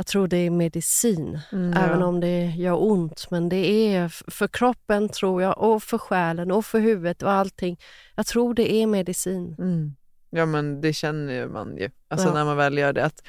[0.00, 1.78] Jag tror det är medicin, Mm, ja.
[1.80, 3.26] även om det gör ont.
[3.30, 3.66] Men det
[3.96, 7.80] är för kroppen, tror jag, och för själen och för huvudet och allting.
[8.16, 9.54] Jag tror det är medicin.
[9.58, 9.94] Mm.
[10.30, 11.90] Ja men det känner man ju.
[12.08, 12.34] Alltså Ja.
[12.34, 13.04] när man väl gör det.
[13.04, 13.22] Att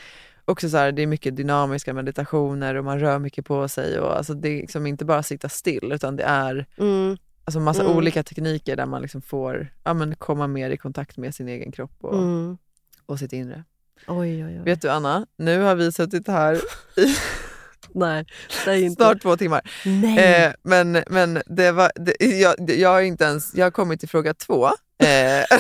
[0.46, 4.00] också så här, det är mycket dynamiska meditationer och man rör mycket på sig.
[4.00, 7.18] Och alltså det är liksom inte bara sitta still utan det är Mm.
[7.46, 7.98] alltså massa Mm.
[7.98, 11.72] olika tekniker där man liksom får ja, men komma mer i kontakt med sin egen
[11.72, 12.58] kropp och, Mm.
[13.06, 13.64] och sitt inre.
[14.08, 14.62] Oj, oj, oj.
[14.66, 16.56] Vet du Anna, nu har vi suttit här
[16.98, 17.16] i
[17.94, 18.26] Nej,
[18.66, 19.04] säg inte.
[19.04, 19.62] snart två timmar.
[19.86, 20.44] Nej.
[20.46, 24.00] Eh, men men det var, det, jag, det- jag har inte ens, jag har kommit
[24.00, 24.66] till fråga två.
[25.04, 25.46] Eh,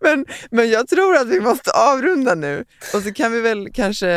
[0.00, 2.64] men, men jag tror att vi måste avrunda nu
[2.94, 4.10] och så kan vi väl kanske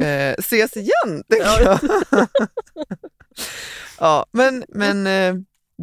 [0.00, 1.22] eh, ses igen.
[1.28, 1.78] jag.
[4.00, 5.34] ja, men men eh,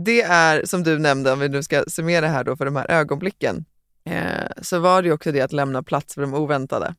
[0.05, 2.91] det är som du nämnde, om vi nu ska summera här då för de här
[2.91, 3.65] ögonblicken,
[4.03, 6.95] eh, så var det också det att lämna plats för de oväntade.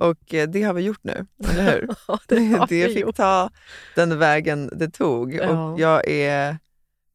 [0.00, 1.88] Och eh, det har vi gjort nu, eller hur?
[2.08, 2.36] Ja, det
[2.68, 3.16] det vi fick gjort.
[3.16, 3.50] ta
[3.94, 5.34] den vägen det tog.
[5.34, 5.70] Ja.
[5.72, 6.58] Och jag är,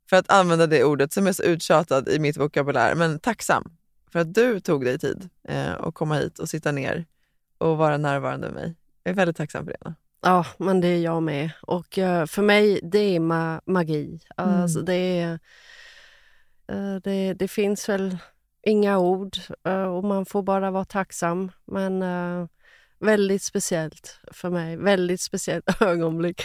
[0.09, 3.71] för att använda det ordet som är så uttjatad i mitt vokabulär, men tacksam
[4.11, 7.05] för att du tog dig tid eh, att komma hit och sitta ner
[7.57, 8.75] och vara närvarande med mig.
[9.03, 9.77] Jag är väldigt tacksam för det.
[9.81, 9.95] Anna.
[10.21, 11.49] Ja, men det är jag med.
[11.61, 14.19] Och eh, för mig, det är ma- magi.
[14.37, 14.61] Mm.
[14.61, 15.39] Alltså, det, är,
[16.67, 18.17] eh, det, det finns väl
[18.63, 19.37] inga ord
[19.67, 21.51] eh, och man får bara vara tacksam.
[21.67, 22.47] Men eh,
[22.99, 24.77] väldigt speciellt för mig.
[24.77, 26.41] Väldigt speciellt ögonblick.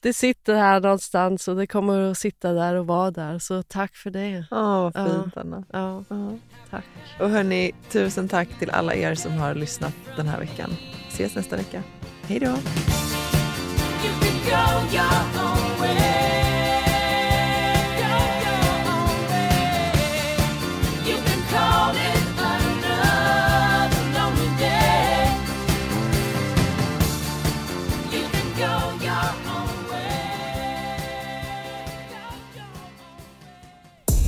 [0.00, 3.38] Det sitter här någonstans och det kommer att sitta där och vara där.
[3.38, 4.44] Så tack för det.
[4.50, 5.40] Åh, vad fint Ja.
[5.40, 5.64] Anna.
[5.72, 6.30] Ja, Ja.
[6.70, 6.84] tack.
[7.20, 10.70] Och hörni, tusen tack till alla er som har lyssnat den här veckan.
[11.08, 11.82] Ses nästa vecka.
[12.22, 12.54] Hej då!